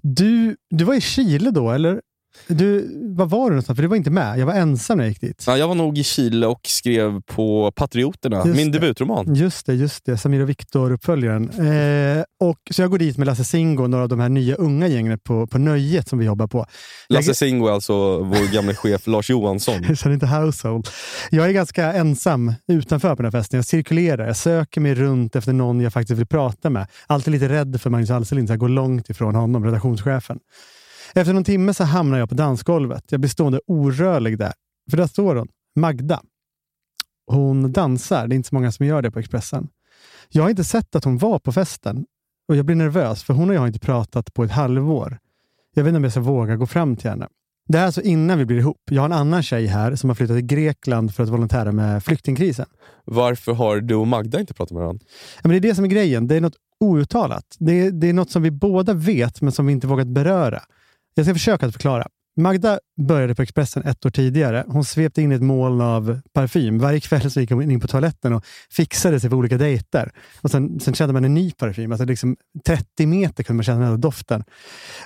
Du, 0.02 0.56
du 0.70 0.84
var 0.84 0.94
i 0.94 1.02
Chile 1.02 1.52
då, 1.52 1.72
eller? 1.72 2.02
Du, 2.48 2.90
var 3.16 3.26
var 3.26 3.44
du 3.44 3.50
någonstans? 3.50 3.78
För 3.78 3.82
du 3.84 3.88
var 3.88 3.96
inte 3.96 4.10
med. 4.12 4.40
Jag 4.40 4.46
var 4.46 4.54
ensam 4.54 4.98
när 4.98 5.04
jag 5.04 5.10
gick 5.10 5.22
dit. 5.22 5.44
Ja, 5.48 5.58
jag 5.58 5.68
var 5.68 5.76
nog 5.76 5.98
i 5.98 6.04
Chile 6.04 6.48
och 6.48 6.62
skrev 6.68 7.22
på 7.22 7.72
Patrioterna, 7.76 8.38
Just 8.46 8.58
min 8.58 8.72
det. 8.72 8.80
debutroman. 8.80 9.36
Just 9.36 9.66
det, 9.66 9.74
just 9.74 10.06
det. 10.06 10.18
Samir 10.18 10.42
och 10.42 10.50
Viktor-uppföljaren. 10.50 11.50
Eh, 11.50 12.24
och 12.40 12.58
så 12.72 12.82
jag 12.82 12.92
går 12.92 12.98
dit 12.98 13.18
med 13.18 13.28
Lasse 13.28 13.44
Singo 13.44 13.84
och 13.84 13.90
några 13.90 14.04
av 14.04 14.10
de 14.10 14.20
här 14.20 14.30
nya 14.30 14.56
unga 14.56 14.88
gängen 14.88 15.20
på, 15.20 15.48
på 15.48 15.58
Nöjet 15.58 16.08
som 16.10 16.20
vi 16.20 16.26
jobbar 16.26 16.48
på. 16.48 16.66
Lasse 17.10 17.36
Singo 17.36 17.68
är 17.68 17.72
alltså 17.72 18.18
vår 18.24 18.54
gamla 18.54 18.74
chef 18.76 19.08
Lars 19.08 19.30
Johansson. 19.30 19.84
Jag 19.88 19.98
känner 19.98 20.14
inte 20.14 20.28
household. 20.28 20.88
Jag 21.32 21.48
är 21.50 21.52
ganska 21.52 21.94
ensam 21.94 22.54
utanför 22.68 23.10
på 23.16 23.22
den 23.22 23.34
här 23.34 23.42
festen. 23.42 23.58
Jag 23.58 23.66
cirkulerar, 23.66 24.28
jag 24.28 24.38
söker 24.38 24.82
mig 24.82 24.96
runt 24.96 25.36
efter 25.36 25.54
någon 25.54 25.82
jag 25.82 25.94
faktiskt 25.94 26.20
vill 26.20 26.28
prata 26.28 26.70
med. 26.70 26.88
Alltid 27.08 27.32
lite 27.32 27.50
rädd 27.50 27.82
för 27.82 27.90
Magnus 27.90 28.10
Alselind, 28.10 28.48
så 28.48 28.52
jag 28.52 28.60
går 28.60 28.70
långt 28.70 29.10
ifrån 29.10 29.36
honom, 29.36 29.66
redaktionschefen. 29.66 30.40
Efter 31.16 31.34
någon 31.34 31.44
timme 31.44 31.74
så 31.74 31.84
hamnar 31.84 32.18
jag 32.18 32.30
på 32.30 32.36
dansgolvet. 32.36 33.04
Jag 33.10 33.20
blir 33.20 33.30
stående 33.30 33.60
orörlig 33.68 34.38
där. 34.38 34.54
För 34.90 34.98
där 34.98 35.08
står 35.08 35.36
hon, 35.36 35.48
Magda. 35.76 36.22
Hon 37.28 37.72
dansar. 37.72 38.28
Det 38.28 38.34
är 38.34 38.36
inte 38.36 38.50
så 38.50 38.56
många 38.56 38.72
som 38.72 38.86
gör 38.86 39.02
det 39.02 39.12
på 39.12 39.20
Expressen. 39.20 39.68
Jag 40.30 40.44
har 40.44 40.50
inte 40.50 40.64
sett 40.64 40.96
att 40.96 41.04
hon 41.04 41.18
var 41.18 41.40
på 41.40 41.52
festen 41.52 42.06
och 42.48 42.56
jag 42.56 42.66
blir 42.66 42.76
nervös 42.76 43.24
för 43.24 43.34
hon 43.34 43.50
och 43.50 43.56
jag 43.56 43.60
har 43.60 43.68
inte 43.68 43.80
pratat 43.80 44.34
på 44.34 44.44
ett 44.44 44.52
halvår. 44.52 45.18
Jag 45.74 45.84
vet 45.84 45.90
inte 45.90 45.98
om 45.98 46.04
jag 46.04 46.14
ska 46.14 46.22
våga 46.22 46.56
gå 46.56 46.68
fram 46.68 46.96
till 46.96 47.10
henne. 47.10 47.28
Det 47.68 47.78
här 47.78 47.84
är 47.84 47.86
alltså 47.86 48.02
innan 48.02 48.38
vi 48.38 48.46
blir 48.46 48.58
ihop. 48.58 48.82
Jag 48.92 49.02
har 49.02 49.06
en 49.06 49.14
annan 49.14 49.44
tjej 49.44 49.66
här 49.66 49.96
som 49.96 50.10
har 50.10 50.16
flyttat 50.16 50.38
till 50.38 50.46
Grekland 50.46 51.16
för 51.16 51.24
att 51.24 51.30
volontära 51.30 51.72
med 51.72 52.04
flyktingkrisen. 52.04 52.66
Varför 53.06 53.54
har 53.54 53.82
du 53.82 53.96
och 53.96 54.08
Magda 54.08 54.40
inte 54.40 54.54
pratat 54.54 54.72
med 54.72 54.82
varandra? 54.82 55.06
Ja, 55.36 55.42
men 55.44 55.52
det 55.52 55.58
är 55.58 55.70
det 55.70 55.76
som 55.76 55.86
är 55.86 55.90
grejen. 55.90 56.28
Det 56.28 56.36
är 56.36 56.42
något 56.42 56.58
outtalat. 56.80 57.56
Det 57.60 57.72
är, 57.72 57.92
det 57.92 58.10
är 58.10 58.14
något 58.14 58.30
som 58.30 58.42
vi 58.42 58.52
båda 58.52 58.94
vet, 58.94 59.42
men 59.42 59.52
som 59.52 59.66
vi 59.66 59.74
inte 59.74 59.88
vågat 59.88 60.08
beröra. 60.08 60.62
Jag 61.14 61.26
ska 61.26 61.34
försöka 61.34 61.66
att 61.66 61.74
förklara. 61.74 62.08
Magda 62.36 62.80
började 63.08 63.36
på 63.36 63.42
Expressen 63.42 63.84
ett 63.84 64.06
år 64.06 64.10
tidigare. 64.10 64.66
Hon 64.68 64.86
svepte 64.86 65.22
in 65.22 65.32
i 65.32 65.36
ett 65.36 65.42
moln 65.42 65.82
av 65.82 66.22
parfym. 66.34 66.80
Varje 66.80 67.00
kväll 67.00 67.32
så 67.32 67.40
gick 67.40 67.52
hon 67.52 67.72
in 67.72 67.80
på 67.80 67.88
toaletten 67.88 68.34
och 68.34 68.46
fixade 68.72 69.20
sig 69.20 69.30
för 69.30 69.38
olika 69.38 69.58
dejter. 69.58 70.12
Och 70.42 70.52
sen, 70.52 70.80
sen 70.80 70.94
kände 70.94 71.14
man 71.14 71.26
en 71.26 71.34
ny 71.34 71.52
parfym. 71.52 71.92
Alltså 71.92 72.06
liksom 72.06 72.36
30 72.66 73.06
meter 73.06 73.44
kunde 73.44 73.58
man 73.58 73.64
känna 73.64 73.90
den 73.90 74.02
doften. 74.02 74.44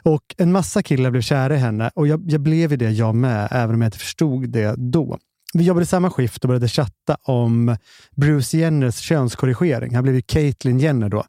Och 0.04 0.36
en 0.38 0.52
massa 0.52 0.84
killar 0.84 1.12
blev 1.12 1.22
kära 1.22 1.56
i 1.56 1.58
henne 1.58 1.92
och 1.96 2.08
jag, 2.08 2.32
jag 2.32 2.42
blev 2.42 2.72
ju 2.72 2.78
det 2.78 2.92
jag 2.92 3.16
med, 3.16 3.48
även 3.52 3.76
om 3.76 3.82
jag 3.82 3.88
inte 3.88 4.00
förstod 4.00 4.50
det 4.50 4.76
då. 4.78 5.18
Vi 5.54 5.64
jobbade 5.64 5.84
i 5.84 5.88
samma 5.88 6.10
skift 6.10 6.44
och 6.44 6.48
började 6.48 6.68
chatta 6.68 7.18
om 7.24 7.78
Bruce 8.16 8.58
Jenners 8.58 8.98
könskorrigering. 9.00 9.96
Han 9.96 10.04
blev 10.04 10.16
ju 10.16 10.22
Caitlyn 10.22 10.80
Jenner 10.80 11.10
då. 11.10 11.24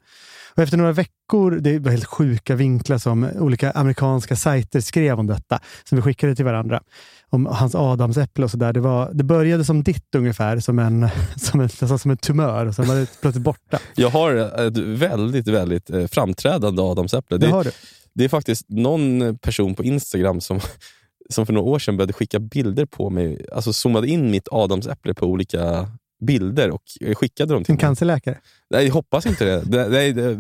Och 0.59 0.63
efter 0.63 0.77
några 0.77 0.93
veckor, 0.93 1.51
det 1.51 1.79
var 1.79 1.91
helt 1.91 2.05
sjuka 2.05 2.55
vinklar 2.55 2.99
som 2.99 3.29
olika 3.39 3.71
amerikanska 3.71 4.37
sajter 4.37 4.81
skrev 4.81 5.19
om 5.19 5.27
detta, 5.27 5.61
som 5.85 5.97
vi 5.97 6.03
skickade 6.03 6.35
till 6.35 6.45
varandra. 6.45 6.83
Om 7.31 7.47
hans 7.47 7.75
adamsäpple 7.75 8.45
och 8.45 8.51
sådär. 8.51 8.73
Det, 8.73 9.09
det 9.13 9.25
började 9.25 9.65
som 9.65 9.83
ditt 9.83 10.15
ungefär, 10.15 10.61
som 10.61 10.79
en, 10.79 11.09
som 11.37 11.61
en, 11.61 11.99
som 11.99 12.11
en 12.11 12.17
tumör 12.17 12.67
och 12.67 12.75
sen 12.75 12.87
var 12.87 12.95
det 12.95 13.21
plötsligt 13.21 13.45
borta. 13.45 13.79
Jag 13.95 14.11
har 14.11 14.35
ett 14.67 14.77
väldigt, 14.79 15.49
väldigt 15.49 15.91
eh, 15.91 16.07
framträdande 16.07 16.83
adamsäpple. 16.83 17.39
Det, 17.39 17.47
det, 17.47 17.53
har 17.53 17.65
du. 17.65 17.71
det 18.15 18.25
är 18.25 18.29
faktiskt 18.29 18.67
någon 18.69 19.39
person 19.39 19.75
på 19.75 19.85
Instagram 19.85 20.41
som 20.41 20.61
som 21.31 21.47
för 21.47 21.53
några 21.53 21.69
år 21.71 21.79
sedan 21.79 21.97
började 21.97 22.13
skicka 22.13 22.39
bilder 22.39 22.87
på 22.87 23.11
mig, 23.11 23.47
alltså 23.53 23.73
zoomade 23.73 24.09
in 24.09 24.31
mitt 24.31 24.49
adamsäpple 24.51 25.15
på 25.15 25.27
olika 25.27 25.89
bilder 26.21 26.71
och 26.71 26.83
skickade 27.15 27.55
dem 27.55 27.65
till 27.65 27.73
En 27.73 27.79
cancerläkare? 27.79 28.39
Nej, 28.71 28.87
jag 28.87 28.95
hoppas 28.95 29.27
inte 29.27 29.45
det. 29.45 29.63
det, 29.65 29.89
nej, 29.89 30.13
det 30.13 30.39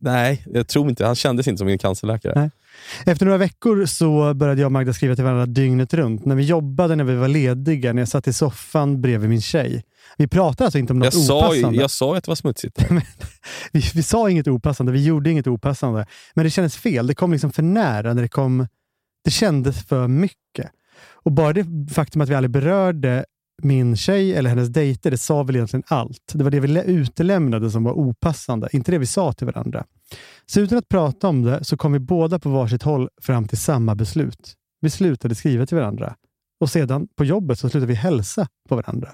nej, 0.00 0.44
jag 0.46 0.68
tror 0.68 0.88
inte 0.88 1.06
Han 1.06 1.14
kändes 1.14 1.48
inte 1.48 1.58
som 1.58 1.68
en 1.68 1.78
cancerläkare. 1.78 2.32
Nej. 2.36 2.50
Efter 3.06 3.26
några 3.26 3.38
veckor 3.38 3.86
så 3.86 4.34
började 4.34 4.60
jag 4.60 4.66
och 4.66 4.72
Magda 4.72 4.92
skriva 4.92 5.14
till 5.14 5.24
varandra 5.24 5.46
dygnet 5.46 5.94
runt. 5.94 6.24
När 6.24 6.34
vi 6.34 6.42
jobbade, 6.42 6.96
när 6.96 7.04
vi 7.04 7.14
var 7.14 7.28
lediga, 7.28 7.92
när 7.92 8.02
jag 8.02 8.08
satt 8.08 8.28
i 8.28 8.32
soffan 8.32 9.00
bredvid 9.00 9.30
min 9.30 9.40
tjej. 9.40 9.84
Vi 10.16 10.28
pratade 10.28 10.64
alltså 10.64 10.78
inte 10.78 10.92
om 10.92 10.98
något 10.98 11.14
jag 11.14 11.36
opassande. 11.36 11.78
Sa, 11.78 11.82
jag 11.82 11.90
sa 11.90 12.16
att 12.16 12.24
det 12.24 12.30
var 12.30 12.36
smutsigt. 12.36 12.84
vi, 13.72 13.82
vi 13.94 14.02
sa 14.02 14.30
inget 14.30 14.48
opassande, 14.48 14.92
vi 14.92 15.04
gjorde 15.04 15.30
inget 15.30 15.46
opassande. 15.46 16.06
Men 16.34 16.44
det 16.44 16.50
kändes 16.50 16.76
fel. 16.76 17.06
Det 17.06 17.14
kom 17.14 17.32
liksom 17.32 17.52
för 17.52 17.62
nära. 17.62 18.14
när 18.14 18.22
Det 18.22 18.28
kom... 18.28 18.66
Det 19.24 19.30
kändes 19.30 19.84
för 19.84 20.08
mycket. 20.08 20.70
Och 21.22 21.32
bara 21.32 21.52
det 21.52 21.66
faktum 21.94 22.22
att 22.22 22.28
vi 22.28 22.34
aldrig 22.34 22.50
berörde 22.50 23.24
min 23.64 23.96
tjej 23.96 24.34
eller 24.34 24.50
hennes 24.50 24.68
dejter, 24.68 25.10
det 25.10 25.18
sa 25.18 25.42
väl 25.42 25.56
egentligen 25.56 25.84
allt. 25.86 26.32
Det 26.32 26.44
var 26.44 26.50
det 26.50 26.60
vi 26.60 26.82
utelämnade 26.86 27.70
som 27.70 27.84
var 27.84 27.92
opassande, 27.92 28.68
inte 28.72 28.90
det 28.90 28.98
vi 28.98 29.06
sa 29.06 29.32
till 29.32 29.46
varandra. 29.46 29.84
Så 30.46 30.60
utan 30.60 30.78
att 30.78 30.88
prata 30.88 31.28
om 31.28 31.42
det 31.42 31.64
så 31.64 31.76
kom 31.76 31.92
vi 31.92 31.98
båda 31.98 32.38
på 32.38 32.48
varsitt 32.48 32.82
håll 32.82 33.08
fram 33.22 33.48
till 33.48 33.58
samma 33.58 33.94
beslut. 33.94 34.54
Vi 34.80 34.90
slutade 34.90 35.34
skriva 35.34 35.66
till 35.66 35.76
varandra. 35.76 36.14
Och 36.60 36.70
sedan 36.70 37.08
på 37.16 37.24
jobbet 37.24 37.58
så 37.58 37.68
slutade 37.68 37.86
vi 37.86 37.94
hälsa 37.94 38.48
på 38.68 38.76
varandra. 38.76 39.10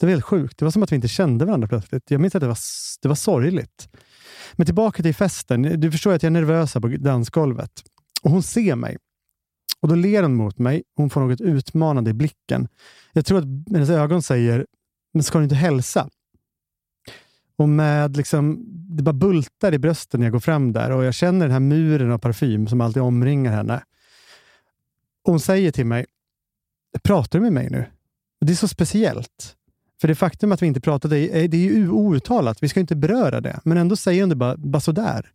Det 0.00 0.06
var 0.06 0.10
helt 0.10 0.24
sjukt. 0.24 0.58
Det 0.58 0.64
var 0.64 0.72
som 0.72 0.82
att 0.82 0.92
vi 0.92 0.96
inte 0.96 1.08
kände 1.08 1.44
varandra 1.44 1.68
plötsligt. 1.68 2.10
Jag 2.10 2.20
minns 2.20 2.34
att 2.34 2.40
det 2.40 2.46
var, 2.46 2.58
det 3.02 3.08
var 3.08 3.14
sorgligt. 3.14 3.88
Men 4.52 4.66
tillbaka 4.66 5.02
till 5.02 5.14
festen. 5.14 5.80
Du 5.80 5.90
förstår 5.90 6.12
att 6.12 6.22
jag 6.22 6.30
är 6.30 6.32
nervös 6.32 6.74
här 6.74 6.80
på 6.80 6.88
dansgolvet. 6.88 7.70
Och 8.22 8.30
hon 8.30 8.42
ser 8.42 8.76
mig. 8.76 8.96
Och 9.84 9.88
Då 9.88 9.94
ler 9.94 10.22
hon 10.22 10.34
mot 10.34 10.58
mig. 10.58 10.82
Hon 10.96 11.10
får 11.10 11.20
något 11.20 11.40
utmanande 11.40 12.10
i 12.10 12.12
blicken. 12.12 12.68
Jag 13.12 13.26
tror 13.26 13.38
att 13.38 13.44
hennes 13.72 13.90
ögon 13.90 14.22
säger, 14.22 14.66
men 15.14 15.22
ska 15.22 15.38
du 15.38 15.44
inte 15.44 15.56
hälsa? 15.56 16.08
Och 17.56 17.68
med 17.68 18.16
liksom, 18.16 18.64
Det 18.68 19.02
bara 19.02 19.12
bultar 19.12 19.74
i 19.74 19.78
brösten 19.78 20.20
när 20.20 20.26
jag 20.26 20.32
går 20.32 20.40
fram 20.40 20.72
där 20.72 20.90
och 20.90 21.04
jag 21.04 21.14
känner 21.14 21.40
den 21.40 21.52
här 21.52 21.60
muren 21.60 22.10
av 22.10 22.18
parfym 22.18 22.66
som 22.66 22.80
alltid 22.80 23.02
omringar 23.02 23.52
henne. 23.52 23.82
Och 25.24 25.32
hon 25.32 25.40
säger 25.40 25.70
till 25.70 25.86
mig, 25.86 26.06
pratar 27.02 27.38
du 27.38 27.42
med 27.42 27.52
mig 27.52 27.70
nu? 27.70 27.84
Det 28.40 28.52
är 28.52 28.56
så 28.56 28.68
speciellt. 28.68 29.56
För 30.00 30.08
det 30.08 30.14
faktum 30.14 30.52
att 30.52 30.62
vi 30.62 30.66
inte 30.66 30.80
pratade, 30.80 31.16
det 31.46 31.56
är 31.56 31.72
ju 31.72 31.90
outtalat. 31.90 32.62
Vi 32.62 32.68
ska 32.68 32.80
inte 32.80 32.96
beröra 32.96 33.40
det. 33.40 33.60
Men 33.64 33.78
ändå 33.78 33.96
säger 33.96 34.22
hon 34.22 34.28
det 34.28 34.36
bara, 34.36 34.56
bara 34.56 34.80
sådär. 34.80 35.30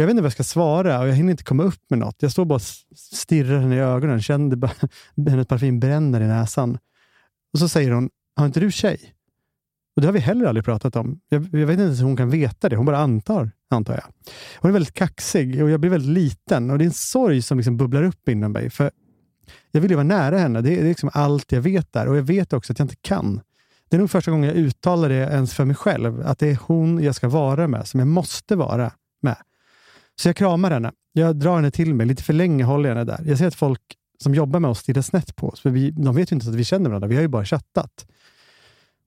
Jag 0.00 0.06
vet 0.06 0.10
inte 0.10 0.22
vad 0.22 0.26
jag 0.26 0.32
ska 0.32 0.44
svara 0.44 1.00
och 1.00 1.08
jag 1.08 1.14
hinner 1.14 1.30
inte 1.30 1.44
komma 1.44 1.62
upp 1.62 1.90
med 1.90 1.98
något. 1.98 2.16
Jag 2.18 2.32
står 2.32 2.44
bara 2.44 2.54
och 2.54 2.62
stirrar 2.96 3.58
henne 3.58 3.76
i 3.76 3.78
ögonen, 3.78 4.22
känner 4.22 4.56
bara, 4.56 4.72
hennes 5.30 5.46
parfym 5.46 5.80
bränner 5.80 6.20
i 6.20 6.26
näsan. 6.26 6.78
Och 7.52 7.58
så 7.58 7.68
säger 7.68 7.90
hon, 7.90 8.10
har 8.36 8.46
inte 8.46 8.60
du 8.60 8.70
tjej? 8.70 9.14
Och 9.96 10.02
det 10.02 10.08
har 10.08 10.12
vi 10.12 10.18
heller 10.18 10.46
aldrig 10.46 10.64
pratat 10.64 10.96
om. 10.96 11.20
Jag, 11.28 11.42
jag 11.42 11.66
vet 11.66 11.70
inte 11.70 11.82
ens 11.82 12.00
hur 12.00 12.04
hon 12.04 12.16
kan 12.16 12.30
veta 12.30 12.68
det. 12.68 12.76
Hon 12.76 12.86
bara 12.86 12.98
antar, 12.98 13.50
antar 13.70 13.94
jag. 13.94 14.32
Hon 14.58 14.68
är 14.68 14.72
väldigt 14.72 14.94
kaxig 14.94 15.62
och 15.62 15.70
jag 15.70 15.80
blir 15.80 15.90
väldigt 15.90 16.10
liten. 16.10 16.70
Och 16.70 16.78
Det 16.78 16.84
är 16.84 16.86
en 16.86 16.92
sorg 16.92 17.42
som 17.42 17.58
liksom 17.58 17.76
bubblar 17.76 18.02
upp 18.02 18.28
inom 18.28 18.52
mig. 18.52 18.70
För 18.70 18.90
Jag 19.70 19.80
vill 19.80 19.90
ju 19.90 19.96
vara 19.96 20.04
nära 20.04 20.38
henne. 20.38 20.60
Det 20.60 20.70
är, 20.72 20.76
det 20.76 20.82
är 20.82 20.88
liksom 20.88 21.10
allt 21.12 21.52
jag 21.52 21.60
vet 21.60 21.92
där. 21.92 22.08
Och 22.08 22.16
jag 22.16 22.22
vet 22.22 22.52
också 22.52 22.72
att 22.72 22.78
jag 22.78 22.84
inte 22.84 22.96
kan. 23.00 23.40
Det 23.88 23.96
är 23.96 24.00
nog 24.00 24.10
första 24.10 24.30
gången 24.30 24.48
jag 24.48 24.56
uttalar 24.56 25.08
det 25.08 25.14
ens 25.14 25.54
för 25.54 25.64
mig 25.64 25.76
själv. 25.76 26.22
Att 26.26 26.38
det 26.38 26.50
är 26.50 26.58
hon 26.62 27.02
jag 27.02 27.14
ska 27.14 27.28
vara 27.28 27.68
med, 27.68 27.86
som 27.86 28.00
jag 28.00 28.06
måste 28.06 28.56
vara. 28.56 28.92
Så 30.20 30.28
jag 30.28 30.36
kramar 30.36 30.70
henne. 30.70 30.92
Jag 31.12 31.36
drar 31.36 31.56
henne 31.56 31.70
till 31.70 31.94
mig. 31.94 32.06
Lite 32.06 32.22
för 32.22 32.32
länge 32.32 32.64
håller 32.64 32.88
jag 32.88 32.96
henne 32.96 33.12
där. 33.12 33.24
Jag 33.26 33.38
ser 33.38 33.46
att 33.46 33.54
folk 33.54 33.80
som 34.22 34.34
jobbar 34.34 34.60
med 34.60 34.70
oss 34.70 34.78
stirrar 34.78 35.02
snett 35.02 35.36
på 35.36 35.48
oss. 35.48 35.60
För 35.60 35.70
vi, 35.70 35.90
de 35.90 36.16
vet 36.16 36.32
ju 36.32 36.34
inte 36.34 36.48
att 36.48 36.54
vi 36.54 36.64
känner 36.64 36.90
varandra. 36.90 37.08
Vi 37.08 37.14
har 37.14 37.22
ju 37.22 37.28
bara 37.28 37.44
chattat. 37.44 38.06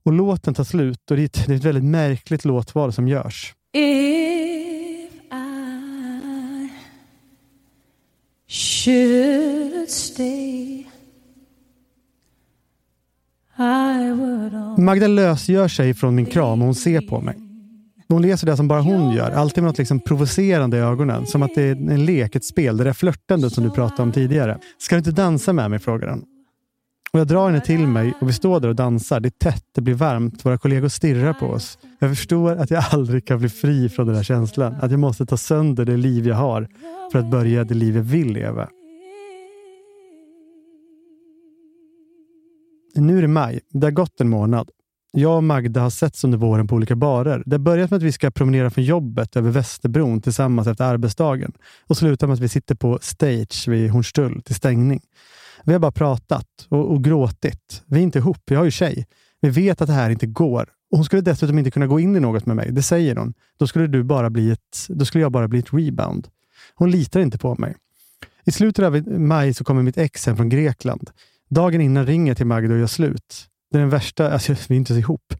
Och 0.04 0.14
låten 0.14 0.54
tar 0.54 0.64
slut 0.64 1.12
och 1.12 1.18
det 1.18 1.24
är 1.24 1.26
ett, 1.26 1.48
det 1.48 1.54
är 1.54 1.58
ett 1.58 1.64
väldigt 1.64 1.84
märkligt 1.84 2.46
låtval 2.46 2.94
som 2.94 3.08
görs. 3.08 3.56
If 3.74 5.12
I 5.32 6.70
should 8.48 9.90
stay 9.90 10.86
Magda 14.78 15.08
lösgör 15.08 15.68
sig 15.68 15.94
från 15.94 16.16
min 16.16 16.26
kram 16.26 16.62
och 16.62 16.66
hon 16.66 16.76
ser 16.76 17.02
på 17.02 17.22
mig. 17.22 17.51
Hon 18.12 18.22
läser 18.22 18.48
det 18.48 18.58
som 18.58 18.68
bara 18.68 18.82
hon 18.82 19.12
gör, 19.12 19.32
alltid 19.32 19.64
med 19.64 19.70
något 19.70 19.78
liksom 19.78 20.00
provocerande 20.00 20.78
i 20.78 20.80
ögonen. 20.80 21.26
Som 21.26 21.44
att 21.44 21.56
det 21.56 21.62
är 21.62 21.72
en 21.72 22.06
lek, 22.06 22.36
ett 22.36 22.46
spel, 22.46 22.78
det 22.78 22.84
där 22.84 22.94
flörtandet 22.94 23.54
som 23.54 23.64
du 23.64 23.70
pratade 23.70 24.04
om 24.04 24.12
tidigare. 24.12 24.60
Ska 24.78 24.96
du 24.96 24.98
inte 24.98 25.12
dansa 25.12 25.54
med 25.54 25.70
mig? 25.70 25.80
frågar 25.80 26.10
hon. 26.10 26.26
Och 27.14 27.20
jag 27.20 27.28
drar 27.28 27.50
henne 27.50 27.62
till 27.62 27.88
mig 27.88 28.14
och 28.22 28.30
vi 28.30 28.34
står 28.34 28.60
där 28.60 28.70
och 28.70 28.76
dansar. 28.76 29.20
Det 29.20 29.28
är 29.28 29.52
tätt, 29.52 29.66
det 29.76 29.82
blir 29.82 29.94
varmt, 29.94 30.46
våra 30.46 30.58
kollegor 30.58 30.88
stirrar 30.88 31.34
på 31.34 31.46
oss. 31.46 31.78
Jag 32.00 32.10
förstår 32.10 32.56
att 32.56 32.72
jag 32.72 32.84
aldrig 32.92 33.28
kan 33.28 33.40
bli 33.40 33.50
fri 33.50 33.90
från 33.90 34.08
den 34.08 34.16
här 34.16 34.24
känslan. 34.24 34.76
Att 34.82 34.92
jag 34.92 35.00
måste 35.00 35.26
ta 35.26 35.38
sönder 35.38 35.86
det 35.86 35.98
liv 35.98 36.28
jag 36.28 36.36
har 36.36 36.68
för 37.12 37.20
att 37.20 37.32
börja 37.32 37.64
det 37.64 37.74
liv 37.74 37.96
jag 37.96 38.04
vill 38.04 38.34
leva. 38.34 38.70
Nu 42.96 43.18
är 43.18 43.22
det 43.22 43.28
maj. 43.28 43.60
Det 43.70 43.88
har 43.88 43.92
gått 43.92 44.22
en 44.22 44.30
månad. 44.30 44.70
Jag 45.14 45.36
och 45.36 45.44
Magda 45.44 45.82
har 45.82 45.90
setts 45.90 46.24
under 46.24 46.38
våren 46.38 46.68
på 46.68 46.76
olika 46.76 46.96
barer. 46.96 47.44
Det 47.46 47.54
har 47.54 47.60
börjat 47.60 47.92
med 47.92 47.98
att 47.98 48.04
vi 48.04 48.12
ska 48.12 48.32
promenera 48.32 48.70
från 48.70 48.84
jobbet 48.84 49.36
över 49.36 49.52
Västerbron 49.52 50.22
tillsammans 50.22 50.68
efter 50.68 50.86
arbetsdagen 50.86 51.52
och 51.88 51.98
slutar 51.98 52.28
med 52.28 52.34
att 52.34 52.40
vi 52.40 52.50
sitter 52.50 52.76
på 52.76 53.00
stage 53.02 53.68
vid 53.68 53.90
Hornstull 53.90 54.42
till 54.42 54.56
stängning. 54.56 55.02
Vi 55.64 55.74
har 55.74 55.80
bara 55.80 55.92
pratat 55.92 56.48
och, 56.70 56.92
och 56.92 57.04
gråtit. 57.04 57.84
Vi 57.86 58.00
är 58.00 58.04
inte 58.04 58.20
ihop. 58.20 58.42
Jag 58.46 58.58
har 58.58 58.66
ju 58.66 58.72
tjej. 58.72 59.06
Vi 59.42 59.50
vet 59.50 59.82
att 59.82 59.88
det 59.88 59.94
här 59.94 60.10
inte 60.10 60.26
går. 60.26 60.70
Och 60.92 60.98
hon 60.98 61.06
skulle 61.06 61.22
dessutom 61.22 61.60
inte 61.60 61.72
kunna 61.72 61.88
gå 61.88 62.00
in 62.00 62.16
i 62.16 62.20
något 62.20 62.46
med 62.46 62.56
mig. 62.56 62.72
Det 62.72 62.82
säger 62.82 63.16
hon. 63.16 63.34
Då 63.60 63.68
skulle, 63.68 63.88
du 63.88 64.04
bara 64.04 64.30
bli 64.30 64.52
ett, 64.52 64.88
då 64.90 65.06
skulle 65.06 65.22
jag 65.22 65.32
bara 65.32 65.48
bli 65.48 65.60
ett 65.60 65.74
rebound. 65.74 66.28
Hon 66.76 66.92
litar 66.92 67.20
inte 67.20 67.38
på 67.38 67.56
mig. 67.56 67.76
I 68.46 68.52
slutet 68.52 68.86
av 68.86 69.20
maj 69.20 69.54
så 69.54 69.64
kommer 69.64 69.84
mitt 69.84 69.98
ex 69.98 70.26
hem 70.26 70.38
från 70.38 70.50
Grekland. 70.50 71.10
Dagen 71.50 71.82
innan 71.82 72.06
ringer 72.06 72.30
jag 72.30 72.38
till 72.38 72.46
Magda 72.46 72.74
och 72.74 72.80
gör 72.80 72.88
slut. 72.88 73.48
Det 73.72 73.78
är 73.78 73.80
den 73.80 73.90
värsta, 73.90 74.32
alltså 74.32 74.56
vi 74.68 74.76
är 74.76 74.78
inte 74.78 74.94
ihop. 74.94 75.34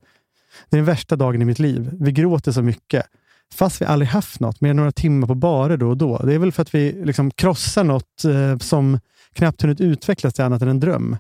Det 0.70 0.76
är 0.76 0.78
den 0.78 0.86
värsta 0.86 1.16
dagen 1.16 1.42
i 1.42 1.46
mitt 1.46 1.60
liv. 1.60 1.92
Vi 2.00 2.12
gråter 2.12 2.52
så 2.52 2.62
mycket. 2.62 3.06
Fast 3.54 3.82
vi 3.82 3.86
aldrig 3.86 4.10
haft 4.10 4.40
något, 4.40 4.62
mer 4.62 4.70
än 4.70 4.76
några 4.76 4.92
timmar 4.92 5.28
på 5.28 5.36
barer 5.36 5.78
då 5.78 5.90
och 5.90 5.98
då. 5.98 6.18
Det 6.18 6.34
är 6.34 6.40
väl 6.40 6.52
för 6.52 6.62
att 6.62 6.76
vi 6.76 7.06
liksom 7.06 7.32
krossar 7.32 7.84
något 7.84 8.26
eh, 8.26 8.58
som 8.58 9.00
knappt 9.34 9.62
hunnit 9.62 9.82
utvecklas 9.82 10.34
till 10.34 10.44
annat 10.44 10.62
än 10.62 10.68
en 10.68 10.80
dröm. 10.80 11.18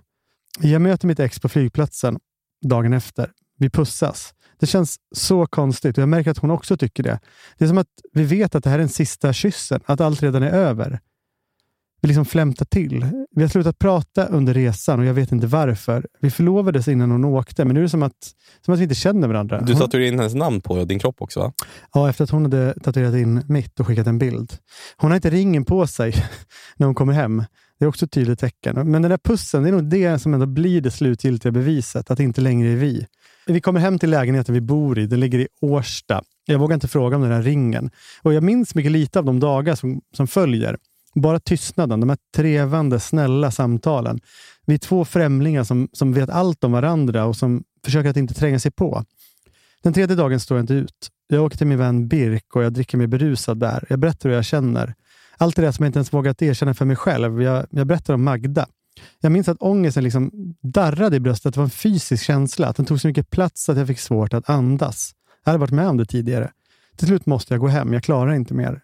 Jag 0.59 0.81
möter 0.81 1.07
mitt 1.07 1.19
ex 1.19 1.39
på 1.39 1.49
flygplatsen 1.49 2.19
dagen 2.65 2.93
efter. 2.93 3.31
Vi 3.57 3.69
pussas. 3.69 4.33
Det 4.59 4.65
känns 4.65 4.95
så 5.15 5.45
konstigt 5.45 5.97
och 5.97 6.01
jag 6.01 6.09
märker 6.09 6.31
att 6.31 6.37
hon 6.37 6.51
också 6.51 6.77
tycker 6.77 7.03
det. 7.03 7.19
Det 7.57 7.65
är 7.65 7.67
som 7.67 7.77
att 7.77 7.87
vi 8.13 8.23
vet 8.23 8.55
att 8.55 8.63
det 8.63 8.69
här 8.69 8.77
är 8.77 8.79
den 8.79 8.89
sista 8.89 9.33
kyssen, 9.33 9.81
att 9.85 10.01
allt 10.01 10.23
redan 10.23 10.43
är 10.43 10.51
över. 10.51 10.99
Vi 12.01 12.07
liksom 12.07 12.25
flämtar 12.25 12.65
till. 12.65 13.05
Vi 13.35 13.41
har 13.41 13.49
slutat 13.49 13.79
prata 13.79 14.25
under 14.25 14.53
resan 14.53 14.99
och 14.99 15.05
jag 15.05 15.13
vet 15.13 15.31
inte 15.31 15.47
varför. 15.47 16.07
Vi 16.19 16.31
förlovades 16.31 16.87
innan 16.87 17.11
hon 17.11 17.25
åkte, 17.25 17.65
men 17.65 17.73
nu 17.73 17.79
är 17.79 17.83
det 17.83 17.89
som 17.89 18.03
att, 18.03 18.31
som 18.65 18.73
att 18.73 18.79
vi 18.79 18.83
inte 18.83 18.95
känner 18.95 19.27
varandra. 19.27 19.61
Du 19.61 19.75
tatuerade 19.75 20.07
in 20.07 20.19
hennes 20.19 20.35
namn 20.35 20.61
på 20.61 20.85
din 20.85 20.99
kropp 20.99 21.21
också 21.21 21.39
va? 21.39 21.53
Ja, 21.93 22.09
efter 22.09 22.23
att 22.23 22.29
hon 22.29 22.43
hade 22.43 22.73
tatuerat 22.83 23.15
in 23.15 23.43
mitt 23.47 23.79
och 23.79 23.87
skickat 23.87 24.07
en 24.07 24.17
bild. 24.17 24.53
Hon 24.97 25.11
har 25.11 25.15
inte 25.15 25.29
ringen 25.29 25.65
på 25.65 25.87
sig 25.87 26.13
när 26.77 26.85
hon 26.85 26.95
kommer 26.95 27.13
hem. 27.13 27.43
Det 27.79 27.85
är 27.85 27.89
också 27.89 28.05
ett 28.05 28.11
tydligt 28.11 28.39
tecken. 28.39 28.91
Men 28.91 29.01
den 29.01 29.11
där 29.11 29.17
pussen, 29.17 29.63
det 29.63 29.69
är 29.69 29.71
nog 29.71 29.89
det 29.89 30.19
som 30.19 30.33
ändå 30.33 30.45
blir 30.45 30.81
det 30.81 30.91
slutgiltiga 30.91 31.51
beviset, 31.51 32.11
att 32.11 32.17
det 32.17 32.23
inte 32.23 32.41
längre 32.41 32.69
är 32.69 32.75
vi. 32.75 33.05
Vi 33.47 33.61
kommer 33.61 33.79
hem 33.79 33.99
till 33.99 34.09
lägenheten 34.09 34.53
vi 34.53 34.61
bor 34.61 34.99
i. 34.99 35.07
Den 35.07 35.19
ligger 35.19 35.39
i 35.39 35.47
Årsta. 35.61 36.21
Jag 36.45 36.59
vågar 36.59 36.73
inte 36.73 36.87
fråga 36.87 37.15
om 37.15 37.21
den 37.21 37.31
här 37.31 37.41
ringen. 37.41 37.91
Och 38.21 38.33
Jag 38.33 38.43
minns 38.43 38.75
mycket 38.75 38.91
lite 38.91 39.19
av 39.19 39.25
de 39.25 39.39
dagar 39.39 39.75
som, 39.75 40.01
som 40.17 40.27
följer. 40.27 40.77
Bara 41.15 41.39
tystnaden, 41.39 41.99
de 41.99 42.09
här 42.09 42.17
trevande, 42.35 42.99
snälla 42.99 43.51
samtalen. 43.51 44.19
Vi 44.65 44.73
är 44.73 44.77
två 44.77 45.05
främlingar 45.05 45.63
som, 45.63 45.89
som 45.93 46.13
vet 46.13 46.29
allt 46.29 46.63
om 46.63 46.71
varandra 46.71 47.25
och 47.25 47.35
som 47.35 47.63
försöker 47.85 48.09
att 48.09 48.17
inte 48.17 48.33
tränga 48.33 48.59
sig 48.59 48.71
på. 48.71 49.03
Den 49.83 49.93
tredje 49.93 50.15
dagen 50.15 50.39
står 50.39 50.57
jag 50.57 50.63
inte 50.63 50.73
ut. 50.73 51.09
Jag 51.27 51.43
åker 51.45 51.57
till 51.57 51.67
min 51.67 51.77
vän 51.77 52.07
Birk 52.07 52.55
och 52.55 52.63
jag 52.63 52.73
dricker 52.73 52.97
mig 52.97 53.07
berusad 53.07 53.59
där. 53.59 53.85
Jag 53.89 53.99
berättar 53.99 54.29
hur 54.29 54.35
jag 54.35 54.45
känner. 54.45 54.93
Allt 55.37 55.55
det 55.55 55.61
där 55.61 55.71
som 55.71 55.83
jag 55.83 55.89
inte 55.89 55.99
ens 55.99 56.13
vågat 56.13 56.41
erkänna 56.41 56.73
för 56.73 56.85
mig 56.85 56.95
själv. 56.95 57.41
Jag, 57.41 57.65
jag 57.69 57.87
berättar 57.87 58.13
om 58.13 58.23
Magda. 58.23 58.67
Jag 59.21 59.31
minns 59.31 59.49
att 59.49 59.61
ångesten 59.61 60.03
liksom 60.03 60.31
darrade 60.61 61.15
i 61.15 61.19
bröstet. 61.19 61.53
Det 61.53 61.59
var 61.59 61.65
en 61.65 61.69
fysisk 61.69 62.23
känsla. 62.23 62.67
Att 62.67 62.75
den 62.75 62.85
tog 62.85 63.01
så 63.01 63.07
mycket 63.07 63.29
plats 63.29 63.69
att 63.69 63.77
jag 63.77 63.87
fick 63.87 63.99
svårt 63.99 64.33
att 64.33 64.49
andas. 64.49 65.11
Jag 65.43 65.51
hade 65.51 65.59
varit 65.59 65.71
med 65.71 65.87
om 65.87 65.97
det 65.97 66.05
tidigare. 66.05 66.51
Till 66.95 67.07
slut 67.07 67.25
måste 67.25 67.53
jag 67.53 67.61
gå 67.61 67.67
hem. 67.67 67.93
Jag 67.93 68.03
klarar 68.03 68.33
inte 68.33 68.53
mer. 68.53 68.81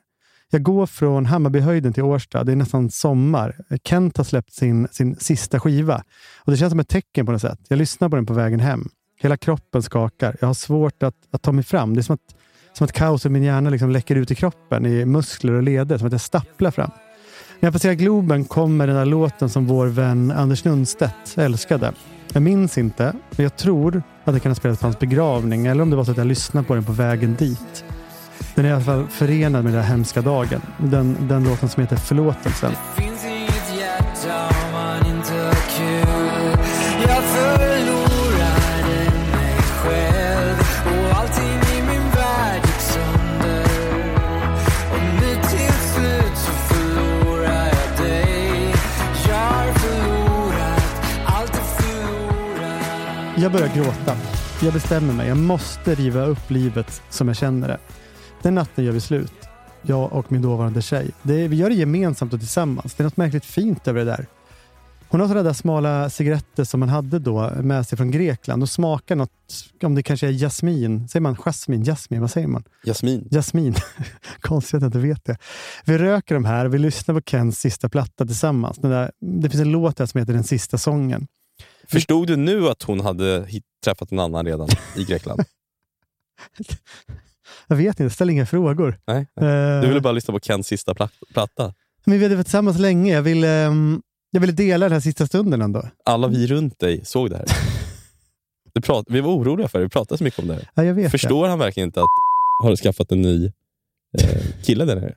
Jag 0.52 0.64
går 0.64 0.86
från 0.86 1.26
Hammarbyhöjden 1.26 1.94
till 1.94 2.04
Årsta. 2.04 2.44
Det 2.44 2.52
är 2.52 2.56
nästan 2.56 2.92
sommar. 2.92 3.56
Kent 3.84 4.18
har 4.18 4.24
släppt 4.24 4.54
sin, 4.54 4.88
sin 4.92 5.16
sista 5.16 5.60
skiva. 5.60 6.04
Och 6.38 6.52
Det 6.52 6.58
känns 6.58 6.72
som 6.72 6.80
ett 6.80 6.88
tecken 6.88 7.26
på 7.26 7.32
något 7.32 7.42
sätt. 7.42 7.60
Jag 7.68 7.78
lyssnar 7.78 8.10
på 8.10 8.16
den 8.16 8.26
på 8.26 8.34
vägen 8.34 8.60
hem. 8.60 8.90
Hela 9.20 9.38
kroppen 9.38 9.84
skakar. 9.84 10.38
Jag 10.42 10.48
har 10.48 10.54
svårt 10.54 11.04
att, 11.04 11.16
att 11.32 11.42
ta 11.42 11.52
mig 11.52 11.64
fram. 11.64 11.94
Det 11.94 12.02
är 12.02 12.04
som 12.04 12.14
att, 12.14 12.36
som 12.74 12.86
att 12.86 12.92
kaos 12.92 13.26
i 13.26 13.30
min 13.30 13.44
hjärna 13.44 13.70
liksom 13.70 13.90
läcker 13.90 14.16
ut 14.16 14.32
i 14.32 14.36
kroppen, 14.36 14.86
i 14.86 15.06
muskler 15.06 15.54
och 15.54 15.64
leder. 15.64 15.98
Som 15.98 16.08
att 16.08 16.14
jag 16.14 16.22
stapplar 16.22 16.72
fram. 16.72 16.92
När 17.60 17.68
jag 17.68 17.74
passerar 17.74 17.94
Globen 17.94 18.46
kommer 18.46 18.88
den 18.88 18.96
där 18.96 19.06
låten 19.06 19.50
som 19.50 19.66
vår 19.66 19.88
vän 19.88 20.32
Anders 20.32 20.64
Nunstedt 20.64 21.38
älskade. 21.38 21.94
Jag 22.34 22.44
minns 22.44 22.78
inte, 22.78 23.14
men 23.32 23.44
jag 23.44 23.58
tror 23.58 24.04
att 24.24 24.34
det 24.34 24.40
kan 24.40 24.50
ha 24.50 24.56
spelats 24.56 24.82
på 24.82 24.88
hans 24.88 25.00
begravning 25.00 25.66
eller 25.66 25.84
om 25.84 25.90
det 25.90 25.96
var 25.96 26.04
så 26.04 26.12
att 26.12 26.18
jag 26.18 26.28
lyssnade 26.28 26.68
på 26.68 26.76
den 26.76 26.84
på 26.84 26.92
vägen 26.92 27.36
dit. 27.36 27.84
Den 28.58 28.66
är 28.66 28.70
i 28.70 28.74
alla 28.74 28.84
fall 28.84 29.08
förenad 29.08 29.64
med 29.64 29.74
den 29.74 29.82
där 29.82 29.90
hemska 29.90 30.22
dagen. 30.22 30.62
Den, 30.78 31.28
den 31.28 31.44
låten 31.44 31.70
som 31.70 31.82
heter 31.82 31.96
Förlåtelsen. 31.96 32.72
Jag 53.36 53.52
börjar 53.52 53.76
gråta. 53.76 54.18
Jag 54.62 54.74
bestämmer 54.74 55.14
mig. 55.14 55.28
Jag 55.28 55.38
måste 55.38 55.96
riva 55.96 56.26
upp 56.26 56.52
livet 56.52 57.02
som 57.10 57.28
jag 57.28 57.38
känner 57.38 57.68
det. 57.68 57.78
Den 58.48 58.56
natten 58.56 58.86
gör 58.86 58.92
vi 58.92 59.00
slut. 59.00 59.34
Jag 59.82 60.14
och 60.14 60.32
min 60.32 60.42
dåvarande 60.42 60.82
tjej. 60.82 61.12
Det 61.24 61.48
vi 61.48 61.56
gör 61.56 61.70
det 61.70 61.76
gemensamt 61.76 62.34
och 62.34 62.40
tillsammans. 62.40 62.94
Det 62.94 63.02
är 63.02 63.04
något 63.04 63.18
märkligt 63.18 63.46
fint 63.46 63.88
över 63.88 64.00
det 64.00 64.06
där. 64.06 64.26
Hon 65.10 65.20
har 65.20 65.28
sådana 65.28 65.44
där 65.44 65.54
smala 65.54 66.10
cigaretter 66.10 66.64
som 66.64 66.80
man 66.80 66.90
hade 66.90 67.20
då 67.20 67.52
med 67.62 67.88
sig 67.88 67.98
från 67.98 68.12
Grekland 68.12 68.64
och 68.64 68.70
smakar 68.70 69.16
något, 69.16 69.32
om 69.84 69.96
det 69.96 70.04
kanske 70.04 70.28
är 70.28 70.32
jasmin. 70.32 71.08
Säger 71.08 71.22
man 71.22 71.36
jasmin? 71.36 71.84
Jasmin? 71.84 72.22
Vad 72.22 72.32
säger 72.32 72.48
man? 72.48 72.64
Jasmin. 72.86 73.28
Jasmin. 73.32 73.76
Konstigt 74.40 74.74
att 74.74 74.82
jag 74.82 74.88
inte 74.88 75.00
vet 75.00 75.26
det. 75.26 75.38
Vi 75.86 75.98
röker 75.98 76.36
de 76.36 76.46
här 76.46 76.66
och 76.66 76.74
vi 76.74 76.78
lyssnar 76.78 77.16
på 77.16 77.22
Kens 77.22 77.60
sista 77.60 77.90
platta 77.90 78.26
tillsammans. 78.26 78.78
Där, 78.78 79.12
det 79.20 79.50
finns 79.50 79.62
en 79.62 79.72
låt 79.72 79.98
där 79.98 80.06
som 80.06 80.20
heter 80.20 80.34
Den 80.34 80.44
sista 80.44 80.78
sången. 80.78 81.28
Förstod 81.88 82.28
du 82.28 82.36
nu 82.36 82.70
att 82.70 82.84
hon 82.84 83.00
hade 83.00 83.48
träffat 83.84 84.12
en 84.12 84.20
annan 84.20 84.46
redan 84.46 84.68
i 84.96 85.04
Grekland? 85.04 85.44
Jag 87.68 87.76
vet 87.76 88.00
inte, 88.00 88.14
ställ 88.16 88.30
inga 88.30 88.46
frågor. 88.46 89.00
Nej. 89.08 89.28
Eh, 89.42 89.82
Du 89.82 89.88
ville 89.88 90.02
bara 90.02 90.14
lyssna 90.14 90.32
på 90.34 90.40
Kens 90.40 90.68
sista 90.68 90.94
pla- 90.94 91.10
platta. 91.34 91.74
Men 92.06 92.20
vi 92.20 92.28
varit 92.36 92.46
tillsammans 92.48 92.80
länge. 92.80 93.14
Jag 93.14 93.22
ville, 93.22 93.66
ehm, 93.66 94.02
jag 94.32 94.42
ville 94.42 94.54
dela 94.54 94.86
den 94.86 94.94
här 94.94 95.00
sista 95.00 95.28
stunden 95.28 95.62
ändå. 95.62 95.88
Alla 96.06 96.28
vi 96.28 96.48
runt 96.48 96.80
dig 96.80 97.06
såg 97.06 97.30
det 97.30 97.38
här. 97.38 97.46
Du 98.74 98.82
prat, 98.82 99.06
vi 99.10 99.22
var 99.22 99.32
oroliga 99.36 99.68
för 99.68 99.80
det, 99.80 99.86
vi 99.86 99.90
pratade 99.90 100.18
så 100.18 100.24
mycket 100.24 100.40
om 100.40 100.48
det 100.48 100.54
här. 100.54 100.70
Ja, 100.74 100.84
jag 100.84 100.94
vet 100.94 101.12
Förstår 101.12 101.48
han 101.48 101.60
verkligen 101.60 101.88
inte 101.90 102.00
att 102.02 102.08
har 102.64 102.70
du 102.70 102.78
skaffat 102.78 103.12
en 103.12 103.22
ny 103.22 103.46
eh, 104.20 104.42
kille 104.64 104.86
där 104.86 104.96
nere? 104.96 105.06
Det. 105.06 105.16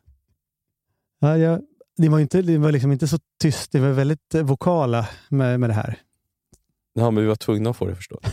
Ja, 1.21 1.37
jag, 1.39 1.61
det 1.97 2.09
var, 2.09 2.19
inte, 2.21 2.43
det 2.43 2.59
var 2.59 2.73
liksom 2.73 2.93
inte 2.93 3.09
så 3.09 3.19
tyst. 3.43 3.73
Det 3.73 3.81
var 3.81 3.89
väldigt 3.89 4.35
eh, 4.35 4.43
vokala 4.43 5.09
med, 5.29 5.61
med 5.61 5.71
det 5.71 5.75
här. 5.75 5.99
Ja, 6.95 7.11
men 7.11 7.23
vi 7.23 7.29
var 7.29 7.37
tvungna 7.37 7.71
att 7.71 7.77
få 7.77 7.87
det 7.87 7.95
förstå. 7.95 8.21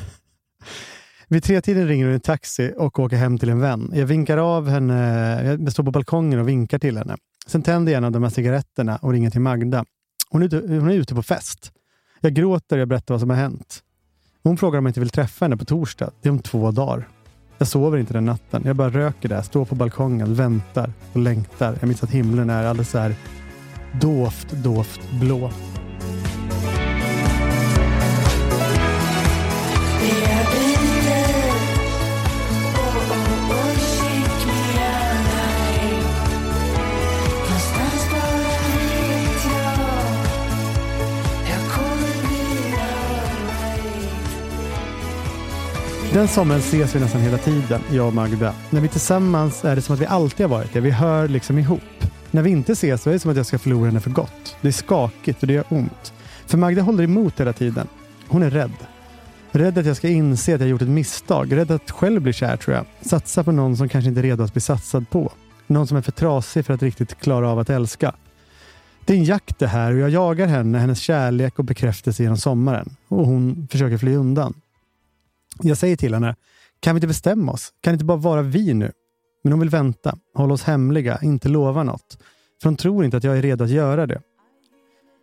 Vid 1.30 1.44
tretiden 1.44 1.88
ringer 1.88 2.06
hon 2.06 2.14
en 2.14 2.20
taxi 2.20 2.74
och 2.78 3.00
åker 3.00 3.18
hem 3.18 3.38
till 3.38 3.50
en 3.50 3.60
vän. 3.60 3.92
Jag 3.94 4.06
vinkar 4.06 4.38
av 4.38 4.70
henne. 4.70 5.58
Jag 5.60 5.72
står 5.72 5.84
på 5.84 5.92
balkongen 5.92 6.40
och 6.40 6.48
vinkar 6.48 6.80
till 6.80 6.98
henne. 6.98 7.18
Sen 7.48 7.62
tänder 7.62 7.92
jag 7.92 7.98
en 7.98 8.04
av 8.04 8.12
de 8.12 8.24
här 8.24 8.30
cigaretterna 8.30 8.96
och 8.96 9.12
ringer 9.12 9.30
till 9.30 9.42
Magda. 9.42 9.86
Hon 10.30 10.42
är, 10.42 10.46
ute, 10.46 10.58
hon 10.58 10.90
är 10.90 10.94
ute 10.94 11.16
på 11.16 11.24
fest. 11.24 11.72
Jag 12.22 12.34
gråter 12.34 12.76
och 12.76 12.82
jag 12.82 12.88
berättar 12.88 13.14
vad 13.14 13.22
som 13.22 13.30
har 13.30 13.38
hänt. 13.38 13.84
Hon 14.44 14.58
frågar 14.58 14.80
om 14.80 14.86
jag 14.86 14.90
inte 14.90 15.00
vill 15.00 15.10
träffa 15.10 15.46
henne 15.46 15.58
på 15.58 15.66
torsdag. 15.66 16.12
Det 16.22 16.30
är 16.30 16.32
om 16.32 16.40
två 16.40 16.72
dagar. 16.72 17.08
Jag 17.58 17.68
sover 17.68 17.98
inte 17.98 18.14
den 18.14 18.26
natten. 18.26 18.62
Jag 18.66 18.76
bara 18.76 18.90
röker 18.90 19.30
där, 19.30 19.42
står 19.42 19.66
på 19.66 19.76
balkongen, 19.76 20.36
väntar 20.36 20.94
och 21.14 21.20
längtar. 21.20 21.78
Jag 21.80 21.88
minns 21.88 22.04
att 22.04 22.12
himlen 22.12 22.50
är 22.50 22.66
alldeles 22.66 22.90
så 22.90 22.98
här 22.98 23.16
dovt, 24.02 24.52
dovt 24.52 25.12
blå. 25.12 25.52
Den 46.18 46.28
sommaren 46.28 46.60
ses 46.60 46.96
vi 46.96 47.00
nästan 47.00 47.22
hela 47.22 47.38
tiden, 47.38 47.82
jag 47.92 48.08
och 48.08 48.14
Magda. 48.14 48.54
När 48.70 48.82
vi 48.82 48.88
är 48.88 48.92
tillsammans 48.92 49.66
är 49.66 49.76
det 49.76 49.82
som 49.82 49.96
att 49.96 50.02
vi 50.02 50.06
alltid 50.06 50.46
har 50.46 50.58
varit 50.58 50.74
det. 50.74 50.80
Vi 50.80 50.92
hör 50.92 51.28
liksom 51.28 51.58
ihop. 51.58 51.82
När 52.32 52.42
vi 52.42 52.50
inte 52.50 52.72
ses 52.72 53.02
så 53.02 53.10
är 53.10 53.14
det 53.14 53.20
som 53.20 53.32
att 53.32 53.38
jag 53.38 53.46
ska 53.46 53.60
förlora 53.60 53.86
henne 53.86 54.00
för 54.00 54.10
gott. 54.10 54.56
Det 54.62 54.68
är 54.68 54.72
skakigt 54.72 55.42
och 55.42 55.48
det 55.48 55.54
gör 55.54 55.64
ont. 55.70 56.14
För 56.46 56.58
Magda 56.58 56.82
håller 56.82 57.04
emot 57.04 57.40
hela 57.40 57.54
tiden. 57.54 57.88
Hon 58.28 58.44
är 58.44 58.50
rädd. 58.50 58.72
Rädd 59.52 59.78
att 59.78 59.86
jag 59.86 59.98
ska 59.98 60.08
inse 60.08 60.56
att 60.56 60.62
jag 60.62 60.70
gjort 60.70 60.82
ett 60.82 60.88
misstag. 60.88 61.56
Rädd 61.56 61.72
att 61.72 61.92
själv 61.92 62.22
bli 62.22 62.34
kär 62.34 62.58
tror 62.58 62.76
jag. 62.76 62.86
Satsa 63.02 63.44
på 63.44 63.52
någon 63.52 63.78
som 63.78 63.90
kanske 63.90 64.10
inte 64.10 64.22
är 64.22 64.24
redo 64.24 64.44
att 64.44 64.54
bli 64.54 64.62
satsad 64.62 65.10
på. 65.10 65.32
Någon 65.68 65.88
som 65.88 65.98
är 65.98 66.02
för 66.02 66.12
trasig 66.12 66.66
för 66.66 66.74
att 66.74 66.84
riktigt 66.84 67.20
klara 67.20 67.50
av 67.50 67.60
att 67.60 67.70
älska. 67.70 68.16
Det 69.06 69.14
är 69.14 69.18
en 69.18 69.24
jakt 69.24 69.60
det 69.60 69.68
här 69.68 69.94
och 69.94 70.00
jag 70.00 70.10
jagar 70.10 70.48
henne, 70.48 70.80
hennes 70.80 71.00
kärlek 71.00 71.60
och 71.60 71.66
bekräftelse 71.66 72.24
genom 72.24 72.38
sommaren. 72.38 72.96
Och 73.08 73.26
hon 73.26 73.68
försöker 73.72 73.98
fly 73.98 74.16
undan. 74.16 74.54
Jag 75.62 75.78
säger 75.78 75.96
till 75.96 76.14
henne, 76.14 76.36
kan 76.80 76.96
vi 76.96 76.98
inte 76.98 77.08
bestämma 77.08 77.52
oss? 77.52 77.74
Kan 77.82 77.92
det 77.92 77.96
inte 77.96 78.06
bara 78.06 78.18
vara 78.18 78.42
vi 78.42 78.74
nu? 78.74 78.92
Men 79.44 79.54
hon 79.54 79.60
vill 79.60 79.70
vänta, 79.70 80.18
hålla 80.36 80.54
oss 80.54 80.64
hemliga, 80.64 81.20
inte 81.22 81.50
lova 81.50 81.84
något. 81.84 82.18
För 82.62 82.70
hon 82.70 82.76
tror 82.76 83.06
inte 83.06 83.18
att 83.18 83.24
jag 83.24 83.38
är 83.38 83.42
redo 83.42 83.64
att 83.64 83.70
göra 83.70 84.08
det. 84.08 84.22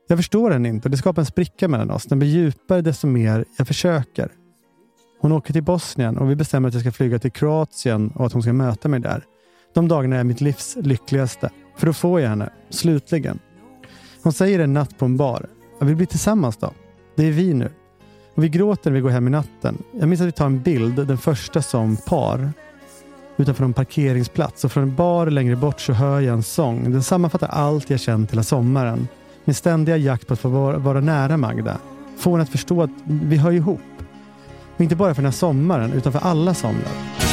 Jag 0.08 0.18
förstår 0.18 0.50
henne 0.50 0.68
inte 0.68 0.86
och 0.86 0.90
det 0.90 0.96
skapar 0.96 1.22
en 1.22 1.26
spricka 1.26 1.68
mellan 1.68 1.90
oss. 1.90 2.04
Den 2.04 2.18
blir 2.18 2.28
djupare 2.28 2.80
desto 2.80 3.06
mer 3.06 3.44
jag 3.56 3.66
försöker. 3.66 4.28
Hon 5.20 5.32
åker 5.32 5.52
till 5.52 5.62
Bosnien 5.62 6.18
och 6.18 6.30
vi 6.30 6.36
bestämmer 6.36 6.68
att 6.68 6.74
jag 6.74 6.80
ska 6.80 6.92
flyga 6.92 7.18
till 7.18 7.32
Kroatien 7.32 8.10
och 8.10 8.26
att 8.26 8.32
hon 8.32 8.42
ska 8.42 8.52
möta 8.52 8.88
mig 8.88 9.00
där. 9.00 9.24
De 9.74 9.88
dagarna 9.88 10.16
är 10.16 10.24
mitt 10.24 10.40
livs 10.40 10.76
lyckligaste. 10.80 11.50
För 11.76 11.86
då 11.86 11.92
får 11.92 12.20
jag 12.20 12.28
henne, 12.28 12.50
slutligen. 12.70 13.38
Hon 14.22 14.32
säger 14.32 14.58
en 14.58 14.72
natt 14.72 14.98
på 14.98 15.04
en 15.04 15.16
bar. 15.16 15.46
Vi 15.80 15.94
blir 15.94 16.06
tillsammans 16.06 16.56
då. 16.56 16.72
Det 17.16 17.26
är 17.26 17.32
vi 17.32 17.54
nu. 17.54 17.70
Och 18.34 18.44
vi 18.44 18.48
gråter 18.48 18.90
när 18.90 18.94
vi 18.94 19.00
går 19.00 19.10
hem 19.10 19.26
i 19.26 19.30
natten. 19.30 19.82
Jag 19.92 20.08
minns 20.08 20.20
att 20.20 20.26
vi 20.26 20.32
tar 20.32 20.46
en 20.46 20.62
bild, 20.62 21.06
den 21.06 21.18
första 21.18 21.62
som 21.62 21.96
par, 21.96 22.52
utanför 23.36 23.64
en 23.64 23.72
parkeringsplats. 23.72 24.64
Och 24.64 24.72
från 24.72 24.82
en 24.82 24.94
bar 24.94 25.26
längre 25.26 25.56
bort 25.56 25.80
så 25.80 25.92
hör 25.92 26.20
jag 26.20 26.34
en 26.34 26.42
sång. 26.42 26.92
Den 26.92 27.02
sammanfattar 27.02 27.48
allt 27.48 27.90
jag 27.90 28.00
känt 28.00 28.32
hela 28.32 28.42
sommaren. 28.42 29.08
Min 29.44 29.54
ständiga 29.54 29.96
jakt 29.96 30.26
på 30.26 30.32
att 30.34 30.40
få 30.40 30.48
vara, 30.48 30.78
vara 30.78 31.00
nära 31.00 31.36
Magda. 31.36 31.78
Få 32.18 32.30
henne 32.30 32.42
att 32.42 32.48
förstå 32.48 32.82
att 32.82 32.90
vi 33.04 33.36
hör 33.36 33.52
ihop. 33.52 33.80
Och 34.74 34.80
inte 34.80 34.96
bara 34.96 35.14
för 35.14 35.22
den 35.22 35.30
här 35.30 35.38
sommaren, 35.38 35.92
utan 35.92 36.12
för 36.12 36.20
alla 36.20 36.54
somrar. 36.54 37.23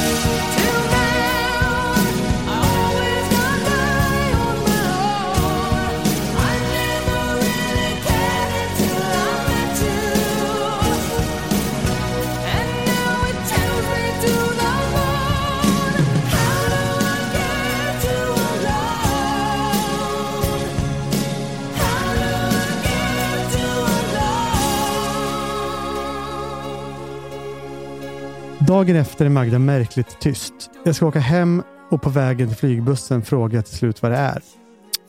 Dagen 28.71 28.95
efter 28.95 29.25
är 29.25 29.29
Magda 29.29 29.59
märkligt 29.59 30.19
tyst. 30.19 30.53
Jag 30.83 30.95
ska 30.95 31.07
åka 31.07 31.19
hem 31.19 31.63
och 31.89 32.01
på 32.01 32.09
vägen 32.09 32.47
till 32.47 32.57
flygbussen 32.57 33.21
frågar 33.21 33.57
jag 33.57 33.65
till 33.65 33.77
slut 33.77 34.01
vad 34.01 34.11
det 34.11 34.17
är. 34.17 34.43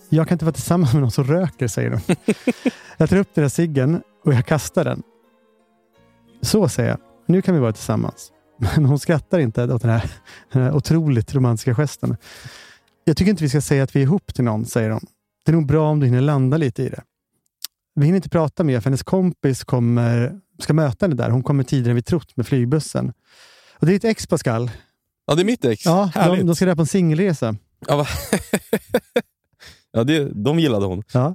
Jag 0.09 0.29
kan 0.29 0.35
inte 0.35 0.45
vara 0.45 0.53
tillsammans 0.53 0.93
med 0.93 1.03
någon 1.03 1.11
som 1.11 1.25
röker, 1.25 1.69
säger 1.69 1.91
hon. 1.91 2.01
jag 2.97 3.11
tar 3.11 3.17
upp 3.17 3.29
den 3.35 3.43
där 3.43 3.49
ciggen 3.49 4.03
och 4.25 4.35
jag 4.35 4.47
kastar 4.47 4.85
den. 4.85 5.03
Så 6.41 6.69
säger 6.69 6.89
jag. 6.89 6.99
Nu 7.27 7.43
kan 7.43 7.55
vi 7.55 7.61
vara 7.61 7.73
tillsammans. 7.73 8.33
Men 8.59 8.85
hon 8.85 8.99
skrattar 8.99 9.39
inte 9.39 9.65
åt 9.65 9.83
den 9.83 9.91
här, 9.91 10.11
den 10.53 10.63
här 10.63 10.73
otroligt 10.73 11.35
romantiska 11.35 11.75
gesten. 11.75 12.17
Jag 13.05 13.17
tycker 13.17 13.31
inte 13.31 13.43
vi 13.45 13.49
ska 13.49 13.61
säga 13.61 13.83
att 13.83 13.97
vi 13.97 14.01
är 14.01 14.05
ihop 14.05 14.35
till 14.35 14.45
någon, 14.45 14.65
säger 14.67 14.91
hon. 14.91 15.07
Det 15.45 15.53
är 15.53 15.57
nog 15.57 15.67
bra 15.67 15.91
om 15.91 16.01
du 16.01 16.07
hinner 16.07 16.21
landa 16.21 16.57
lite 16.57 16.83
i 16.83 16.89
det. 16.89 17.03
Vi 17.95 18.05
hinner 18.05 18.17
inte 18.17 18.29
prata 18.29 18.65
mer 18.65 18.81
för 18.81 18.85
hennes 18.85 19.03
kompis 19.03 19.65
kommer, 19.65 20.41
ska 20.59 20.73
möta 20.73 21.07
henne 21.07 21.17
där. 21.17 21.31
Hon 21.31 21.43
kommer 21.43 21.65
tidigare 21.65 21.91
än 21.91 21.97
vi 21.97 22.03
trott 22.03 22.37
med 22.37 22.47
flygbussen. 22.47 23.13
Och 23.83 23.87
det 23.87 23.93
är 23.93 23.97
ett 23.97 24.05
ex 24.05 24.27
Pascal. 24.27 24.71
Ja, 25.27 25.35
det 25.35 25.43
är 25.43 25.45
mitt 25.45 25.65
ex. 25.65 25.85
Ja, 25.85 26.11
Härligt. 26.15 26.41
de, 26.41 26.47
de 26.47 26.57
ska 26.57 26.67
där 26.67 26.75
på 26.75 26.83
en 26.83 26.87
singelresa. 26.87 27.57
Ja, 27.87 27.97
va? 27.97 28.07
ja 29.93 30.05
det, 30.05 30.45
de 30.45 30.59
gillade 30.59 30.87
hon. 30.87 31.03
Ja. 31.13 31.35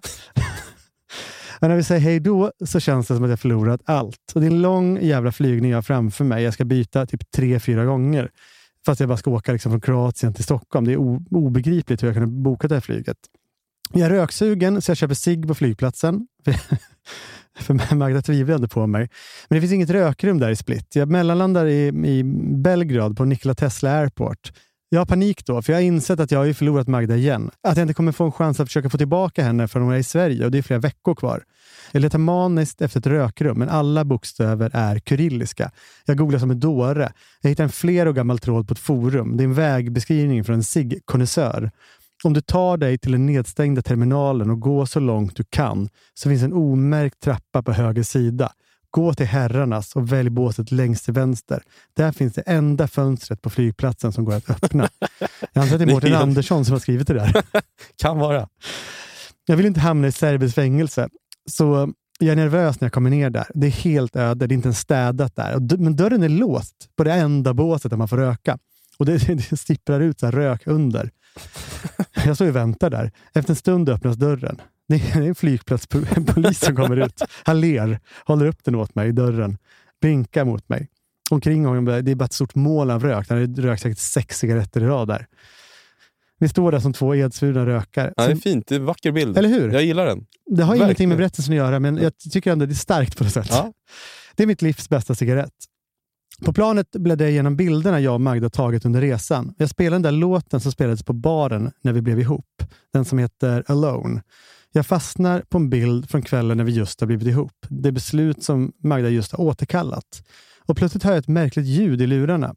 Men 1.60 1.70
när 1.70 1.78
vi 1.78 1.84
säger 1.84 2.02
hej 2.02 2.20
då 2.20 2.52
så 2.66 2.80
känns 2.80 3.08
det 3.08 3.16
som 3.16 3.24
att 3.24 3.30
jag 3.30 3.40
förlorat 3.40 3.82
allt. 3.86 4.32
Och 4.36 4.42
det 4.42 4.48
är 4.48 4.52
en 4.52 4.62
lång 4.62 5.02
jävla 5.02 5.32
flygning 5.32 5.72
jag 5.72 5.78
har 5.78 5.82
framför 5.82 6.24
mig. 6.24 6.44
Jag 6.44 6.54
ska 6.54 6.66
byta 6.66 7.06
typ 7.06 7.32
tre, 7.32 7.60
fyra 7.60 7.86
gånger. 7.86 8.30
Fast 8.86 9.00
jag 9.00 9.10
bara 9.10 9.18
ska 9.18 9.32
åka 9.32 9.52
liksom 9.52 9.72
från 9.72 9.82
Kroatien 9.82 10.34
till 10.34 10.44
Stockholm. 10.44 10.86
Det 10.86 10.94
är 10.94 10.98
obegripligt 11.36 12.04
hur 12.04 12.08
jag 12.08 12.16
kunde 12.16 12.42
boka 12.44 12.68
det 12.68 12.76
här 12.76 12.82
flyget. 12.82 13.18
Jag 13.94 14.02
är 14.02 14.10
röksugen 14.10 14.82
så 14.82 14.92
jag 14.92 14.98
köper 14.98 15.16
cigg 15.16 15.48
på 15.48 15.56
flygplatsen. 15.56 16.28
För 17.60 17.96
Magda 17.96 18.22
tvivlade 18.22 18.68
på 18.68 18.88
mig. 18.88 19.10
Men 19.48 19.56
det 19.56 19.62
finns 19.62 19.74
inget 19.74 19.90
rökrum 19.90 20.40
där 20.40 20.50
i 20.50 20.56
Split. 20.56 20.96
Jag 20.96 21.10
mellanlandar 21.10 21.66
i, 21.66 21.88
i 21.88 22.24
Belgrad 22.64 23.18
på 23.18 23.26
Nikola 23.26 23.56
Tesla 23.56 23.92
Airport. 23.92 24.52
Jag 24.90 25.00
har 25.00 25.06
panik 25.06 25.46
då, 25.46 25.62
för 25.62 25.74
jag 25.74 25.78
har 25.78 25.84
insett 25.84 26.20
att 26.20 26.32
jag 26.32 26.40
har 26.40 26.46
ju 26.46 26.54
förlorat 26.54 26.88
Magda 26.88 27.16
igen. 27.16 27.52
Att 27.64 27.78
jag 27.78 27.84
inte 27.84 27.94
kommer 27.94 28.12
få 28.12 28.26
en 28.26 28.32
chans 28.32 28.60
att 28.60 28.68
försöka 28.68 28.90
få 28.90 28.98
tillbaka 28.98 29.44
henne 29.44 29.68
förrän 29.68 29.86
hon 29.86 29.94
är 29.94 29.98
i 29.98 30.04
Sverige 30.04 30.46
och 30.46 30.52
det 30.52 30.58
är 30.58 30.62
flera 30.62 30.80
veckor 30.80 31.16
kvar. 31.16 31.44
Jag 31.92 32.02
letar 32.02 32.20
maniskt 32.20 32.82
efter 32.82 33.00
ett 33.00 33.08
rökrum, 33.08 33.60
men 33.60 33.70
alla 33.70 34.06
bokstäver 34.06 34.72
är 34.74 35.00
kyrilliska. 35.00 35.72
Jag 36.06 36.18
googlar 36.18 36.40
som 36.40 36.52
en 36.52 36.60
dåre. 36.60 37.12
Jag 37.42 37.50
hittar 37.50 37.64
en 37.64 37.70
flera 37.70 38.10
år 38.10 38.14
gammal 38.14 38.40
tråd 38.40 38.68
på 38.68 38.74
ett 38.74 38.80
forum. 38.80 39.38
Det 39.38 39.44
är 39.44 39.46
en 39.46 39.54
vägbeskrivning 39.54 40.44
från 40.44 40.56
en 40.56 40.64
SIG-konnässör. 40.64 41.72
Om 42.24 42.34
du 42.34 42.42
tar 42.42 42.78
dig 42.78 42.98
till 42.98 43.12
den 43.12 43.26
nedstängda 43.26 43.82
terminalen 43.82 44.50
och 44.50 44.60
går 44.60 44.86
så 44.86 45.00
långt 45.00 45.36
du 45.36 45.44
kan 45.50 45.90
så 46.14 46.30
finns 46.30 46.44
en 46.44 46.54
omärkt 46.54 47.20
trappa 47.20 47.64
på 47.64 47.72
höger 47.72 48.04
sida. 48.04 48.52
Gå 48.92 49.14
till 49.14 49.26
herrarnas 49.26 49.96
och 49.96 50.12
välj 50.12 50.30
båset 50.30 50.72
längst 50.72 51.06
till 51.06 51.14
vänster. 51.14 51.64
Där 51.96 52.12
finns 52.12 52.34
det 52.34 52.42
enda 52.42 52.88
fönstret 52.88 53.42
på 53.42 53.50
flygplatsen 53.50 54.14
som 54.14 54.26
går 54.26 54.34
att 54.34 54.50
öppna. 54.50 54.90
Jag 55.54 55.62
antar 55.62 55.76
att 55.76 55.80
det 55.80 55.86
är 55.86 55.94
Mårten 55.94 56.14
Andersson 56.14 56.66
som 56.66 56.74
har 56.74 56.80
skrivit 56.80 57.08
det 57.08 57.14
där. 57.14 57.44
Kan 58.02 58.18
vara. 58.18 58.48
Jag 59.46 59.58
vill 59.58 59.66
inte 59.66 59.80
hamna 59.80 60.08
i 60.08 60.12
serbiskt 60.12 60.56
fängelse, 60.56 61.10
så 61.50 61.94
jag 62.20 62.32
är 62.32 62.36
nervös 62.36 62.82
när 62.82 62.86
jag 62.86 62.94
kommer 62.94 63.10
ner 63.10 63.30
där. 63.30 63.48
Det 63.54 63.68
är 63.68 63.72
helt 63.72 64.16
öde, 64.16 64.48
det 64.48 64.54
är 64.54 64.56
inte 64.56 64.68
ens 64.68 64.80
städat 64.80 65.36
där. 65.36 65.78
Men 65.78 65.96
dörren 65.96 66.24
är 66.24 66.30
låst 66.30 66.90
på 66.96 67.04
det 67.04 67.14
enda 67.14 67.54
båset 67.54 67.90
där 67.90 67.98
man 67.98 68.08
får 68.08 68.18
röka. 68.18 68.58
Och 68.98 69.06
det, 69.06 69.18
det 69.50 69.58
sipprar 69.58 70.00
ut 70.00 70.20
så 70.20 70.32
rök 70.32 70.68
under. 70.68 71.12
Jag 72.26 72.36
står 72.36 72.48
och 72.48 72.56
väntar 72.56 72.90
där. 72.90 73.12
Efter 73.34 73.52
en 73.52 73.56
stund 73.56 73.90
öppnas 73.90 74.16
dörren. 74.16 74.62
Det 74.88 74.96
är 74.96 75.22
en 75.22 75.36
flygplatspolis 75.36 76.60
som 76.60 76.76
kommer 76.76 76.98
ut. 77.06 77.22
Han 77.44 77.62
ler, 77.62 78.00
håller 78.26 78.46
upp 78.46 78.64
den 78.64 78.76
åt 78.76 78.96
mig 78.96 79.10
i 79.10 79.12
dörren, 79.12 79.58
blinkar 80.02 80.46
mot 80.46 80.70
mig. 80.70 80.88
Omkring 81.30 81.66
honom, 81.66 81.86
det 81.86 82.12
är 82.12 82.16
bara 82.16 82.26
ett 82.26 82.34
stort 82.34 82.56
moln 82.56 82.92
av 82.92 83.04
rök. 83.04 83.30
Han 83.30 83.38
har 83.38 83.62
rökt 83.62 83.82
säkert 83.82 83.98
sex 83.98 84.40
cigaretter 84.40 84.82
i 84.82 84.86
rad 84.86 85.08
där. 85.08 85.28
Vi 86.40 86.50
står 86.50 86.72
där 86.72 86.80
som 86.80 86.94
två 86.94 87.16
edsvurna 87.16 87.66
rökare. 87.66 88.14
Ja, 88.18 88.26
det 88.28 88.32
är 88.32 88.36
fint. 88.36 88.68
Det 88.68 88.76
är 88.76 88.80
en 88.80 88.86
vacker 88.86 89.12
bild. 89.12 89.38
Eller 89.38 89.50
hur? 89.50 89.72
Jag 89.72 89.84
gillar 89.84 90.06
den. 90.06 90.26
det 90.46 90.64
har 90.64 90.76
ingenting 90.76 90.88
Verkligen. 90.88 91.10
med 91.10 91.18
berättelsen 91.18 91.54
att 91.54 91.58
göra, 91.58 91.80
men 91.80 91.98
jag 91.98 92.18
tycker 92.18 92.52
ändå 92.52 92.66
det 92.66 92.74
är 92.74 92.76
starkt 92.76 93.18
på 93.18 93.24
något 93.24 93.34
sätt. 93.34 93.48
Ja. 93.50 93.74
Det 94.36 94.44
är 94.44 94.48
mitt 94.48 94.62
livs 94.62 94.90
bästa 94.90 95.16
cigarett. 95.16 95.54
På 96.46 96.54
planet 96.54 96.92
bläddrade 96.92 97.24
jag 97.24 97.32
igenom 97.32 97.56
bilderna 97.56 98.00
jag 98.00 98.14
och 98.14 98.22
Magda 98.22 98.50
tagit 98.50 98.86
under 98.86 99.02
resan. 99.02 99.54
Jag 99.58 99.70
spelade 99.70 99.96
den 99.96 100.02
där 100.02 100.12
låten 100.12 100.60
som 100.60 100.72
spelades 100.72 101.04
på 101.04 101.14
baren 101.14 101.72
när 101.82 101.94
vi 101.94 102.02
blev 102.02 102.20
ihop. 102.20 102.64
Den 102.94 103.06
som 103.06 103.20
heter 103.20 103.64
Alone. 103.68 104.22
Jag 104.72 104.86
fastnar 104.86 105.42
på 105.42 105.58
en 105.58 105.70
bild 105.70 106.10
från 106.10 106.22
kvällen 106.22 106.58
när 106.58 106.64
vi 106.64 106.72
just 106.72 107.00
har 107.00 107.08
blivit 107.08 107.28
ihop. 107.28 107.66
Det 107.70 107.92
beslut 107.92 108.44
som 108.44 108.74
Magda 108.84 109.10
just 109.10 109.32
har 109.32 109.40
återkallat. 109.40 110.24
Och 110.66 110.78
plötsligt 110.78 111.04
hör 111.04 111.12
jag 111.12 111.20
ett 111.20 111.28
märkligt 111.28 111.66
ljud 111.66 112.02
i 112.02 112.08
lurarna. 112.08 112.56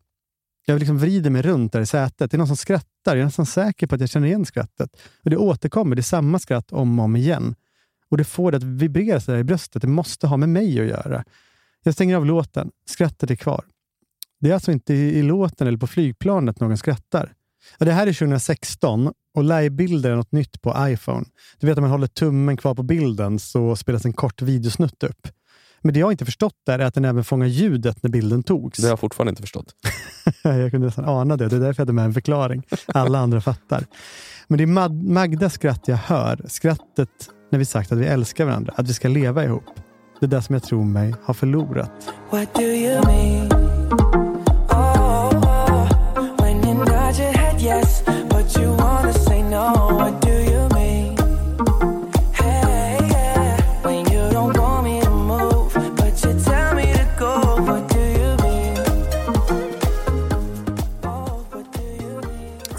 Jag 0.67 0.79
liksom 0.79 0.99
vrider 0.99 1.31
mig 1.31 1.43
runt 1.43 1.73
där 1.73 1.81
i 1.81 1.87
sätet. 1.87 2.31
Det 2.31 2.35
är 2.35 2.39
någon 2.39 2.47
som 2.47 2.57
skrattar. 2.57 2.87
Jag 3.07 3.19
är 3.19 3.25
nästan 3.25 3.47
säker 3.47 3.87
på 3.87 3.95
att 3.95 4.01
jag 4.01 4.11
känner 4.11 4.27
igen 4.27 4.47
skrattet. 4.47 4.97
Och 5.25 5.31
Det 5.31 5.37
återkommer. 5.37 5.97
det 5.97 6.01
är 6.01 6.03
samma 6.03 6.39
skratt 6.39 6.73
om 6.73 6.99
och 6.99 7.05
om 7.05 7.17
igen. 7.17 7.55
Och 8.11 8.17
det 8.17 8.25
får 8.25 8.51
det 8.51 8.57
att 8.57 8.63
vibrera 8.63 9.21
så 9.21 9.31
där 9.31 9.39
i 9.39 9.45
bröstet. 9.45 9.83
Det 9.83 9.89
måste 9.89 10.27
ha 10.27 10.37
med 10.37 10.49
mig 10.49 10.81
att 10.81 10.87
göra. 10.87 11.25
Jag 11.83 11.95
stänger 11.95 12.17
av 12.17 12.27
låten. 12.27 12.71
Skrattet 12.87 13.31
är 13.31 13.37
kvar. 13.37 13.65
Det 14.41 14.51
är 14.51 14.55
alltså 14.55 14.73
inte 14.73 14.95
i, 14.95 15.23
låten 15.23 15.67
eller 15.67 15.79
på 15.79 15.87
flygplanet 15.87 16.61
någon 16.61 16.77
skrattar. 16.77 17.33
Ja, 17.79 17.87
det 17.87 17.93
här 17.93 18.07
är 18.07 18.13
2016 18.13 19.13
och 19.35 19.45
livebilder 19.45 20.11
är 20.11 20.17
något 20.17 20.33
nytt 20.33 20.63
på 20.63 20.75
iPhone. 20.79 21.25
Du 21.59 21.67
vet 21.67 21.79
om 21.79 21.83
man 21.83 21.91
håller 21.91 22.07
tummen 22.07 22.57
kvar 22.57 22.75
på 22.75 22.83
bilden 22.83 23.39
så 23.39 23.77
spelas 23.77 24.05
en 24.05 24.13
kort 24.13 24.43
videosnutt 24.43 25.03
upp. 25.03 25.29
Men 25.83 25.95
det 25.95 26.01
jag 26.01 26.13
inte 26.13 26.25
förstått 26.25 26.57
där 26.67 26.79
är 26.79 26.85
att 26.85 26.95
den 26.95 27.05
även 27.05 27.25
fångar 27.25 27.47
ljudet 27.47 28.03
när 28.03 28.11
bilden 28.11 28.43
togs. 28.43 28.79
Det 28.79 28.87
har 28.87 28.91
jag 28.91 29.01
fortfarande 29.01 29.31
inte 29.31 29.43
förstått. 29.43 29.75
Jag 30.43 30.71
kunde 30.71 30.87
nästan 30.87 31.05
ana 31.05 31.37
det. 31.37 31.49
Det 31.49 31.57
är 31.57 31.61
därför 31.61 31.81
jag 31.81 31.87
hade 31.87 31.93
med 31.93 32.05
en 32.05 32.15
förklaring. 32.15 32.63
Alla 32.87 33.19
andra 33.19 33.41
fattar. 33.41 33.85
Men 34.49 34.59
det 34.59 34.65
är 34.65 34.89
Magdas 35.13 35.55
skratt 35.55 35.89
jag 35.89 35.97
hör. 35.97 36.45
Skrattet 36.49 37.31
när 37.51 37.59
vi 37.59 37.65
sagt 37.65 37.93
att 37.93 37.99
vi 37.99 38.07
älskar 38.07 38.45
varandra. 38.45 38.75
Att 38.77 38.89
vi 38.89 38.95
ska 38.95 39.09
leva 39.09 39.45
ihop. 39.45 39.65
Det 40.21 40.27
är 40.27 40.29
det 40.29 40.43
som 40.43 40.53
jag 40.55 40.63
tror 40.63 40.85
mig 40.85 41.15
ha 41.25 41.35
förlorat. 41.35 41.91
What 42.31 42.55
do 42.55 42.63
you 42.63 43.01
mean? 43.07 43.50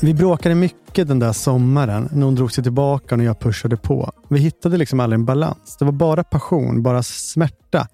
Vi 0.03 0.13
bråkade 0.13 0.55
mycket 0.55 1.07
den 1.07 1.19
där 1.19 1.33
sommaren 1.33 2.09
när 2.13 2.25
hon 2.25 2.35
drog 2.35 2.51
sig 2.51 2.63
tillbaka 2.63 3.15
och 3.15 3.19
när 3.19 3.25
jag 3.25 3.39
pushade 3.39 3.77
på. 3.77 4.11
Vi 4.29 4.39
hittade 4.39 4.77
liksom 4.77 4.99
aldrig 4.99 5.19
en 5.19 5.25
balans. 5.25 5.77
Det 5.79 5.85
var 5.85 5.91
bara 5.91 6.23
passion, 6.23 6.83
bara 6.83 7.03
smärta. 7.03 7.87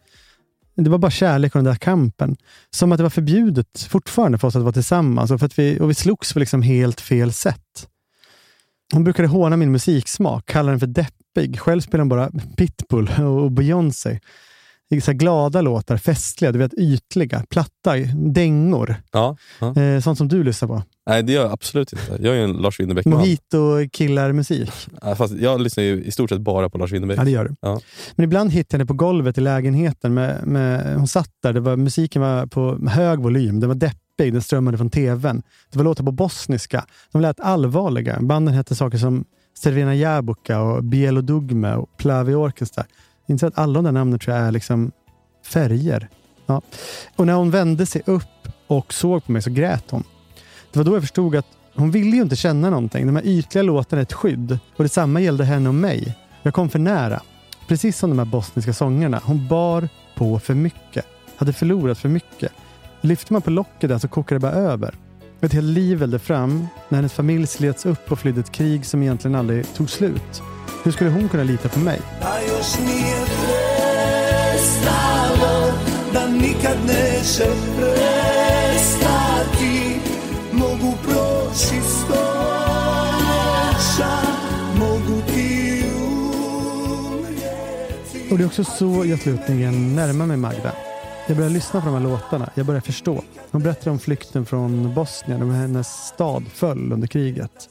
Det 0.75 0.89
var 0.89 0.97
bara 0.97 1.11
kärlek 1.11 1.55
och 1.55 1.59
den 1.59 1.73
där 1.73 1.79
kampen. 1.79 2.35
Som 2.69 2.91
att 2.91 2.97
det 2.97 3.03
var 3.03 3.09
förbjudet 3.09 3.87
fortfarande 3.89 4.37
för 4.37 4.47
oss 4.47 4.55
att 4.55 4.61
vara 4.61 4.73
tillsammans 4.73 5.31
och, 5.31 5.39
för 5.39 5.45
att 5.45 5.59
vi, 5.59 5.79
och 5.79 5.89
vi 5.89 5.93
slogs 5.93 6.33
på 6.33 6.39
liksom 6.39 6.61
helt 6.61 7.01
fel 7.01 7.33
sätt. 7.33 7.87
Hon 8.93 9.03
brukade 9.03 9.27
håna 9.27 9.57
min 9.57 9.71
musiksmak, 9.71 10.45
kalla 10.45 10.71
den 10.71 10.79
för 10.79 10.87
deppig. 10.87 11.59
Själv 11.59 11.81
spelade 11.81 12.01
hon 12.01 12.09
bara 12.09 12.31
Pitbull 12.57 13.09
och 13.09 13.51
Beyoncé. 13.51 14.19
Så 15.03 15.13
glada 15.13 15.61
låtar, 15.61 15.97
festliga, 15.97 16.51
du 16.51 16.59
vet, 16.59 16.73
ytliga, 16.73 17.43
platta, 17.49 17.95
dängor. 18.15 18.95
Ja. 19.11 19.37
ja. 19.59 19.81
Eh, 19.81 20.01
sånt 20.01 20.17
som 20.17 20.27
du 20.27 20.43
lyssnar 20.43 20.67
på. 20.67 20.83
Nej, 21.07 21.23
det 21.23 21.33
gör 21.33 21.41
jag 21.43 21.51
absolut 21.51 21.93
inte. 21.93 22.17
Jag 22.19 22.35
är 22.35 22.37
ju 22.37 22.43
en 22.43 22.53
Lars 22.53 22.79
Winnerbäck-man. 22.79 23.19
Mojito-killar-musik. 23.19 24.71
Fast 25.17 25.33
jag 25.33 25.61
lyssnar 25.61 25.83
ju 25.83 26.03
i 26.03 26.11
stort 26.11 26.29
sett 26.29 26.41
bara 26.41 26.69
på 26.69 26.77
Lars 26.77 26.91
Winnerbäck. 26.91 27.19
Ja, 27.19 27.23
det 27.23 27.31
gör 27.31 27.43
du. 27.43 27.55
Ja. 27.61 27.79
Men 28.15 28.23
ibland 28.23 28.51
hittade 28.51 28.75
jag 28.75 28.79
henne 28.79 28.87
på 28.87 28.93
golvet 28.93 29.37
i 29.37 29.41
lägenheten. 29.41 30.13
Med, 30.13 30.47
med, 30.47 30.95
hon 30.95 31.07
satt 31.07 31.31
där, 31.43 31.53
det 31.53 31.59
var, 31.59 31.75
musiken 31.75 32.21
var 32.21 32.45
på 32.45 32.87
hög 32.89 33.19
volym. 33.19 33.59
Den 33.59 33.69
var 33.69 33.75
deppig, 33.75 34.33
den 34.33 34.41
strömmade 34.41 34.77
från 34.77 34.89
tvn. 34.89 35.43
Det 35.71 35.77
var 35.77 35.83
låtar 35.83 36.03
på 36.03 36.11
bosniska. 36.11 36.85
De 37.11 37.21
lät 37.21 37.39
allvarliga. 37.39 38.17
Banden 38.21 38.55
hette 38.55 38.75
saker 38.75 38.97
som 38.97 39.25
Servina 39.57 39.95
Jabuka 39.95 40.61
och 40.61 40.83
Bielo 40.83 41.21
Dugme 41.21 41.75
och 41.75 41.97
Plavi 41.97 42.33
Orkestra. 42.33 42.85
Inte 43.27 43.47
att 43.47 43.57
alla 43.57 43.73
de 43.73 43.83
där 43.83 43.91
namnen 43.91 44.19
tror 44.19 44.35
jag 44.37 44.47
är 44.47 44.51
liksom 44.51 44.91
färger. 45.45 46.09
Ja. 46.45 46.61
Och 47.15 47.25
när 47.27 47.33
hon 47.33 47.51
vände 47.51 47.85
sig 47.85 48.01
upp 48.05 48.47
och 48.67 48.93
såg 48.93 49.25
på 49.25 49.31
mig 49.31 49.41
så 49.41 49.49
grät 49.49 49.91
hon. 49.91 50.03
Det 50.71 50.79
var 50.79 50.83
då 50.83 50.95
jag 50.95 51.01
förstod 51.01 51.35
att 51.35 51.45
hon 51.75 51.91
ville 51.91 52.15
ju 52.15 52.21
inte 52.21 52.35
känna 52.35 52.69
någonting. 52.69 53.05
De 53.05 53.15
här 53.15 53.25
ytliga 53.25 53.63
låtarna 53.63 53.99
är 53.99 54.03
ett 54.03 54.13
skydd. 54.13 54.59
Och 54.75 54.83
detsamma 54.83 55.21
gällde 55.21 55.45
henne 55.45 55.69
och 55.69 55.75
mig. 55.75 56.17
Jag 56.41 56.53
kom 56.53 56.69
för 56.69 56.79
nära. 56.79 57.21
Precis 57.67 57.97
som 57.97 58.09
de 58.09 58.19
här 58.19 58.25
bosniska 58.25 58.73
sångerna. 58.73 59.21
Hon 59.25 59.47
bar 59.47 59.89
på 60.15 60.39
för 60.39 60.53
mycket. 60.53 61.05
Hade 61.35 61.53
förlorat 61.53 61.97
för 61.97 62.09
mycket. 62.09 62.51
Lyfte 63.01 63.33
man 63.33 63.41
på 63.41 63.49
locket 63.49 63.89
där 63.89 63.97
så 63.97 64.07
kokade 64.07 64.35
det 64.35 64.39
bara 64.39 64.51
över. 64.51 64.95
Ett 65.41 65.53
helt 65.53 65.67
liv 65.67 65.97
vällde 65.97 66.19
fram 66.19 66.67
när 66.89 66.95
hennes 66.95 67.13
familj 67.13 67.47
slets 67.47 67.85
upp 67.85 68.11
och 68.11 68.19
flydde 68.19 68.39
ett 68.39 68.51
krig 68.51 68.85
som 68.85 69.03
egentligen 69.03 69.35
aldrig 69.35 69.73
tog 69.73 69.89
slut. 69.89 70.41
Hur 70.87 70.91
skulle 70.91 71.09
hon 71.09 71.29
kunna 71.29 71.43
lita 71.43 71.69
på 71.69 71.79
mig? 71.79 72.01
Och 88.31 88.37
det 88.37 88.43
är 88.43 88.45
också 88.45 88.63
så 88.63 89.05
jag 89.05 89.19
slutligen 89.19 89.95
närmar 89.95 90.25
mig 90.25 90.37
Magda. 90.37 90.71
Jag 91.27 91.37
börjar 91.37 91.49
lyssna 91.49 91.81
på 91.81 91.85
de 91.85 91.93
här 91.93 92.03
låtarna. 92.03 92.49
Jag 92.55 92.65
börjar 92.65 92.81
förstå. 92.81 93.23
Hon 93.51 93.63
berättar 93.63 93.91
om 93.91 93.99
flykten 93.99 94.45
från 94.45 94.93
Bosnien 94.93 95.41
och 95.41 95.47
hur 95.47 95.55
hennes 95.55 95.87
stad 95.87 96.45
föll 96.53 96.93
under 96.93 97.07
kriget. 97.07 97.69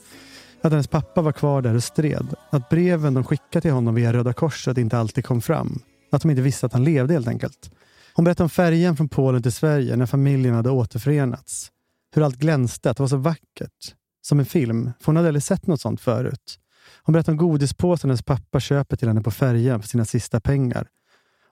Att 0.62 0.72
hennes 0.72 0.88
pappa 0.88 1.22
var 1.22 1.32
kvar 1.32 1.62
där 1.62 1.74
och 1.74 1.84
stred. 1.84 2.34
Att 2.50 2.68
breven 2.68 3.14
de 3.14 3.24
skickade 3.24 3.60
till 3.60 3.70
honom 3.70 3.94
via 3.94 4.12
Röda 4.12 4.32
Korset 4.32 4.78
inte 4.78 4.98
alltid 4.98 5.24
kom 5.24 5.40
fram. 5.40 5.78
Att 6.12 6.22
de 6.22 6.30
inte 6.30 6.42
visste 6.42 6.66
att 6.66 6.72
han 6.72 6.84
levde 6.84 7.14
helt 7.14 7.28
enkelt. 7.28 7.70
Hon 8.14 8.24
berättade 8.24 8.44
om 8.44 8.50
färjan 8.50 8.96
från 8.96 9.08
Polen 9.08 9.42
till 9.42 9.52
Sverige 9.52 9.96
när 9.96 10.06
familjen 10.06 10.54
hade 10.54 10.70
återförenats. 10.70 11.70
Hur 12.14 12.22
allt 12.22 12.36
glänste, 12.36 12.90
att 12.90 12.96
det 12.96 13.02
var 13.02 13.08
så 13.08 13.16
vackert. 13.16 13.94
Som 14.22 14.38
en 14.38 14.46
film, 14.46 14.92
för 15.00 15.06
hon 15.06 15.16
hade 15.16 15.28
aldrig 15.28 15.42
sett 15.42 15.66
något 15.66 15.80
sånt 15.80 16.00
förut. 16.00 16.58
Hon 17.02 17.12
berättar 17.12 17.32
om 17.32 17.36
godispåsen 17.36 18.10
hennes 18.10 18.22
pappa 18.22 18.60
köper 18.60 18.96
till 18.96 19.08
henne 19.08 19.22
på 19.22 19.30
färjan 19.30 19.82
för 19.82 19.88
sina 19.88 20.04
sista 20.04 20.40
pengar. 20.40 20.88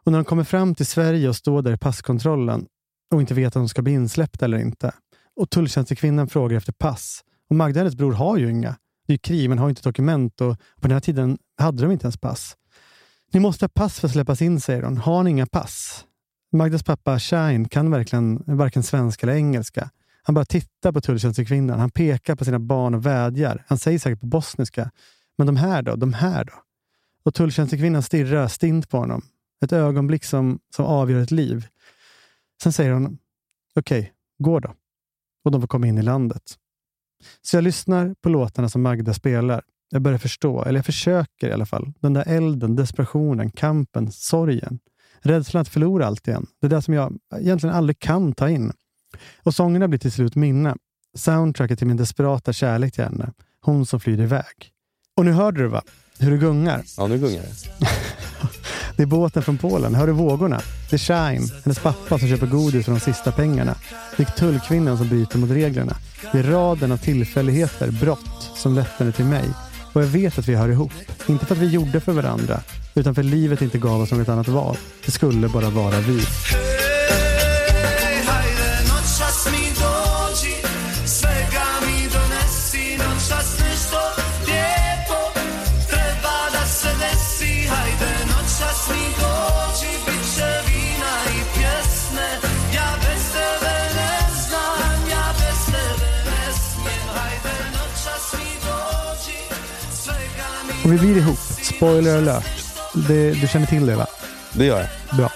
Och 0.05 0.13
när 0.13 0.19
de 0.19 0.25
kommer 0.25 0.45
fram 0.45 0.75
till 0.75 0.87
Sverige 0.87 1.29
och 1.29 1.37
står 1.37 1.63
där 1.63 1.73
i 1.73 1.79
passkontrollen 1.79 2.67
och 3.15 3.21
inte 3.21 3.35
vet 3.35 3.57
om 3.57 3.63
de 3.63 3.69
ska 3.69 3.83
bli 3.83 3.93
insläppta 3.93 4.45
eller 4.45 4.59
inte. 4.59 4.93
Och 5.37 5.51
tulltjänstekvinnan 5.51 6.29
frågar 6.29 6.57
efter 6.57 6.73
pass. 6.73 7.25
Och 7.51 7.57
Magda, 7.57 7.81
hennes 7.81 7.95
bror, 7.95 8.13
har 8.13 8.37
ju 8.37 8.51
inga. 8.51 8.77
Det 9.07 9.13
är 9.13 9.15
ju 9.15 9.19
krig, 9.19 9.49
man 9.49 9.59
har 9.59 9.69
inte 9.69 9.83
dokument 9.83 10.41
och 10.41 10.59
på 10.59 10.89
den 10.89 10.93
här 10.93 11.01
tiden 11.01 11.39
hade 11.59 11.83
de 11.83 11.93
inte 11.93 12.05
ens 12.05 12.17
pass. 12.17 12.57
Ni 13.33 13.41
måste 13.41 13.65
ha 13.65 13.69
pass 13.69 14.01
för 14.01 14.09
att 14.09 14.13
släppas 14.13 14.43
in, 14.43 14.61
säger 14.61 14.83
hon. 14.83 14.97
Har 14.97 15.23
ni 15.23 15.31
inga 15.31 15.47
pass? 15.47 16.05
Magdas 16.53 16.83
pappa 16.83 17.19
Shine 17.19 17.69
kan 17.69 17.91
verkligen 17.91 18.43
varken 18.47 18.83
svenska 18.83 19.27
eller 19.27 19.37
engelska. 19.37 19.91
Han 20.23 20.35
bara 20.35 20.45
tittar 20.45 20.93
på 20.93 21.01
tulltjänstekvinnan. 21.01 21.81
Han 21.81 21.91
pekar 21.91 22.37
på 22.37 22.45
sina 22.45 22.59
barn 22.59 22.95
och 22.95 23.07
vädjar. 23.07 23.65
Han 23.67 23.79
säger 23.79 23.99
säkert 23.99 24.21
på 24.21 24.27
bosniska. 24.27 24.91
Men 25.39 25.47
de 25.47 25.57
här 25.57 25.83
då? 25.83 25.97
De 25.97 26.13
här 26.13 26.45
då? 26.45 26.53
Och 27.25 27.35
tulltjänstekvinnan 27.35 28.03
stirrar 28.03 28.49
stint 28.49 28.89
på 28.89 28.99
honom. 28.99 29.23
Ett 29.65 29.73
ögonblick 29.73 30.25
som, 30.25 30.59
som 30.77 30.85
avgör 30.85 31.21
ett 31.21 31.31
liv. 31.31 31.67
Sen 32.63 32.73
säger 32.73 32.93
hon, 32.93 33.19
okej, 33.75 33.99
okay, 34.01 34.11
gå 34.39 34.61
då. 34.61 34.75
Och 35.45 35.51
de 35.51 35.61
får 35.61 35.69
komma 35.69 35.87
in 35.87 35.99
i 35.99 36.03
landet. 36.03 36.59
Så 37.43 37.57
jag 37.57 37.65
lyssnar 37.65 38.15
på 38.23 38.29
låtarna 38.29 38.69
som 38.69 38.83
Magda 38.83 39.15
spelar. 39.15 39.63
Jag 39.91 40.03
börjar 40.03 40.19
förstå, 40.19 40.63
eller 40.65 40.79
jag 40.79 40.87
försöker 40.87 41.49
i 41.49 41.53
alla 41.53 41.67
fall. 41.67 41.93
Den 42.01 42.13
där 42.13 42.25
elden, 42.27 42.77
desperationen, 42.77 43.51
kampen, 43.51 44.13
sorgen. 44.13 44.79
Rädslan 45.21 45.61
att 45.61 45.69
förlora 45.69 46.07
allt 46.07 46.29
igen. 46.29 46.47
Det 46.61 46.69
där 46.69 46.81
som 46.81 46.95
jag 46.95 47.19
egentligen 47.39 47.75
aldrig 47.75 47.99
kan 47.99 48.33
ta 48.33 48.49
in. 48.49 48.73
Och 49.43 49.55
sångerna 49.55 49.89
blir 49.89 49.99
till 49.99 50.13
slut 50.13 50.35
minne. 50.35 50.77
Soundtracket 51.15 51.79
till 51.79 51.87
min 51.87 51.97
desperata 51.97 52.53
kärlek 52.53 52.95
till 52.95 53.05
henne. 53.05 53.33
Hon 53.61 53.87
som 53.87 54.01
flyr 54.01 54.21
iväg. 54.21 54.71
Och 55.17 55.25
nu 55.25 55.33
hörde 55.33 55.63
du 55.63 55.69
va? 55.69 55.83
Hur 56.19 56.31
det 56.31 56.37
gungar. 56.37 56.85
Ja, 56.97 57.07
nu 57.07 57.19
gungar 57.19 57.43
det. 57.43 57.87
Det 58.97 59.03
är 59.03 59.07
båten 59.07 59.43
från 59.43 59.59
Polen. 59.59 59.95
Hör 59.95 60.07
du 60.07 60.13
vågorna? 60.13 60.61
Det 60.91 60.97
är 60.97 60.99
Shine, 60.99 61.51
hennes 61.65 61.79
pappa 61.79 62.19
som 62.19 62.29
köper 62.29 62.47
godis 62.47 62.85
för 62.85 62.93
de 62.93 63.01
sista 63.01 63.33
pengarna. 63.33 63.75
Det 64.17 64.23
är 64.23 64.27
tullkvinnan 64.27 64.99
som 64.99 65.09
bryter 65.09 65.39
mot 65.39 65.51
reglerna. 65.51 65.97
Det 66.33 66.39
är 66.39 66.43
raden 66.43 66.93
av 66.93 66.97
tillfälligheter, 66.97 67.91
brott, 67.91 68.51
som 68.57 68.75
lett 68.75 68.99
henne 68.99 69.13
till 69.13 69.25
mig. 69.25 69.45
Och 69.93 70.03
jag 70.03 70.07
vet 70.07 70.39
att 70.39 70.49
vi 70.49 70.55
hör 70.55 70.69
ihop. 70.69 70.93
Inte 71.27 71.47
för 71.47 71.55
att 71.55 71.61
vi 71.61 71.67
gjorde 71.67 72.01
för 72.01 72.13
varandra, 72.13 72.61
utan 72.95 73.15
för 73.15 73.23
att 73.23 73.27
livet 73.27 73.63
inte 73.63 73.79
gav 73.79 74.01
oss 74.01 74.13
något 74.13 74.29
annat 74.29 74.49
val. 74.49 74.77
Det 75.05 75.11
skulle 75.11 75.49
bara 75.49 75.71
vara 75.71 76.01
vi. 76.01 76.21
Och 100.85 100.93
vi 100.93 100.99
blir 100.99 101.17
ihop. 101.17 101.39
Spoiler 101.39 102.19
alert. 102.19 102.45
Det, 103.09 103.31
du 103.31 103.49
känner 103.49 103.67
till 103.67 103.87
det 103.87 103.97
va? 103.97 104.07
Det 104.53 104.65
gör 104.65 104.81
jag. 104.81 105.17
Bra. 105.17 105.33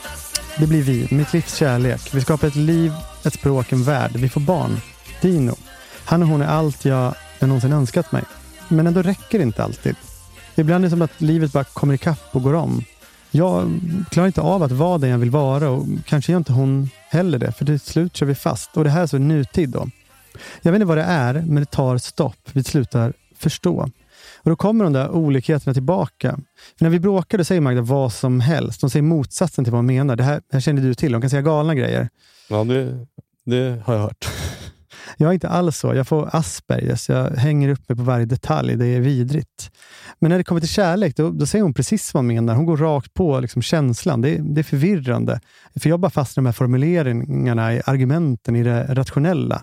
Det 0.58 0.66
blir 0.66 0.82
vi, 0.82 1.08
mitt 1.10 1.32
livs 1.32 1.54
kärlek. 1.54 2.14
Vi 2.14 2.20
skapar 2.20 2.48
ett 2.48 2.56
liv, 2.56 2.92
ett 3.24 3.34
språk, 3.34 3.72
en 3.72 3.84
värld. 3.84 4.10
Vi 4.14 4.28
får 4.28 4.40
barn. 4.40 4.80
Dino. 5.22 5.56
Han 6.04 6.22
och 6.22 6.28
hon 6.28 6.42
är 6.42 6.46
allt 6.46 6.84
jag, 6.84 7.14
någonsin 7.40 7.72
önskat 7.72 8.12
mig. 8.12 8.22
Men 8.68 8.86
ändå 8.86 9.02
räcker 9.02 9.38
det 9.38 9.42
inte 9.42 9.64
alltid. 9.64 9.96
Ibland 10.54 10.84
är 10.84 10.86
det 10.86 10.90
som 10.90 11.02
att 11.02 11.20
livet 11.20 11.52
bara 11.52 11.64
kommer 11.64 11.94
ikapp 11.94 12.28
och 12.32 12.42
går 12.42 12.54
om. 12.54 12.84
Jag 13.30 13.80
klarar 14.10 14.26
inte 14.26 14.40
av 14.40 14.62
att 14.62 14.72
vara 14.72 14.98
den 14.98 15.10
jag 15.10 15.18
vill 15.18 15.30
vara 15.30 15.70
och 15.70 15.86
kanske 16.06 16.32
gör 16.32 16.38
inte 16.38 16.52
hon 16.52 16.90
heller 17.08 17.38
det, 17.38 17.52
för 17.52 17.64
till 17.64 17.80
slut 17.80 18.16
kör 18.16 18.26
vi 18.26 18.34
fast. 18.34 18.76
Och 18.76 18.84
det 18.84 18.90
här 18.90 19.02
är 19.02 19.06
så 19.06 19.18
nutid 19.18 19.68
då. 19.68 19.88
Jag 20.62 20.72
vet 20.72 20.76
inte 20.76 20.86
vad 20.86 20.98
det 20.98 21.04
är, 21.04 21.34
men 21.34 21.54
det 21.54 21.70
tar 21.70 21.98
stopp. 21.98 22.38
Vi 22.52 22.64
slutar 22.64 23.12
förstå. 23.38 23.90
Och 24.38 24.50
då 24.50 24.56
kommer 24.56 24.84
de 24.84 24.92
där 24.92 25.10
olikheterna 25.10 25.74
tillbaka. 25.74 26.38
För 26.78 26.84
när 26.84 26.90
vi 26.90 27.00
bråkar, 27.00 27.38
då 27.38 27.44
säger 27.44 27.60
Magda 27.60 27.82
vad 27.82 28.12
som 28.12 28.40
helst. 28.40 28.80
De 28.80 28.90
säger 28.90 29.02
motsatsen 29.02 29.64
till 29.64 29.72
vad 29.72 29.78
hon 29.78 29.86
menar. 29.86 30.16
Det 30.16 30.24
här, 30.24 30.34
det 30.34 30.52
här 30.52 30.60
känner 30.60 30.82
du 30.82 30.94
till. 30.94 31.12
De 31.12 31.20
kan 31.20 31.30
säga 31.30 31.42
galna 31.42 31.74
grejer. 31.74 32.08
Ja, 32.50 32.64
det, 32.64 33.06
det 33.46 33.82
har 33.84 33.94
jag 33.94 34.00
hört. 34.00 34.28
Jag 35.16 35.28
är 35.28 35.32
inte 35.34 35.48
alls 35.48 35.78
så. 35.78 35.94
Jag 35.94 36.08
får 36.08 36.28
Aspergers. 36.36 37.08
Jag 37.08 37.30
hänger 37.30 37.68
upp 37.68 37.88
mig 37.88 37.96
på 37.98 38.02
varje 38.04 38.24
detalj. 38.26 38.76
Det 38.76 38.86
är 38.86 39.00
vidrigt. 39.00 39.70
Men 40.18 40.30
när 40.30 40.38
det 40.38 40.44
kommer 40.44 40.60
till 40.60 40.70
kärlek, 40.70 41.16
då, 41.16 41.30
då 41.30 41.46
säger 41.46 41.62
hon 41.62 41.74
precis 41.74 42.14
vad 42.14 42.18
hon 42.18 42.26
menar. 42.26 42.54
Hon 42.54 42.66
går 42.66 42.76
rakt 42.76 43.14
på 43.14 43.40
liksom 43.40 43.62
känslan. 43.62 44.20
Det, 44.20 44.30
är- 44.30 44.38
det 44.42 44.60
är 44.60 44.62
förvirrande. 44.62 45.40
För 45.80 45.88
jag 45.90 46.00
bara 46.00 46.10
fastnar 46.10 46.44
här 46.44 46.52
formuleringarna, 46.52 47.74
i 47.74 47.82
argumenten, 47.86 48.56
i 48.56 48.62
det 48.62 48.84
rationella. 48.94 49.62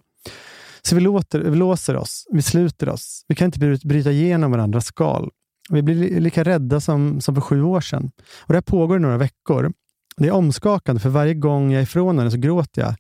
Så 0.86 0.96
vi, 0.96 1.02
låter, 1.02 1.40
vi 1.40 1.58
låser 1.58 1.96
oss. 1.98 2.28
Vi 2.32 2.42
sluter 2.42 2.90
oss. 2.90 3.26
Vi 3.28 3.36
kan 3.36 3.46
inte 3.46 3.60
bryta 3.88 4.12
igenom 4.12 4.52
varandras 4.52 4.86
skal. 4.86 5.30
Vi 5.70 5.82
blir 5.82 6.20
lika 6.20 6.44
rädda 6.44 6.80
som, 6.80 7.22
som 7.22 7.36
för 7.36 7.42
sju 7.42 7.64
år 7.64 7.82
sedan. 7.82 8.12
Och 8.42 8.48
det 8.48 8.54
här 8.54 8.62
pågår 8.62 8.98
i 8.98 9.00
några 9.00 9.18
veckor. 9.18 9.74
Det 10.18 10.28
är 10.28 10.32
omskakande, 10.32 11.00
för 11.00 11.10
varje 11.10 11.34
gång 11.34 11.72
jag 11.72 11.80
är 11.80 11.84
ifrån 11.84 12.18
henne 12.18 12.32
så 12.32 12.38
gråter 12.38 12.82
jag. 12.82 12.96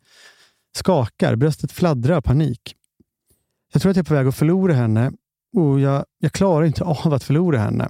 Skakar, 0.77 1.35
bröstet 1.35 1.71
fladdrar 1.71 2.15
av 2.15 2.21
panik. 2.21 2.75
Jag 3.73 3.81
tror 3.81 3.89
att 3.89 3.95
jag 3.95 4.03
är 4.03 4.07
på 4.07 4.13
väg 4.13 4.27
att 4.27 4.35
förlora 4.35 4.73
henne 4.73 5.11
och 5.57 5.79
jag, 5.79 6.05
jag 6.19 6.31
klarar 6.31 6.65
inte 6.65 6.83
av 6.83 7.13
att 7.13 7.23
förlora 7.23 7.59
henne. 7.59 7.89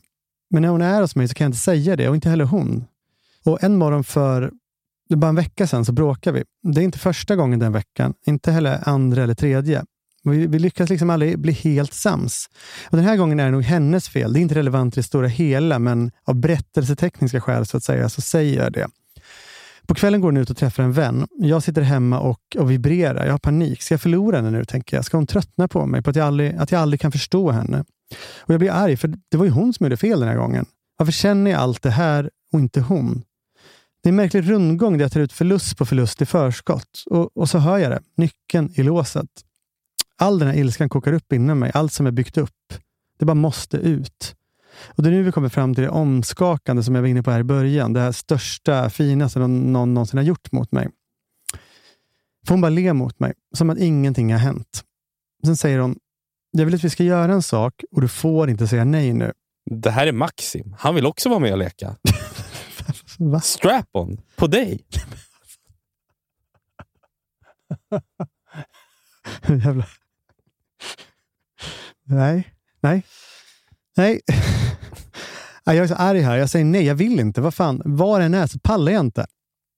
Men 0.49 0.61
när 0.61 0.69
hon 0.69 0.81
är 0.81 1.01
hos 1.01 1.15
mig 1.15 1.27
så 1.27 1.33
kan 1.33 1.45
jag 1.45 1.49
inte 1.49 1.59
säga 1.59 1.95
det 1.95 2.09
och 2.09 2.15
inte 2.15 2.29
heller 2.29 2.45
hon. 2.45 2.85
Och 3.45 3.63
en 3.63 3.77
morgon 3.77 4.03
för 4.03 4.51
det 5.09 5.15
är 5.15 5.17
bara 5.17 5.29
en 5.29 5.35
vecka 5.35 5.67
sedan 5.67 5.85
så 5.85 5.91
bråkar 5.91 6.31
vi. 6.31 6.43
Det 6.63 6.81
är 6.81 6.83
inte 6.83 6.99
första 6.99 7.35
gången 7.35 7.59
den 7.59 7.71
veckan, 7.71 8.13
inte 8.25 8.51
heller 8.51 8.79
andra 8.89 9.23
eller 9.23 9.35
tredje. 9.35 9.83
Vi, 10.23 10.47
vi 10.47 10.59
lyckas 10.59 10.89
liksom 10.89 11.09
aldrig 11.09 11.39
bli 11.39 11.51
helt 11.51 11.93
sams. 11.93 12.49
Och 12.89 12.97
den 12.97 13.05
här 13.05 13.17
gången 13.17 13.39
är 13.39 13.45
det 13.45 13.51
nog 13.51 13.63
hennes 13.63 14.09
fel. 14.09 14.33
Det 14.33 14.39
är 14.39 14.41
inte 14.41 14.55
relevant 14.55 14.97
i 14.97 14.99
det 14.99 15.03
stora 15.03 15.27
hela, 15.27 15.79
men 15.79 16.11
av 16.23 16.35
berättelsetekniska 16.35 17.41
skäl 17.41 17.65
så 17.65 17.77
att 17.77 17.83
säga, 17.83 18.09
så 18.09 18.21
säger 18.21 18.63
jag 18.63 18.73
det. 18.73 18.87
På 19.87 19.95
kvällen 19.95 20.21
går 20.21 20.27
hon 20.27 20.37
ut 20.37 20.49
och 20.49 20.57
träffar 20.57 20.83
en 20.83 20.91
vän. 20.91 21.27
Jag 21.37 21.63
sitter 21.63 21.81
hemma 21.81 22.19
och, 22.19 22.39
och 22.57 22.71
vibrerar. 22.71 23.25
Jag 23.25 23.33
har 23.33 23.37
panik. 23.37 23.81
Ska 23.81 23.93
jag 23.93 24.01
förlora 24.01 24.37
henne 24.37 24.51
nu, 24.51 24.65
tänker 24.65 24.97
jag? 24.97 25.05
Ska 25.05 25.17
hon 25.17 25.27
tröttna 25.27 25.67
på 25.67 25.85
mig? 25.85 26.01
På 26.01 26.09
att 26.09 26.15
jag 26.15 26.27
aldrig, 26.27 26.55
att 26.55 26.71
jag 26.71 26.81
aldrig 26.81 27.01
kan 27.01 27.11
förstå 27.11 27.51
henne? 27.51 27.85
Och 28.39 28.53
Jag 28.53 28.59
blir 28.59 28.71
arg, 28.71 28.97
för 28.97 29.07
det 29.07 29.37
var 29.37 29.45
ju 29.45 29.51
hon 29.51 29.73
som 29.73 29.83
gjorde 29.83 29.97
fel 29.97 30.19
den 30.19 30.29
här 30.29 30.35
gången. 30.35 30.65
Varför 30.97 31.13
känner 31.13 31.51
jag 31.51 31.59
allt 31.59 31.81
det 31.81 31.89
här 31.89 32.29
och 32.53 32.59
inte 32.59 32.81
hon? 32.81 33.23
Det 34.05 34.09
är 34.09 34.11
en 34.11 34.15
märklig 34.15 34.49
rundgång 34.49 34.97
där 34.97 35.05
jag 35.05 35.11
tar 35.11 35.19
ut 35.19 35.33
förlust 35.33 35.77
på 35.77 35.85
förlust 35.85 36.21
i 36.21 36.25
förskott. 36.25 37.03
Och, 37.05 37.37
och 37.37 37.49
så 37.49 37.57
hör 37.57 37.77
jag 37.77 37.91
det. 37.91 38.01
Nyckeln 38.17 38.71
i 38.75 38.83
låset. 38.83 39.29
All 40.17 40.39
den 40.39 40.47
här 40.47 40.55
ilskan 40.55 40.89
kokar 40.89 41.13
upp 41.13 41.33
inom 41.33 41.59
mig. 41.59 41.71
Allt 41.73 41.93
som 41.93 42.05
är 42.07 42.11
byggt 42.11 42.37
upp. 42.37 42.73
Det 43.19 43.25
bara 43.25 43.33
måste 43.33 43.77
ut. 43.77 44.35
Och 44.85 45.03
Det 45.03 45.09
är 45.09 45.11
nu 45.11 45.23
vi 45.23 45.31
kommer 45.31 45.49
fram 45.49 45.75
till 45.75 45.83
det 45.83 45.89
omskakande 45.89 46.83
som 46.83 46.95
jag 46.95 47.01
var 47.01 47.09
inne 47.09 47.23
på 47.23 47.31
här 47.31 47.39
i 47.39 47.43
början. 47.43 47.93
Det 47.93 47.99
här 47.99 48.11
största, 48.11 48.89
finaste 48.89 49.39
någon, 49.39 49.73
någon 49.73 49.93
någonsin 49.93 50.17
har 50.17 50.23
gjort 50.23 50.51
mot 50.51 50.71
mig. 50.71 50.89
För 52.47 52.53
hon 52.53 52.61
bara 52.61 52.69
ler 52.69 52.93
mot 52.93 53.19
mig, 53.19 53.33
som 53.55 53.69
att 53.69 53.77
ingenting 53.77 54.31
har 54.31 54.39
hänt. 54.39 54.83
Sen 55.45 55.57
säger 55.57 55.79
hon, 55.79 55.95
jag 56.51 56.65
vill 56.65 56.75
att 56.75 56.83
vi 56.83 56.89
ska 56.89 57.03
göra 57.03 57.33
en 57.33 57.41
sak 57.41 57.83
och 57.91 58.01
du 58.01 58.07
får 58.07 58.49
inte 58.49 58.67
säga 58.67 58.85
nej 58.85 59.13
nu. 59.13 59.33
Det 59.71 59.91
här 59.91 60.07
är 60.07 60.11
Maxim. 60.11 60.75
Han 60.79 60.95
vill 60.95 61.05
också 61.05 61.29
vara 61.29 61.39
med 61.39 61.51
och 61.51 61.57
leka. 61.57 61.95
Va? 63.19 63.41
Strap-on 63.41 64.21
på 64.35 64.47
dig. 64.47 64.79
Jävla... 69.65 69.85
Nej, 72.03 72.53
nej, 72.81 73.03
nej. 73.95 74.21
Jag 75.65 75.77
är 75.77 75.87
så 75.87 75.95
arg 75.95 76.19
här. 76.19 76.37
Jag 76.37 76.49
säger 76.49 76.65
nej, 76.65 76.85
jag 76.85 76.95
vill 76.95 77.19
inte. 77.19 77.41
Vad 77.41 77.53
fan, 77.53 77.81
var 77.85 78.19
den 78.19 78.33
är 78.33 78.47
så 78.47 78.59
pallar 78.59 78.91
jag 78.91 78.99
inte. 78.99 79.25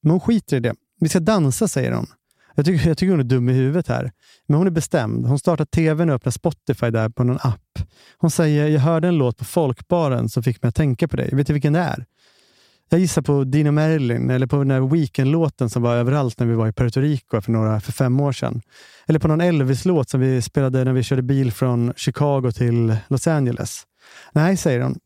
Men 0.02 0.12
hon 0.12 0.20
skiter 0.20 0.58
i 0.58 0.60
det. 0.60 0.76
Vi 1.00 1.10
ska 1.10 1.20
dansa, 1.20 1.68
säger 1.68 1.92
hon. 1.92 2.08
Jag 2.56 2.66
tycker, 2.66 2.88
jag 2.88 2.98
tycker 2.98 3.12
hon 3.12 3.20
är 3.20 3.24
dum 3.24 3.50
i 3.50 3.54
huvudet 3.54 3.88
här. 3.88 4.12
Men 4.48 4.58
hon 4.58 4.68
är 4.68 4.72
bestämd. 4.72 5.28
Hon 5.28 5.40
startar 5.40 5.66
tvn 5.66 6.10
och 6.10 6.16
öppnar 6.16 6.32
Spotify 6.32 6.90
där 6.90 7.10
på 7.10 7.24
någon 7.24 7.40
app. 7.42 7.80
Hon 8.18 8.32
säger, 8.32 8.68
jag 8.68 8.80
hörde 8.80 9.08
en 9.08 9.18
låt 9.18 9.38
på 9.38 9.46
folkbaren 9.46 10.30
som 10.30 10.44
fick 10.44 10.62
mig 10.62 10.70
att 10.70 10.76
tänka 10.76 11.08
på 11.08 11.16
dig. 11.16 11.30
Vet 11.34 11.48
du 11.48 11.54
vilken 11.54 11.74
det 11.74 11.80
är? 11.80 12.06
Jag 12.90 13.00
gissar 13.00 13.22
på 13.22 13.44
Dino 13.44 13.72
Merlin 13.72 14.30
eller 14.30 14.48
på 14.48 14.58
den 14.58 14.68
där 14.68 14.82
Weekend-låten 14.82 15.70
som 15.70 15.82
var 15.82 15.96
överallt 15.96 16.40
när 16.40 16.48
vi 16.48 16.54
var 16.54 16.68
i 16.68 16.72
Puerto 16.72 17.02
Rico 17.02 17.42
för, 17.42 17.52
några, 17.52 17.80
för 17.80 17.92
fem 17.92 18.20
år 18.20 18.32
sedan. 18.32 18.62
Eller 19.08 19.20
på 19.20 19.28
någon 19.28 19.42
Elvis-låt 19.42 20.10
som 20.10 20.20
vi 20.20 20.42
spelade 20.42 20.84
när 20.84 20.94
vi 20.94 21.04
körde 21.04 21.22
bil 21.22 21.52
från 21.52 21.94
Chicago 21.96 22.52
till 22.52 22.98
Los 23.08 23.28
Angeles. 23.28 23.84
Nej, 24.32 24.58
säger 24.58 24.82
hon. 24.82 25.00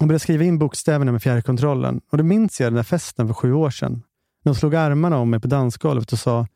Hon 0.00 0.08
började 0.08 0.20
skriva 0.20 0.44
in 0.44 0.58
bokstäverna 0.58 1.12
med 1.12 1.22
fjärrkontrollen. 1.22 2.00
Och 2.12 2.18
då 2.18 2.24
minns 2.24 2.60
jag 2.60 2.66
den 2.66 2.76
där 2.76 2.82
festen 2.82 3.26
för 3.26 3.34
sju 3.34 3.52
år 3.52 3.70
sedan. 3.70 3.92
När 4.42 4.50
hon 4.50 4.54
slog 4.54 4.74
armarna 4.74 5.18
om 5.18 5.30
mig 5.30 5.40
på 5.40 5.48
dansgolvet 5.48 6.12
och 6.12 6.18
sa 6.18 6.46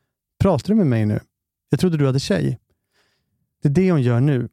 Pratar 0.41 0.69
du 0.69 0.75
med 0.75 0.87
mig 0.87 1.07
nu? 1.07 1.21
Jag 1.71 1.81
trodde 1.81 1.97
du 1.97 2.07
hade 2.07 2.21
tjej. 2.21 2.59
Det 3.63 3.69
är 3.69 3.73
det 3.73 3.91
hon 3.91 4.03
gör 4.03 4.21
nu. 4.21 4.49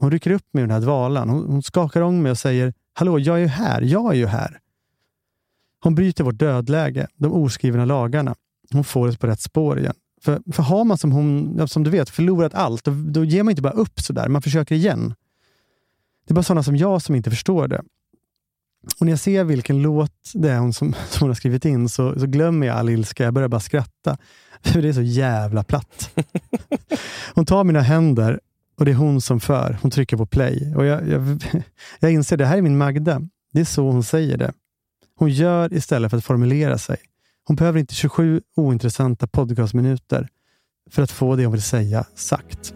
Hon 0.00 0.10
rycker 0.10 0.30
upp 0.30 0.54
mig 0.54 0.62
ur 0.62 0.66
den 0.66 0.74
här 0.74 0.80
dvalan. 0.80 1.28
Hon, 1.28 1.44
hon 1.46 1.62
skakar 1.62 2.00
om 2.00 2.22
mig 2.22 2.30
och 2.30 2.38
säger 2.38 2.74
Hallå, 2.92 3.18
jag 3.18 3.36
är 3.36 3.40
ju 3.40 3.46
här. 3.46 3.82
Jag 3.82 4.12
är 4.12 4.16
ju 4.16 4.26
här. 4.26 4.60
Hon 5.84 5.94
bryter 5.94 6.24
vårt 6.24 6.38
dödläge, 6.38 7.06
de 7.16 7.32
oskrivna 7.32 7.84
lagarna. 7.84 8.34
Hon 8.72 8.84
får 8.84 9.08
oss 9.08 9.16
på 9.16 9.26
rätt 9.26 9.40
spår 9.40 9.78
igen. 9.78 9.94
För, 10.22 10.40
för 10.52 10.62
har 10.62 10.84
man 10.84 10.98
som 10.98 11.12
hon, 11.12 11.68
som 11.68 11.84
du 11.84 11.90
vet, 11.90 12.10
förlorat 12.10 12.54
allt, 12.54 12.84
då, 12.84 12.92
då 13.06 13.24
ger 13.24 13.42
man 13.42 13.50
inte 13.50 13.62
bara 13.62 13.72
upp 13.72 14.00
sådär. 14.00 14.28
Man 14.28 14.42
försöker 14.42 14.74
igen. 14.74 15.14
Det 16.26 16.32
är 16.32 16.34
bara 16.34 16.42
sådana 16.42 16.62
som 16.62 16.76
jag 16.76 17.02
som 17.02 17.14
inte 17.14 17.30
förstår 17.30 17.68
det. 17.68 17.82
Och 18.98 19.06
när 19.06 19.12
jag 19.12 19.18
ser 19.18 19.44
vilken 19.44 19.82
låt 19.82 20.30
det 20.34 20.50
är 20.50 20.58
hon 20.58 20.72
som, 20.72 20.92
som 21.08 21.20
hon 21.20 21.30
har 21.30 21.34
skrivit 21.34 21.64
in 21.64 21.88
så, 21.88 22.20
så 22.20 22.26
glömmer 22.26 22.66
jag 22.66 22.76
all 22.76 22.88
ilska. 22.88 23.24
Jag 23.24 23.34
börjar 23.34 23.48
bara 23.48 23.60
skratta. 23.60 24.16
För 24.62 24.82
det 24.82 24.88
är 24.88 24.92
så 24.92 25.02
jävla 25.02 25.64
platt. 25.64 26.10
Hon 27.34 27.46
tar 27.46 27.64
mina 27.64 27.80
händer 27.80 28.40
och 28.78 28.84
det 28.84 28.90
är 28.90 28.94
hon 28.94 29.20
som 29.20 29.40
för. 29.40 29.78
Hon 29.82 29.90
trycker 29.90 30.16
på 30.16 30.26
play. 30.26 30.74
Och 30.76 30.84
jag, 30.84 31.08
jag, 31.08 31.44
jag 32.00 32.12
inser 32.12 32.36
det 32.36 32.46
här 32.46 32.58
är 32.58 32.62
min 32.62 32.78
Magda. 32.78 33.20
Det 33.52 33.60
är 33.60 33.64
så 33.64 33.90
hon 33.90 34.02
säger 34.02 34.36
det. 34.36 34.52
Hon 35.16 35.28
gör 35.28 35.74
istället 35.74 36.10
för 36.10 36.18
att 36.18 36.24
formulera 36.24 36.78
sig. 36.78 36.96
Hon 37.46 37.56
behöver 37.56 37.80
inte 37.80 37.94
27 37.94 38.40
ointressanta 38.56 39.26
podcastminuter 39.26 40.28
för 40.90 41.02
att 41.02 41.10
få 41.10 41.36
det 41.36 41.44
hon 41.44 41.52
vill 41.52 41.62
säga 41.62 42.04
sagt. 42.14 42.74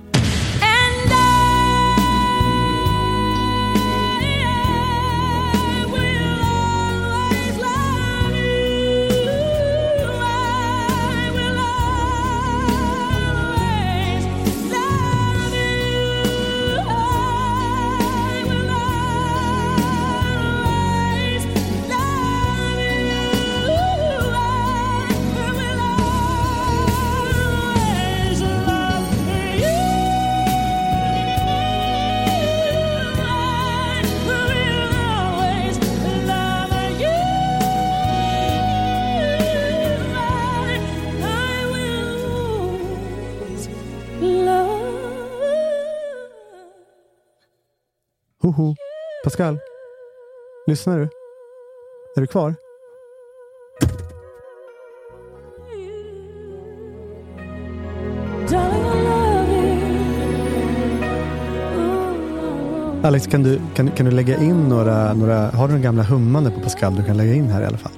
Hoho. 48.58 48.74
Pascal? 49.24 49.58
Lyssnar 50.66 50.98
du? 50.98 51.08
Är 52.16 52.20
du 52.20 52.26
kvar? 52.26 52.54
Alex, 63.02 63.26
kan 63.26 63.42
du, 63.42 63.60
kan, 63.74 63.90
kan 63.90 64.06
du 64.06 64.12
lägga 64.12 64.36
in 64.36 64.68
några, 64.68 65.12
några... 65.14 65.50
Har 65.50 65.68
du 65.68 65.72
några 65.74 65.84
gamla 65.84 66.02
hummande 66.02 66.50
på 66.50 66.60
Pascal 66.60 66.96
du 66.96 67.04
kan 67.04 67.16
lägga 67.16 67.34
in 67.34 67.48
här 67.48 67.62
i 67.62 67.66
alla 67.66 67.78
fall? 67.78 67.92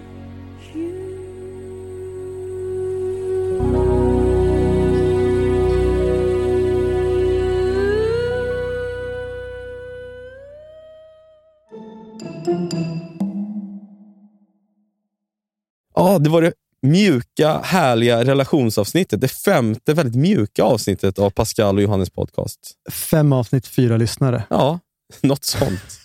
Det 16.23 16.31
var 16.31 16.43
det 16.43 16.53
mjuka, 16.83 17.61
härliga 17.64 18.25
relationsavsnittet. 18.25 19.21
Det 19.21 19.29
femte 19.29 19.95
väldigt 19.95 20.14
mjuka 20.16 20.62
avsnittet 20.64 21.18
av 21.18 21.31
Pascal 21.31 21.77
och 21.77 21.83
Johannes 21.83 22.11
podcast. 22.11 22.59
Fem 22.91 23.33
avsnitt, 23.33 23.66
fyra 23.66 23.97
lyssnare. 23.97 24.45
Ja, 24.51 24.79
något 25.21 25.45
sånt. 25.45 26.01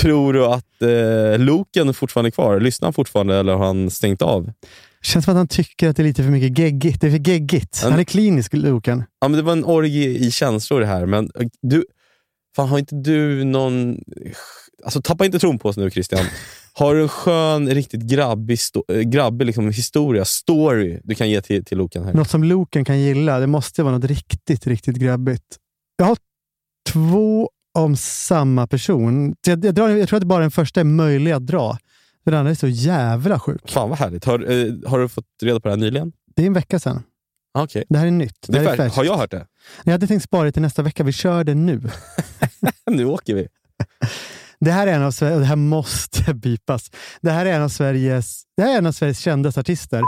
Tror 0.00 0.32
du 0.32 0.46
att 0.46 0.82
eh, 0.82 1.38
Loken 1.44 1.88
är 1.88 1.92
fortfarande 1.92 2.30
kvar? 2.30 2.60
Lyssnar 2.60 2.86
han 2.86 2.92
fortfarande 2.92 3.36
eller 3.36 3.52
har 3.52 3.66
han 3.66 3.90
stängt 3.90 4.22
av? 4.22 4.52
Känns 5.02 5.24
som 5.24 5.32
att 5.32 5.38
han 5.38 5.48
tycker 5.48 5.88
att 5.88 5.96
det 5.96 6.02
är 6.02 6.04
lite 6.04 6.22
för 6.22 6.30
mycket 6.30 6.58
geggigt. 6.58 7.00
Det 7.00 7.06
är 7.06 7.10
för 7.10 7.28
geggigt. 7.30 7.80
Han- 7.82 7.90
Han 7.92 8.00
är 8.00 8.04
klinisk, 8.04 8.52
Loken. 8.52 9.04
Ja, 9.20 9.28
men 9.28 9.36
det 9.38 9.42
var 9.42 9.52
en 9.52 9.64
orgie 9.64 10.08
i 10.18 10.30
känslor 10.30 10.80
det 10.80 10.86
här, 10.86 11.06
men 11.06 11.30
eh, 11.40 11.46
du, 11.62 11.84
fan, 12.56 12.68
har 12.68 12.78
inte 12.78 12.94
du 12.94 13.44
någon... 13.44 13.98
Alltså, 14.84 15.02
tappa 15.02 15.24
inte 15.24 15.38
tron 15.38 15.58
på 15.58 15.68
oss 15.68 15.76
nu 15.76 15.90
Christian. 15.90 16.24
Har 16.78 16.94
du 16.94 17.02
en 17.02 17.08
skön, 17.08 17.68
riktigt 17.70 18.02
grabbig, 18.02 18.56
sto- 18.58 18.92
eh, 18.92 19.00
grabbig 19.00 19.44
liksom, 19.46 19.70
historia, 19.70 20.24
story 20.24 21.00
du 21.04 21.14
kan 21.14 21.30
ge 21.30 21.40
till, 21.40 21.64
till 21.64 21.78
Loken 21.78 22.04
här? 22.04 22.14
Något 22.14 22.30
som 22.30 22.44
Loken 22.44 22.84
kan 22.84 23.00
gilla. 23.00 23.38
Det 23.38 23.46
måste 23.46 23.82
vara 23.82 23.94
något 23.98 24.04
riktigt, 24.04 24.66
riktigt 24.66 24.96
grabbigt. 24.96 25.42
Jag 25.96 26.06
har 26.06 26.16
två 26.88 27.50
om 27.78 27.96
samma 27.96 28.66
person. 28.66 29.34
Jag, 29.46 29.64
jag, 29.64 29.74
drar, 29.74 29.88
jag 29.88 30.08
tror 30.08 30.16
att 30.16 30.24
bara 30.24 30.40
den 30.42 30.50
första 30.50 30.80
är 30.80 30.84
möjlig 30.84 31.32
att 31.32 31.46
dra. 31.46 31.78
Den 32.24 32.34
andra 32.34 32.50
är 32.50 32.54
så 32.54 32.68
jävla 32.68 33.38
sjuk. 33.40 33.70
Fan 33.70 33.88
vad 33.90 33.98
härligt. 33.98 34.24
Har, 34.24 34.38
eh, 34.50 34.72
har 34.90 34.98
du 34.98 35.08
fått 35.08 35.24
reda 35.42 35.60
på 35.60 35.68
det 35.68 35.72
här 35.74 35.80
nyligen? 35.80 36.12
Det 36.36 36.42
är 36.42 36.46
en 36.46 36.52
vecka 36.52 36.78
sedan. 36.78 37.02
Ah, 37.54 37.62
Okej. 37.62 37.84
Det 37.88 37.98
här 37.98 38.06
är 38.06 38.10
nytt. 38.10 38.34
Det, 38.46 38.52
Det 38.52 38.58
är 38.58 38.62
här 38.62 38.68
är 38.72 38.76
fär- 38.76 38.76
färskt. 38.84 38.96
har 38.96 39.04
jag 39.04 39.16
hört 39.16 39.30
det? 39.30 39.46
Jag 39.84 39.92
hade 39.92 40.06
tänkt 40.06 40.22
spara 40.22 40.44
det 40.44 40.52
till 40.52 40.62
nästa 40.62 40.82
vecka. 40.82 41.04
Vi 41.04 41.12
kör 41.12 41.44
det 41.44 41.54
nu. 41.54 41.82
nu 42.90 43.04
åker 43.04 43.34
vi. 43.34 43.48
Det 44.60 44.70
här 44.70 44.86
är 44.86 44.92
en 44.92 45.02
av 45.02 45.10
Sver- 45.10 45.38
det 45.38 45.44
här 45.44 45.56
måste 45.56 46.34
bipas. 46.42 46.90
Det 47.20 47.30
här 47.30 47.46
är 47.46 47.52
en 47.56 47.62
av 47.62 47.68
Sveriges, 47.68 48.42
det 48.56 48.62
här 48.62 48.74
är 48.74 48.78
en 48.78 48.86
av 48.86 48.92
Sveriges 48.92 49.18
kändaste 49.18 49.60
artister. 49.60 50.02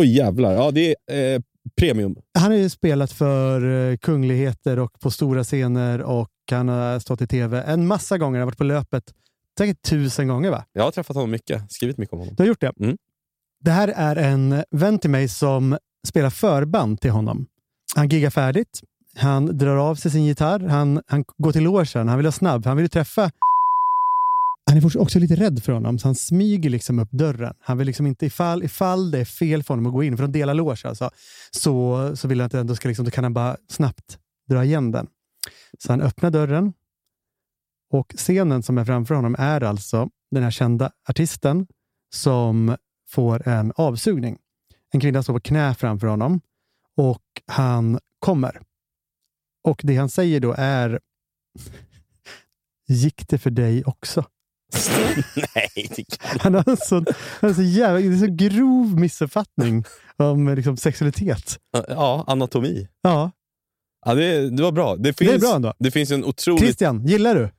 Oj 0.00 0.16
jävlar. 0.16 0.52
Ja, 0.52 0.70
det 0.70 0.94
är 1.10 1.34
eh, 1.34 1.40
premium. 1.80 2.16
Han 2.38 2.50
har 2.52 2.58
ju 2.58 2.68
spelat 2.70 3.12
för 3.12 3.90
eh, 3.90 3.96
kungligheter 3.96 4.78
och 4.78 5.00
på 5.00 5.10
stora 5.10 5.44
scener 5.44 6.02
och 6.02 6.28
han 6.50 6.68
har 6.68 6.98
stått 6.98 7.22
i 7.22 7.26
tv 7.26 7.62
en 7.62 7.86
massa 7.86 8.18
gånger. 8.18 8.38
Han 8.38 8.40
har 8.40 8.46
varit 8.46 8.58
på 8.58 8.64
löpet 8.64 9.04
säkert 9.58 9.82
tusen 9.82 10.28
gånger. 10.28 10.50
va? 10.50 10.64
Jag 10.72 10.82
har 10.84 10.90
träffat 10.90 11.16
honom 11.16 11.30
mycket. 11.30 11.72
Skrivit 11.72 11.98
mycket 11.98 12.12
om 12.12 12.18
honom. 12.18 12.34
Du 12.36 12.42
har 12.42 12.48
gjort 12.48 12.60
det? 12.60 12.72
Mm. 12.80 12.96
Det 13.64 13.70
här 13.70 13.88
är 13.96 14.16
en 14.16 14.62
vän 14.70 14.98
till 14.98 15.10
mig 15.10 15.28
som 15.28 15.78
spelar 16.08 16.30
förband 16.30 17.00
till 17.00 17.10
honom. 17.10 17.46
Han 17.96 18.08
giggar 18.08 18.30
färdigt. 18.30 18.80
Han 19.16 19.58
drar 19.58 19.76
av 19.76 19.94
sig 19.94 20.10
sin 20.10 20.24
gitarr. 20.24 20.60
Han, 20.60 21.02
han 21.06 21.24
går 21.38 21.52
till 21.52 21.62
logen. 21.62 22.08
Han 22.08 22.16
vill 22.16 22.26
ha 22.26 22.32
snabb. 22.32 22.66
Han 22.66 22.76
vill 22.76 22.90
träffa... 22.90 23.30
Han 24.66 24.76
är 24.76 24.98
också 24.98 25.18
lite 25.18 25.36
rädd 25.36 25.62
för 25.62 25.72
honom, 25.72 25.98
så 25.98 26.08
han 26.08 26.14
smyger 26.14 26.70
liksom 26.70 26.98
upp 26.98 27.10
dörren. 27.10 27.54
Han 27.60 27.78
vill 27.78 27.86
liksom 27.86 28.06
inte, 28.06 28.26
ifall, 28.26 28.62
ifall 28.62 29.10
det 29.10 29.18
är 29.18 29.24
fel 29.24 29.62
för 29.62 29.74
honom 29.74 29.86
att 29.86 29.92
gå 29.92 30.02
in, 30.02 30.16
för 30.16 30.24
de 30.24 30.32
delar 30.32 30.54
loge 30.54 30.88
alltså, 30.88 31.10
så, 31.50 32.10
så 32.16 32.28
vill 32.28 32.40
han 32.40 32.46
att 32.46 32.52
det 32.52 32.60
ändå 32.60 32.74
ska 32.74 32.88
liksom, 32.88 33.04
då 33.04 33.10
kan 33.10 33.24
han 33.24 33.32
bara 33.32 33.56
snabbt 33.68 34.18
dra 34.48 34.64
igen 34.64 34.90
den. 34.90 35.06
Så 35.78 35.92
han 35.92 36.00
öppnar 36.00 36.30
dörren 36.30 36.72
och 37.90 38.14
scenen 38.16 38.62
som 38.62 38.78
är 38.78 38.84
framför 38.84 39.14
honom 39.14 39.36
är 39.38 39.60
alltså 39.60 40.08
den 40.30 40.42
här 40.42 40.50
kända 40.50 40.90
artisten 41.08 41.66
som 42.14 42.76
får 43.10 43.48
en 43.48 43.72
avsugning. 43.76 44.38
En 44.92 45.00
kvinna 45.00 45.22
står 45.22 45.34
på 45.34 45.40
knä 45.40 45.74
framför 45.74 46.06
honom 46.06 46.40
och 46.96 47.22
han 47.46 47.98
kommer. 48.20 48.60
Och 49.64 49.80
det 49.84 49.96
han 49.96 50.08
säger 50.08 50.40
då 50.40 50.54
är 50.58 51.00
Gick 52.88 53.28
det 53.28 53.38
för 53.38 53.50
dig 53.50 53.84
också? 53.84 54.24
Nej, 55.36 55.88
det 55.96 56.04
kan 56.04 56.38
Han 56.40 56.54
har 56.54 56.68
en 56.70 56.76
sån, 56.76 57.06
han 57.40 57.50
har 57.50 57.54
så 57.54 57.62
jävla, 57.62 58.00
det 58.00 58.06
är 58.06 58.12
en 58.12 58.20
så 58.20 58.26
grov 58.30 59.00
missuppfattning 59.00 59.84
om 60.16 60.54
liksom, 60.54 60.76
sexualitet. 60.76 61.58
Ja, 61.88 62.24
anatomi. 62.26 62.88
Ja, 63.02 63.30
Ja, 64.06 64.14
det, 64.14 64.50
det 64.50 64.62
var 64.62 64.72
bra. 64.72 64.96
Det 64.96 65.12
finns, 65.18 65.30
det 65.30 65.36
är 65.36 65.40
bra 65.40 65.56
ändå. 65.56 65.74
Det 65.78 65.90
finns 65.90 66.10
en 66.10 66.24
otroligt... 66.24 66.62
Christian, 66.62 67.06
gillar 67.06 67.34
du? 67.34 67.50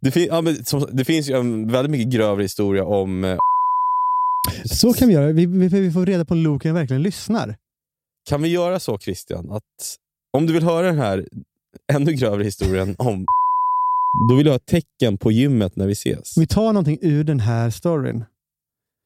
Det, 0.00 0.10
fin, 0.10 0.26
ja, 0.30 0.40
men, 0.40 0.64
som, 0.64 0.88
det 0.92 1.04
finns 1.04 1.30
ju 1.30 1.34
en 1.36 1.72
väldigt 1.72 1.90
mycket 1.90 2.12
grövre 2.12 2.42
historia 2.42 2.84
om... 2.84 3.24
eh, 3.24 3.38
Så 4.64 4.92
kan 4.92 5.08
vi 5.08 5.14
göra. 5.14 5.32
Vi, 5.32 5.46
vi, 5.46 5.68
vi 5.68 5.92
får 5.92 6.06
reda 6.06 6.24
på 6.24 6.34
om 6.34 6.40
Loken 6.40 6.74
verkligen 6.74 7.02
lyssnar. 7.02 7.56
Kan 8.30 8.42
vi 8.42 8.48
göra 8.48 8.80
så 8.80 8.98
Christian, 8.98 9.52
att 9.52 9.96
om 10.32 10.46
du 10.46 10.52
vill 10.52 10.62
höra 10.62 10.86
den 10.86 10.98
här 10.98 11.28
ännu 11.92 12.12
grövre 12.12 12.44
historien 12.44 12.96
om 12.98 13.26
Då 14.30 14.36
vill 14.36 14.46
jag 14.46 14.52
ha 14.52 14.56
ett 14.56 14.66
tecken 14.66 15.18
på 15.18 15.32
gymmet 15.32 15.76
när 15.76 15.86
vi 15.86 15.92
ses. 15.92 16.38
Vi 16.38 16.46
tar 16.46 16.72
någonting 16.72 16.98
ur 17.02 17.24
den 17.24 17.40
här 17.40 17.70
storyn. 17.70 18.24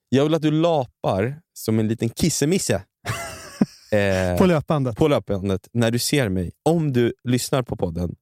Jag 0.09 0.25
vill 0.25 0.35
att 0.35 0.43
du 0.43 0.51
lapar 0.51 1.41
som 1.53 1.79
en 1.79 1.89
liten 1.89 2.11
kissemisse. 2.11 2.75
eh, 3.93 4.39
På 4.39 4.47
löpbandet. 4.47 4.97
på 4.97 5.09
löpbandet 5.09 5.69
när 5.73 5.91
du 5.91 5.99
ser 5.99 6.29
mig. 6.29 6.53
Om 6.65 6.93
du 6.93 7.13
lyssnar 7.29 7.63
på 7.63 7.77
podden 7.77 8.15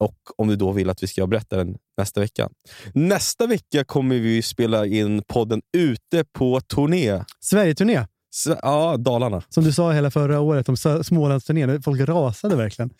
och 0.00 0.18
om 0.36 0.48
du 0.48 0.56
då 0.56 0.72
vill 0.72 0.90
att 0.90 1.02
vi 1.02 1.06
ska 1.06 1.26
berätta 1.26 1.56
den 1.56 1.76
nästa 1.98 2.20
vecka. 2.20 2.48
Nästa 2.94 3.46
vecka 3.46 3.84
kommer 3.84 4.16
vi 4.16 4.42
spela 4.42 4.86
in 4.86 5.22
podden 5.22 5.60
ute 5.76 6.24
på 6.24 6.60
turné. 6.60 7.24
Sverigeturné, 7.40 8.06
ja, 8.62 8.96
Dalarna. 8.96 9.42
som 9.48 9.64
du 9.64 9.72
sa 9.72 9.92
hela 9.92 10.10
förra 10.10 10.40
året 10.40 10.68
om 10.68 10.76
Smålandsturnén. 11.02 11.82
Folk 11.82 12.00
rasade 12.00 12.56
verkligen. 12.56 12.90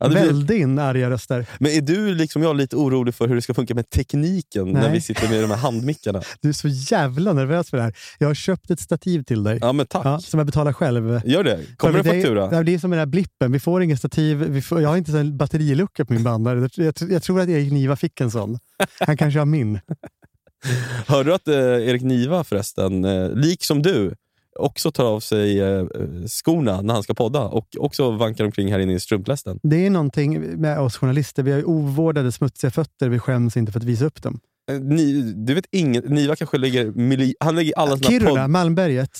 Ja, 0.00 0.08
blir- 0.08 0.20
Välde 0.20 0.56
in 0.56 0.78
arga 0.78 1.10
röster. 1.10 1.46
Men 1.58 1.72
är 1.72 1.80
du 1.80 2.14
liksom 2.14 2.42
jag 2.42 2.56
lite 2.56 2.76
orolig 2.76 3.14
för 3.14 3.28
hur 3.28 3.34
det 3.34 3.42
ska 3.42 3.54
funka 3.54 3.74
med 3.74 3.90
tekniken 3.90 4.72
när 4.72 4.80
Nej. 4.82 4.92
vi 4.92 5.00
sitter 5.00 5.28
med 5.28 5.40
de 5.42 5.50
här 5.50 5.56
handmickarna? 5.56 6.22
Du 6.40 6.48
är 6.48 6.52
så 6.52 6.68
jävla 6.68 7.32
nervös 7.32 7.70
för 7.70 7.76
det 7.76 7.82
här. 7.82 7.94
Jag 8.18 8.26
har 8.28 8.34
köpt 8.34 8.70
ett 8.70 8.80
stativ 8.80 9.22
till 9.22 9.44
dig. 9.44 9.58
Ja, 9.62 9.72
men 9.72 9.86
tack. 9.86 10.06
Ja, 10.06 10.20
som 10.20 10.38
jag 10.38 10.46
betalar 10.46 10.72
själv. 10.72 11.20
Gör 11.24 11.44
det. 11.44 11.60
Kommer 11.76 11.94
För 11.94 12.02
det 12.02 12.10
en 12.16 12.22
faktura? 12.22 12.48
Det, 12.48 12.62
det 12.62 12.74
är 12.74 12.78
som 12.78 12.90
den 12.90 12.98
här 12.98 13.06
blippen. 13.06 13.52
Vi 13.52 13.60
får 13.60 13.82
ingen 13.82 13.96
stativ. 13.98 14.60
Får, 14.60 14.80
jag 14.82 14.88
har 14.88 14.96
inte 14.96 15.18
en 15.18 15.36
batterilucka 15.36 16.04
på 16.04 16.12
min 16.12 16.22
bandare. 16.24 16.68
Jag, 16.74 16.92
jag, 17.00 17.10
jag 17.10 17.22
tror 17.22 17.40
att 17.40 17.48
Erik 17.48 17.72
Niva 17.72 17.96
fick 17.96 18.20
en 18.20 18.30
sån. 18.30 18.58
Han 19.00 19.16
kanske 19.16 19.38
har 19.38 19.46
min. 19.46 19.80
Hörde 21.06 21.30
du 21.30 21.34
att 21.34 21.48
eh, 21.48 21.54
Erik 21.88 22.02
Niva 22.02 22.44
förresten, 22.44 23.04
eh, 23.04 23.30
lik 23.30 23.64
som 23.64 23.82
du, 23.82 24.14
också 24.58 24.92
tar 24.92 25.04
av 25.04 25.20
sig 25.20 25.60
eh, 25.60 25.86
skorna 26.26 26.80
när 26.80 26.94
han 26.94 27.02
ska 27.02 27.14
podda 27.14 27.40
och 27.40 27.68
också 27.78 28.10
vankar 28.10 28.44
omkring 28.44 28.72
här 28.72 28.78
inne 28.78 28.94
i 28.94 29.00
strumplästen? 29.00 29.60
Det 29.62 29.86
är 29.86 29.90
någonting 29.90 30.60
med 30.60 30.80
oss 30.80 30.96
journalister. 30.96 31.42
Vi 31.42 31.52
har 31.52 31.68
ovårdade, 31.68 32.32
smutsiga 32.32 32.70
fötter. 32.70 33.08
Vi 33.08 33.18
skäms 33.18 33.56
inte 33.56 33.72
för 33.72 33.80
att 33.80 33.84
visa 33.84 34.04
upp 34.04 34.22
dem. 34.22 34.40
Eh, 34.68 34.80
Ni, 34.80 35.32
du 35.36 35.54
vet 35.54 35.66
ingen, 35.70 36.04
Niva 36.04 36.36
kanske 36.36 36.58
lägger, 36.58 36.86
mili, 36.86 37.34
han 37.40 37.56
lägger 37.56 37.78
alla 37.78 37.96
sina 37.96 38.10
Kiruna, 38.10 38.30
podd... 38.40 38.50
Malmberget. 38.50 39.18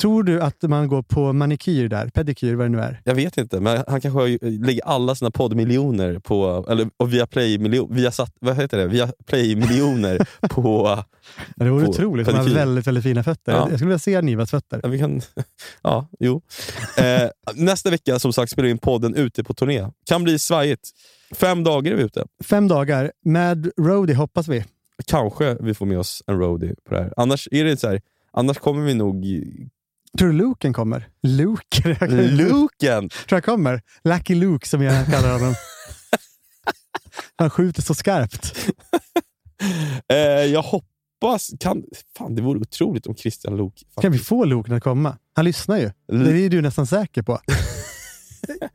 Tror 0.00 0.22
du 0.22 0.40
att 0.42 0.62
man 0.62 0.88
går 0.88 1.02
på 1.02 1.32
manikyr 1.32 1.88
där? 1.88 2.08
Pedikyr, 2.08 2.54
vad 2.54 2.66
det 2.66 2.70
nu 2.70 2.80
är. 2.80 3.00
Jag 3.04 3.14
vet 3.14 3.38
inte, 3.38 3.60
men 3.60 3.76
han 3.88 4.00
kanske 4.00 4.20
har- 4.20 4.64
lägger 4.66 4.84
alla 4.84 5.14
sina 5.14 5.30
poddmiljoner 5.30 6.18
på, 6.18 6.66
eller 6.70 6.88
och 6.96 7.12
via 7.12 7.26
play 7.26 7.58
miljon, 7.58 7.94
via 7.94 8.10
satt, 8.10 8.32
vad 8.40 8.56
heter 8.56 8.78
det? 8.78 8.86
Via 8.86 9.12
play 9.26 9.56
miljoner 9.56 10.26
på... 10.48 10.98
Det 11.56 11.70
vore 11.70 11.84
På 11.84 11.90
otroligt. 11.90 12.26
Han 12.26 12.36
har 12.36 12.42
pedikyr. 12.42 12.58
väldigt, 12.60 12.86
väldigt 12.86 13.04
fina 13.04 13.22
fötter. 13.22 13.52
Ja. 13.52 13.58
Jag 13.58 13.78
skulle 13.78 13.88
vilja 13.88 13.98
se 13.98 14.20
Nivas 14.22 14.50
fötter. 14.50 14.80
Ja, 14.82 14.88
vi 14.88 14.98
kan, 14.98 15.20
ja, 15.82 16.08
jo. 16.20 16.42
Eh, 16.96 17.28
nästa 17.54 17.90
vecka 17.90 18.18
som 18.18 18.32
sagt 18.32 18.52
spelar 18.52 18.64
vi 18.64 18.70
in 18.70 18.78
podden 18.78 19.14
ute 19.14 19.44
på 19.44 19.54
turné. 19.54 19.86
Kan 20.06 20.24
bli 20.24 20.38
svajigt. 20.38 20.90
Fem 21.34 21.64
dagar 21.64 21.92
är 21.92 21.96
vi 21.96 22.02
ute. 22.02 22.24
Fem 22.44 22.68
dagar 22.68 23.12
med 23.24 23.70
roadie 23.80 24.16
hoppas 24.16 24.48
vi. 24.48 24.64
Kanske 25.06 25.56
vi 25.60 25.74
får 25.74 25.86
med 25.86 25.98
oss 25.98 26.22
en 26.26 26.38
roadie 26.38 26.74
på 26.88 26.94
det 26.94 27.00
här. 27.00 27.14
Annars, 27.16 27.48
är 27.50 27.64
det 27.64 27.76
så 27.76 27.88
här, 27.88 28.00
annars 28.32 28.58
kommer 28.58 28.82
vi 28.82 28.94
nog... 28.94 29.26
Tror 30.18 30.28
du 30.28 30.34
Luken 30.34 30.72
kommer? 30.72 31.08
Luke? 31.22 31.96
Luken! 32.10 33.08
tror 33.08 33.36
jag 33.36 33.44
kommer. 33.44 33.82
Lucky 34.04 34.34
Luke 34.34 34.68
som 34.68 34.82
jag 34.82 35.06
kallar 35.06 35.32
honom. 35.32 35.54
Han 37.36 37.50
skjuter 37.50 37.82
så 37.82 37.94
skarpt. 37.94 38.56
Eh, 40.08 40.16
jag 40.44 40.62
hoppas... 40.62 41.50
Kan, 41.60 41.84
fan, 42.18 42.34
det 42.34 42.42
vore 42.42 42.60
otroligt 42.60 43.06
om 43.06 43.14
Christian 43.14 43.56
Lok... 43.56 43.82
Kan 44.00 44.12
vi 44.12 44.18
få 44.18 44.44
Luke 44.44 44.74
att 44.76 44.82
komma? 44.82 45.18
Han 45.34 45.44
lyssnar 45.44 45.76
ju. 45.78 45.90
Det 46.06 46.44
är 46.44 46.48
du 46.50 46.62
nästan 46.62 46.86
säker 46.86 47.22
på. 47.22 47.40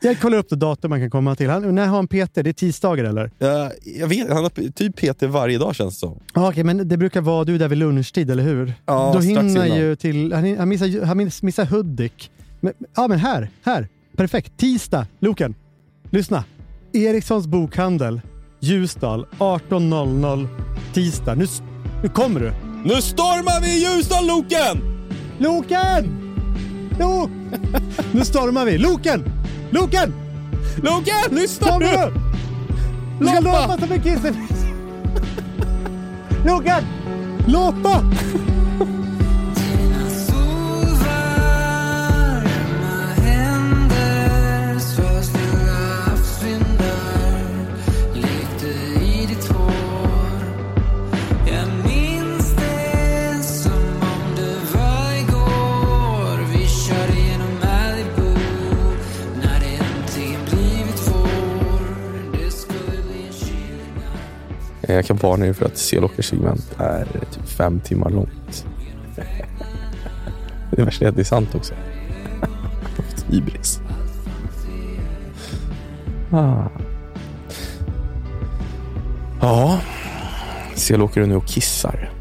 Jag 0.01 0.19
kollar 0.21 0.37
upp 0.37 0.49
det 0.49 0.55
datum 0.55 0.89
man 0.89 0.99
kan 0.99 1.09
komma 1.09 1.35
till. 1.35 1.49
Han, 1.49 1.75
när 1.75 1.85
har 1.87 1.95
han 1.95 2.07
Peter? 2.07 2.43
Det 2.43 2.49
är 2.49 2.53
tisdagar 2.53 3.03
eller? 3.03 3.31
Eh, 3.39 3.71
jag 3.99 4.07
vet, 4.07 4.29
han 4.29 4.43
har 4.43 4.71
typ 4.71 4.95
Peter 4.95 5.27
varje 5.27 5.57
dag 5.57 5.75
känns 5.75 5.93
det 5.93 5.99
som. 5.99 6.19
Ja, 6.33 6.49
Okej, 6.49 6.63
men 6.63 6.87
det 6.87 6.97
brukar 6.97 7.21
vara 7.21 7.43
du 7.43 7.57
där 7.57 7.67
vid 7.67 7.77
lunchtid, 7.77 8.31
eller 8.31 8.43
hur? 8.43 8.73
Ja, 8.85 9.11
Då 9.13 9.19
hinner 9.19 9.77
ju 9.77 9.95
till... 9.95 10.33
Han, 10.33 10.57
han 10.57 10.69
missar, 10.69 11.05
han 11.05 11.17
miss- 11.17 11.43
missar 11.43 11.65
Hudik. 11.65 12.31
Men, 12.59 12.73
ja, 12.95 13.07
men 13.07 13.19
här. 13.19 13.49
Här. 13.63 13.87
Perfekt. 14.17 14.57
Tisdag. 14.57 15.07
Loken. 15.19 15.55
Lyssna. 16.09 16.43
Erikssons 16.93 17.47
bokhandel. 17.47 18.21
Ljusdal. 18.59 19.25
18.00. 19.39 20.47
Tisdag. 20.93 21.35
Nu, 21.35 21.45
nu 22.03 22.09
kommer 22.09 22.39
du. 22.39 22.51
Nu 22.85 23.01
stormar 23.01 23.61
vi 23.61 23.79
Ljusdal, 23.85 24.27
Loken! 24.27 24.81
Loken! 25.39 26.17
Jo! 26.99 27.29
Nu 28.11 28.25
stormar 28.25 28.65
vi. 28.65 28.77
Loken! 28.77 29.23
Loken! 29.75 30.13
Loken, 30.83 31.31
lyssna 31.31 31.77
nu! 31.77 31.85
Du 33.19 33.27
ska 33.27 33.39
Loppa! 33.39 33.61
låpa 33.61 33.77
som 33.77 33.91
en 33.91 34.03
kisse. 34.03 34.33
Loken! 36.45 36.83
Låpa! 37.47 38.01
Eh, 64.95 64.97
jag 64.97 65.05
kan 65.05 65.17
varna 65.17 65.47
er 65.47 65.53
för 65.53 65.65
att 65.65 65.77
Selåkers 65.77 66.25
segment 66.25 66.75
är 66.77 67.07
eh, 67.13 67.29
typ 67.29 67.49
fem 67.49 67.79
timmar 67.79 68.09
långt. 68.09 68.65
Det 70.71 70.83
värsta 70.83 71.05
är 71.05 71.09
att 71.09 71.15
det 71.15 71.21
är 71.21 71.23
sant 71.23 71.55
också. 71.55 71.73
Hybris. 73.29 73.79
Ah. 76.31 76.63
Ja, 79.41 79.79
Selåker 80.75 81.21
är 81.21 81.25
nu 81.25 81.35
och 81.35 81.45
kissar. 81.45 82.11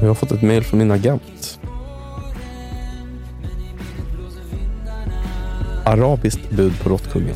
Jag 0.00 0.08
har 0.08 0.14
fått 0.14 0.32
ett 0.32 0.42
mail 0.42 0.64
från 0.64 0.78
min 0.78 0.90
agent. 0.90 1.33
Arabiskt 5.84 6.50
bud 6.50 6.72
på 6.82 6.90
Råttkungen. 6.90 7.34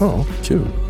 Ja, 0.00 0.24
kul. 0.42 0.89